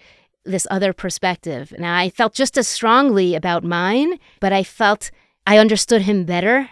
this 0.44 0.66
other 0.70 0.92
perspective. 0.92 1.72
Now, 1.78 1.96
I 1.96 2.10
felt 2.10 2.34
just 2.34 2.58
as 2.58 2.68
strongly 2.68 3.34
about 3.34 3.64
mine, 3.64 4.18
but 4.40 4.52
I 4.52 4.62
felt 4.62 5.10
I 5.46 5.56
understood 5.56 6.02
him 6.02 6.24
better. 6.24 6.68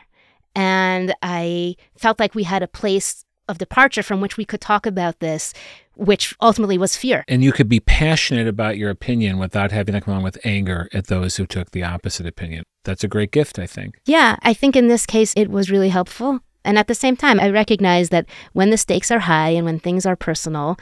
And 0.55 1.15
I 1.23 1.77
felt 1.97 2.19
like 2.19 2.35
we 2.35 2.45
had 2.45 2.63
a 2.63 2.69
place 2.69 3.26
of 3.49 3.59
departure 3.59 4.03
from 4.03 4.21
which 4.21 4.37
we 4.37 4.45
could 4.45 4.61
talk 4.61 4.87
about 4.87 5.21
this, 5.21 5.53
which 5.95 6.35
ultimately 6.41 6.79
was 6.79 6.97
fear. 6.97 7.25
And 7.29 7.43
you 7.43 7.53
could 7.53 7.69
be 7.69 7.81
passionate 7.81 8.47
about 8.47 8.77
your 8.77 8.91
opinion 8.91 9.39
without 9.39 9.73
having 9.73 9.95
to 9.95 10.01
come 10.01 10.15
on 10.15 10.23
with 10.23 10.39
anger 10.45 10.89
at 10.93 11.07
those 11.07 11.37
who 11.37 11.47
took 11.47 11.71
the 11.71 11.85
opposite 11.85 12.27
opinion. 12.27 12.65
That's 12.85 13.05
a 13.05 13.09
great 13.09 13.31
gift, 13.31 13.59
I 13.59 13.67
think. 13.67 13.99
Yeah, 14.05 14.37
I 14.43 14.55
think 14.55 14.77
in 14.77 14.89
this 14.89 15.07
case 15.07 15.33
it 15.37 15.51
was 15.51 15.71
really 15.71 15.89
helpful. 15.89 16.41
And 16.65 16.79
at 16.79 16.89
the 16.89 16.95
same 16.95 17.17
time, 17.17 17.39
I 17.39 17.49
recognize 17.51 18.09
that 18.09 18.27
when 18.53 18.71
the 18.71 18.77
stakes 18.77 19.11
are 19.13 19.21
high 19.21 19.51
and 19.51 19.65
when 19.65 19.79
things 19.79 20.05
are 20.05 20.17
personal, 20.17 20.77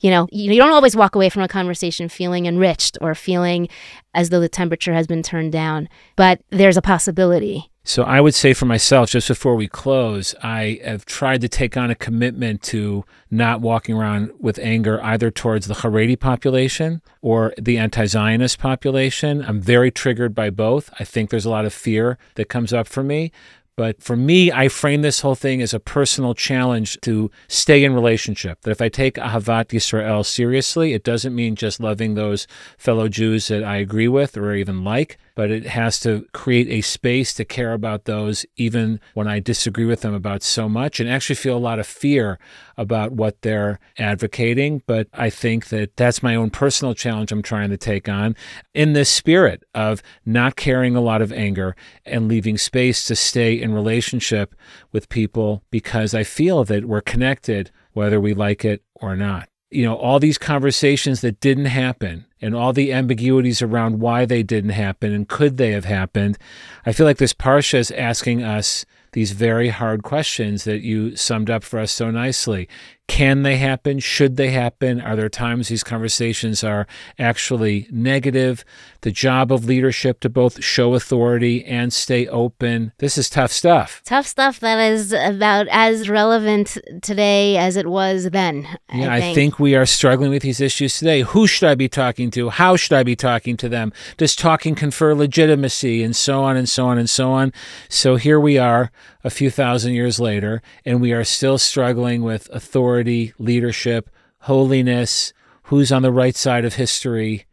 you 0.00 0.10
know, 0.10 0.28
you 0.30 0.56
don't 0.56 0.72
always 0.72 0.96
walk 0.96 1.14
away 1.14 1.28
from 1.28 1.42
a 1.42 1.48
conversation 1.48 2.08
feeling 2.08 2.46
enriched 2.46 2.98
or 3.00 3.14
feeling 3.14 3.68
as 4.14 4.30
though 4.30 4.40
the 4.40 4.48
temperature 4.48 4.94
has 4.94 5.06
been 5.06 5.22
turned 5.22 5.52
down, 5.52 5.88
but 6.16 6.40
there's 6.50 6.76
a 6.76 6.82
possibility. 6.82 7.70
So 7.88 8.02
I 8.02 8.20
would 8.20 8.34
say 8.34 8.52
for 8.52 8.66
myself, 8.66 9.08
just 9.08 9.28
before 9.28 9.56
we 9.56 9.66
close, 9.66 10.34
I 10.42 10.78
have 10.84 11.06
tried 11.06 11.40
to 11.40 11.48
take 11.48 11.74
on 11.74 11.90
a 11.90 11.94
commitment 11.94 12.60
to 12.64 13.06
not 13.30 13.62
walking 13.62 13.96
around 13.96 14.30
with 14.38 14.58
anger 14.58 15.02
either 15.02 15.30
towards 15.30 15.68
the 15.68 15.72
Haredi 15.72 16.20
population 16.20 17.00
or 17.22 17.54
the 17.58 17.78
anti 17.78 18.04
Zionist 18.04 18.58
population. 18.58 19.42
I'm 19.42 19.62
very 19.62 19.90
triggered 19.90 20.34
by 20.34 20.50
both. 20.50 20.90
I 21.00 21.04
think 21.04 21.30
there's 21.30 21.46
a 21.46 21.50
lot 21.50 21.64
of 21.64 21.72
fear 21.72 22.18
that 22.34 22.50
comes 22.50 22.74
up 22.74 22.86
for 22.86 23.02
me. 23.02 23.32
But 23.74 24.02
for 24.02 24.16
me, 24.16 24.52
I 24.52 24.68
frame 24.68 25.00
this 25.00 25.20
whole 25.20 25.36
thing 25.36 25.62
as 25.62 25.72
a 25.72 25.80
personal 25.80 26.34
challenge 26.34 26.98
to 27.02 27.30
stay 27.46 27.84
in 27.84 27.94
relationship. 27.94 28.60
That 28.62 28.72
if 28.72 28.82
I 28.82 28.90
take 28.90 29.14
Ahavat 29.14 29.68
Yisrael 29.68 30.26
seriously, 30.26 30.92
it 30.92 31.04
doesn't 31.04 31.34
mean 31.34 31.54
just 31.54 31.80
loving 31.80 32.14
those 32.14 32.46
fellow 32.76 33.08
Jews 33.08 33.48
that 33.48 33.64
I 33.64 33.76
agree 33.76 34.08
with 34.08 34.36
or 34.36 34.52
even 34.52 34.84
like 34.84 35.16
but 35.38 35.52
it 35.52 35.66
has 35.66 36.00
to 36.00 36.26
create 36.32 36.66
a 36.66 36.80
space 36.80 37.32
to 37.32 37.44
care 37.44 37.72
about 37.72 38.06
those 38.06 38.44
even 38.56 38.98
when 39.14 39.28
I 39.28 39.38
disagree 39.38 39.84
with 39.84 40.00
them 40.00 40.12
about 40.12 40.42
so 40.42 40.68
much 40.68 40.98
and 40.98 41.08
actually 41.08 41.36
feel 41.36 41.56
a 41.56 41.60
lot 41.60 41.78
of 41.78 41.86
fear 41.86 42.40
about 42.76 43.12
what 43.12 43.40
they're 43.42 43.78
advocating. 43.98 44.82
But 44.84 45.06
I 45.14 45.30
think 45.30 45.68
that 45.68 45.96
that's 45.96 46.24
my 46.24 46.34
own 46.34 46.50
personal 46.50 46.92
challenge 46.92 47.30
I'm 47.30 47.42
trying 47.42 47.70
to 47.70 47.76
take 47.76 48.08
on 48.08 48.34
in 48.74 48.94
this 48.94 49.10
spirit 49.10 49.62
of 49.76 50.02
not 50.26 50.56
carrying 50.56 50.96
a 50.96 51.00
lot 51.00 51.22
of 51.22 51.32
anger 51.32 51.76
and 52.04 52.26
leaving 52.26 52.58
space 52.58 53.04
to 53.04 53.14
stay 53.14 53.54
in 53.54 53.72
relationship 53.72 54.56
with 54.90 55.08
people 55.08 55.62
because 55.70 56.14
I 56.14 56.24
feel 56.24 56.64
that 56.64 56.86
we're 56.86 57.00
connected 57.00 57.70
whether 57.92 58.20
we 58.20 58.34
like 58.34 58.64
it 58.64 58.82
or 58.96 59.14
not 59.14 59.48
you 59.70 59.84
know, 59.84 59.96
all 59.96 60.18
these 60.18 60.38
conversations 60.38 61.20
that 61.20 61.40
didn't 61.40 61.66
happen 61.66 62.24
and 62.40 62.54
all 62.54 62.72
the 62.72 62.92
ambiguities 62.92 63.60
around 63.60 64.00
why 64.00 64.24
they 64.24 64.42
didn't 64.42 64.70
happen 64.70 65.12
and 65.12 65.28
could 65.28 65.56
they 65.56 65.72
have 65.72 65.84
happened. 65.84 66.38
I 66.86 66.92
feel 66.92 67.04
like 67.06 67.18
this 67.18 67.34
Parsha 67.34 67.74
is 67.74 67.90
asking 67.90 68.42
us 68.42 68.86
these 69.12 69.32
very 69.32 69.68
hard 69.68 70.02
questions 70.02 70.64
that 70.64 70.80
you 70.80 71.16
summed 71.16 71.50
up 71.50 71.64
for 71.64 71.78
us 71.80 71.92
so 71.92 72.10
nicely. 72.10 72.68
Can 73.08 73.42
they 73.42 73.56
happen? 73.56 73.98
Should 73.98 74.36
they 74.36 74.50
happen? 74.50 75.00
Are 75.00 75.16
there 75.16 75.28
times 75.28 75.68
these 75.68 75.82
conversations 75.82 76.62
are 76.62 76.86
actually 77.18 77.88
negative? 77.90 78.64
The 79.00 79.10
job 79.10 79.50
of 79.50 79.64
leadership 79.64 80.20
to 80.20 80.28
both 80.28 80.62
show 80.62 80.94
authority 80.94 81.64
and 81.64 81.92
stay 81.92 82.28
open. 82.28 82.92
This 82.98 83.18
is 83.18 83.30
tough 83.30 83.50
stuff. 83.50 84.02
Tough 84.04 84.26
stuff 84.26 84.60
that 84.60 84.78
is 84.92 85.12
about 85.12 85.66
as 85.70 86.08
relevant 86.08 86.76
today 87.02 87.56
as 87.56 87.76
it 87.76 87.86
was 87.86 88.30
then. 88.30 88.68
Yeah, 88.92 89.12
I 89.12 89.20
think. 89.20 89.32
I 89.32 89.34
think 89.34 89.58
we 89.58 89.74
are 89.74 89.86
struggling 89.86 90.30
with 90.30 90.42
these 90.42 90.60
issues 90.60 90.98
today. 90.98 91.22
Who 91.22 91.46
should 91.46 91.68
I 91.68 91.74
be 91.74 91.88
talking 91.88 92.30
to? 92.32 92.50
How 92.50 92.76
should 92.76 92.92
I 92.92 93.02
be 93.02 93.16
talking 93.16 93.56
to 93.56 93.68
them? 93.68 93.92
Does 94.16 94.36
talking 94.36 94.74
confer 94.74 95.14
legitimacy? 95.14 96.02
And 96.02 96.14
so 96.14 96.44
on 96.44 96.56
and 96.56 96.68
so 96.68 96.86
on 96.86 96.98
and 96.98 97.08
so 97.08 97.32
on. 97.32 97.52
So 97.88 98.16
here 98.16 98.38
we 98.38 98.58
are 98.58 98.92
a 99.24 99.30
few 99.30 99.50
thousand 99.50 99.94
years 99.94 100.20
later, 100.20 100.62
and 100.84 101.00
we 101.00 101.12
are 101.12 101.24
still 101.24 101.58
struggling 101.58 102.22
with 102.22 102.48
authority, 102.52 103.32
leadership, 103.38 104.10
holiness, 104.40 105.32
who's 105.64 105.92
on 105.92 106.02
the 106.02 106.12
right 106.12 106.36
side 106.36 106.64
of 106.64 106.74
history, 106.74 107.46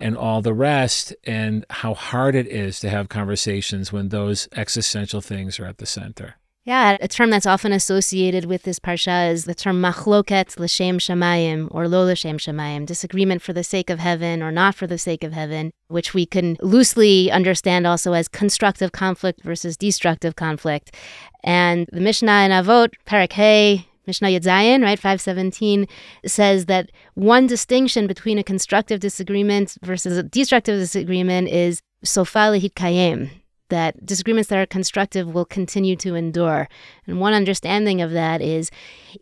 and 0.00 0.16
all 0.16 0.42
the 0.42 0.54
rest, 0.54 1.14
and 1.24 1.64
how 1.70 1.94
hard 1.94 2.34
it 2.34 2.46
is 2.46 2.80
to 2.80 2.90
have 2.90 3.08
conversations 3.08 3.92
when 3.92 4.08
those 4.08 4.48
existential 4.56 5.20
things 5.20 5.60
are 5.60 5.66
at 5.66 5.78
the 5.78 5.86
center. 5.86 6.36
Yeah, 6.64 6.96
a 7.00 7.08
term 7.08 7.30
that's 7.30 7.44
often 7.44 7.72
associated 7.72 8.44
with 8.44 8.62
this 8.62 8.78
parsha 8.78 9.32
is 9.32 9.46
the 9.46 9.54
term 9.54 9.82
machloket 9.82 10.56
l'shem 10.60 10.98
shamayim 10.98 11.66
or 11.72 11.88
lo 11.88 12.04
l'shem 12.04 12.38
shamayim, 12.38 12.86
disagreement 12.86 13.42
for 13.42 13.52
the 13.52 13.64
sake 13.64 13.90
of 13.90 13.98
heaven 13.98 14.44
or 14.44 14.52
not 14.52 14.76
for 14.76 14.86
the 14.86 14.96
sake 14.96 15.24
of 15.24 15.32
heaven, 15.32 15.72
which 15.88 16.14
we 16.14 16.24
can 16.24 16.56
loosely 16.60 17.32
understand 17.32 17.84
also 17.84 18.12
as 18.12 18.28
constructive 18.28 18.92
conflict 18.92 19.42
versus 19.42 19.76
destructive 19.76 20.36
conflict. 20.36 20.94
And 21.42 21.88
the 21.92 22.00
Mishnah 22.00 22.44
in 22.44 22.52
Avot, 22.52 22.90
Perek 23.08 23.32
Hey, 23.32 23.88
Mishnah 24.06 24.28
Yud 24.28 24.44
Zayin, 24.44 24.84
right, 24.84 25.00
517, 25.00 25.88
says 26.24 26.66
that 26.66 26.90
one 27.14 27.48
distinction 27.48 28.06
between 28.06 28.38
a 28.38 28.44
constructive 28.44 29.00
disagreement 29.00 29.78
versus 29.82 30.16
a 30.16 30.22
destructive 30.22 30.78
disagreement 30.78 31.48
is 31.48 31.82
sofa 32.04 32.52
kayem, 32.76 33.30
that 33.72 34.04
disagreements 34.04 34.50
that 34.50 34.58
are 34.58 34.66
constructive 34.66 35.32
will 35.34 35.46
continue 35.46 35.96
to 35.96 36.14
endure. 36.14 36.68
And 37.06 37.20
one 37.20 37.32
understanding 37.32 38.02
of 38.02 38.12
that 38.12 38.42
is 38.42 38.70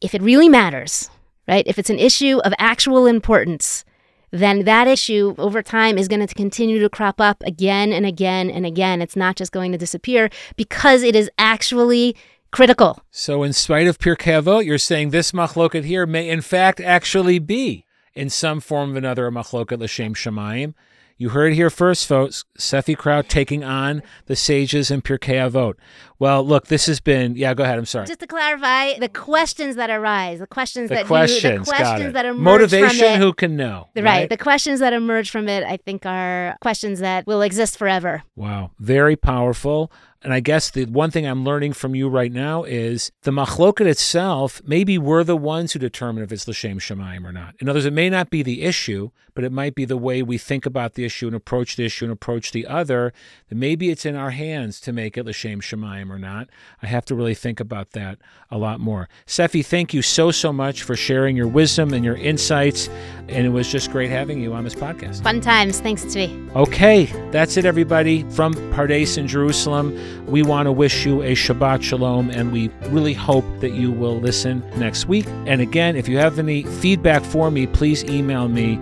if 0.03 0.15
it 0.15 0.21
really 0.21 0.49
matters, 0.49 1.09
right? 1.47 1.67
If 1.67 1.79
it's 1.79 1.89
an 1.89 2.01
issue 2.01 2.39
of 2.45 2.53
actual 2.59 3.07
importance, 3.07 3.85
then 4.33 4.65
that 4.65 4.89
issue 4.89 5.35
over 5.39 5.63
time 5.63 5.97
is 5.97 6.09
going 6.09 6.27
to 6.27 6.35
continue 6.35 6.81
to 6.81 6.89
crop 6.89 7.21
up 7.21 7.43
again 7.47 7.93
and 7.93 8.05
again 8.05 8.51
and 8.51 8.67
again. 8.67 9.01
It's 9.01 9.17
not 9.17 9.37
just 9.37 9.53
going 9.53 9.73
to 9.73 9.79
disappear 9.79 10.31
because 10.57 11.03
it 11.03 11.15
is 11.15 11.31
actually 11.39 12.17
critical. 12.51 13.01
So, 13.13 13.45
in 13.45 13.53
spite 13.53 13.87
of 13.87 13.99
Pirkei 13.99 14.65
you're 14.65 14.79
saying 14.79 15.11
this 15.11 15.31
machloket 15.33 15.85
here 15.85 16.07
may 16.07 16.29
in 16.29 16.41
fact 16.41 16.81
actually 16.81 17.39
be 17.39 17.85
in 18.15 18.29
some 18.29 18.61
form 18.61 18.91
of 18.91 18.97
another 18.97 19.27
a 19.29 19.31
machloket 19.31 19.81
l'shem 19.81 20.15
shamayim. 20.15 20.75
You 21.21 21.29
heard 21.29 21.53
it 21.53 21.57
here 21.57 21.69
first, 21.69 22.07
folks. 22.07 22.47
Sefi 22.59 22.97
Kraut 22.97 23.29
taking 23.29 23.63
on 23.63 24.03
the 24.25 24.35
sages 24.35 24.91
and 24.91 25.05
Pirkei 25.05 25.35
Avot. 25.35 25.75
Well, 26.19 26.43
look, 26.43 26.69
this 26.69 26.87
has 26.87 26.99
been. 26.99 27.37
Yeah, 27.37 27.53
go 27.53 27.63
ahead. 27.63 27.77
I'm 27.77 27.85
sorry. 27.85 28.07
Just 28.07 28.21
to 28.21 28.27
clarify, 28.27 28.99
the 28.99 29.11
questions 29.11 29.77
that 29.77 29.91
arise, 29.91 30.39
the 30.39 30.47
questions 30.47 30.89
the 30.89 30.95
that 30.95 31.07
questions, 31.07 31.43
you, 31.43 31.59
the 31.59 31.65
questions 31.65 32.15
that 32.15 32.25
emerge 32.25 32.43
motivation. 32.43 32.89
From 32.89 33.07
it, 33.07 33.19
who 33.19 33.35
can 33.35 33.55
know? 33.55 33.89
Right? 33.95 34.05
right. 34.05 34.31
The 34.31 34.39
questions 34.39 34.81
that 34.81 34.95
emerge 34.95 35.29
from 35.29 35.47
it, 35.47 35.63
I 35.63 35.77
think, 35.77 36.07
are 36.07 36.57
questions 36.63 37.01
that 37.01 37.27
will 37.27 37.43
exist 37.43 37.77
forever. 37.77 38.23
Wow, 38.35 38.71
very 38.79 39.15
powerful. 39.15 39.93
And 40.23 40.35
I 40.35 40.41
guess 40.41 40.71
the 40.71 40.85
one 40.85 41.11
thing 41.11 41.27
I'm 41.27 41.45
learning 41.45 41.73
from 41.73 41.95
you 41.95 42.09
right 42.09 42.33
now 42.33 42.65
is 42.65 43.11
the 43.23 43.31
machloket 43.31 43.87
itself, 43.87 44.61
maybe 44.67 44.99
we're 44.99 45.25
the 45.25 45.37
ones 45.37 45.73
who 45.73 45.79
determine 45.79 46.23
if 46.23 46.31
it's 46.31 46.47
l'shem 46.47 46.79
shamayim 46.79 47.25
or 47.25 47.33
not. 47.33 47.55
In 47.59 47.69
other 47.69 47.79
words, 47.79 47.87
it 47.87 47.95
may 47.95 48.11
not 48.11 48.29
be 48.29 48.43
the 48.43 48.63
issue, 48.63 49.11
but 49.41 49.47
it 49.47 49.53
might 49.53 49.75
be 49.75 49.87
the 49.87 49.97
way 49.97 50.23
we 50.23 50.37
think 50.37 50.67
about 50.67 50.97
the 50.97 51.05
issue 51.07 51.27
and 51.27 51.35
approach 51.35 51.77
the 51.77 51.87
issue 51.87 52.05
and 52.05 52.13
approach 52.13 52.53
the 52.53 52.67
other. 52.67 53.11
That 53.49 53.55
maybe 53.55 53.89
it's 53.89 54.05
in 54.05 54.15
our 54.15 54.33
hands 54.33 54.83
to 54.83 54.93
make 54.93 55.17
it 55.17 55.25
l'shem 55.25 55.63
shamayim 55.63 56.11
or 56.11 56.19
not. 56.19 56.51
I 56.83 56.89
have 56.89 57.07
to 57.07 57.15
really 57.15 57.35
think 57.35 57.59
about 57.59 57.93
that 57.93 58.19
a 58.51 58.59
lot 58.59 58.81
more. 58.81 59.09
Sefi, 59.27 59.65
thank 59.65 59.95
you 59.95 60.03
so, 60.03 60.31
so 60.31 60.53
much 60.53 60.83
for 60.83 60.95
sharing 60.95 61.39
your 61.39 61.49
wisdom 61.49 61.95
and 61.95 62.05
your 62.05 62.17
insights. 62.17 62.91
And 63.29 63.47
it 63.47 63.49
was 63.49 63.73
just 63.73 63.91
great 63.91 64.11
having 64.11 64.43
you 64.43 64.53
on 64.53 64.63
this 64.63 64.75
podcast. 64.75 65.23
Fun 65.23 65.41
times. 65.41 65.81
Thanks, 65.81 66.03
to 66.03 66.09
Tzvi. 66.09 66.55
Okay, 66.55 67.07
that's 67.31 67.57
it, 67.57 67.65
everybody. 67.65 68.25
From 68.33 68.53
Pardes 68.73 69.17
in 69.17 69.27
Jerusalem. 69.27 69.97
We 70.27 70.43
want 70.43 70.67
to 70.67 70.73
wish 70.73 71.07
you 71.07 71.23
a 71.23 71.35
Shabbat 71.35 71.83
Shalom, 71.83 72.29
and 72.29 72.53
we 72.53 72.69
really 72.91 73.15
hope 73.15 73.47
that 73.61 73.71
you 73.71 73.91
will 73.91 74.21
listen 74.21 74.69
next 74.79 75.07
week. 75.07 75.27
And 75.47 75.63
again, 75.63 75.97
if 75.97 76.09
you 76.09 76.19
have 76.19 76.39
any 76.39 76.65
feedback 76.65 77.25
for 77.25 77.51
me, 77.51 77.67
please 77.67 78.05
email 78.05 78.47
me 78.47 78.79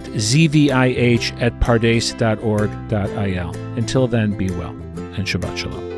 at 0.00 0.12
zvih 0.12 1.40
at 1.40 1.60
pardes.org.il. 1.60 3.56
Until 3.76 4.06
then, 4.06 4.36
be 4.36 4.50
well, 4.50 4.70
and 4.70 5.26
Shabbat 5.26 5.56
Shalom. 5.56 5.90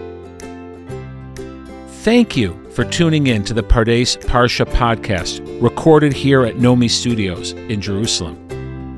Thank 2.02 2.36
you 2.36 2.58
for 2.72 2.84
tuning 2.84 3.28
in 3.28 3.44
to 3.44 3.54
the 3.54 3.62
Pardes 3.62 4.16
Parsha 4.24 4.66
podcast, 4.66 5.40
recorded 5.62 6.12
here 6.12 6.44
at 6.44 6.56
Nomi 6.56 6.90
Studios 6.90 7.52
in 7.52 7.80
Jerusalem. 7.80 8.38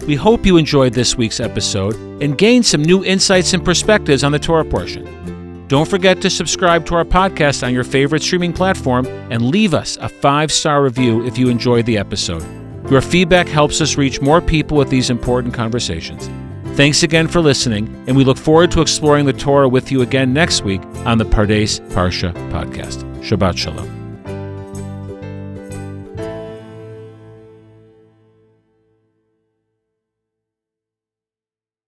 We 0.07 0.15
hope 0.15 0.47
you 0.47 0.57
enjoyed 0.57 0.95
this 0.95 1.17
week's 1.17 1.41
episode 1.41 1.95
and 2.23 2.39
gained 2.39 2.65
some 2.65 2.83
new 2.83 3.05
insights 3.05 3.53
and 3.53 3.65
perspectives 3.65 4.25
on 4.25 4.33
the 4.33 4.39
Torah 4.39 4.65
portion. 4.65 5.67
Don't 5.69 5.89
forget 5.89 6.21
to 6.23 6.31
subscribe 6.31 6.87
to 6.87 6.95
our 6.95 7.05
podcast 7.05 7.67
on 7.67 7.73
your 7.73 7.85
favorite 7.85 8.23
streaming 8.23 8.53
platform 8.53 9.07
and 9.31 9.43
leave 9.43 9.75
us 9.75 9.97
a 9.99 10.09
five 10.09 10.53
star 10.53 10.83
review 10.83 11.27
if 11.27 11.37
you 11.37 11.49
enjoyed 11.49 11.87
the 11.87 11.99
episode. 11.99 12.64
Your 12.91 13.01
feedback 13.01 13.49
helps 13.49 13.81
us 13.81 13.97
reach 13.97 14.21
more 14.21 14.41
people 14.41 14.77
with 14.77 14.91
these 14.91 15.11
important 15.11 15.55
conversations. 15.55 16.29
Thanks 16.77 17.03
again 17.03 17.29
for 17.29 17.41
listening, 17.41 17.87
and 18.07 18.17
we 18.17 18.25
look 18.25 18.37
forward 18.37 18.71
to 18.73 18.81
exploring 18.81 19.27
the 19.27 19.33
Torah 19.33 19.69
with 19.69 19.93
you 19.93 20.03
again 20.03 20.33
next 20.33 20.65
week 20.65 20.83
on 21.07 21.19
the 21.19 21.25
Pardes 21.25 21.81
Parsha 21.93 22.33
podcast. 22.51 23.05
Shabbat 23.23 23.57
Shalom. 23.57 24.04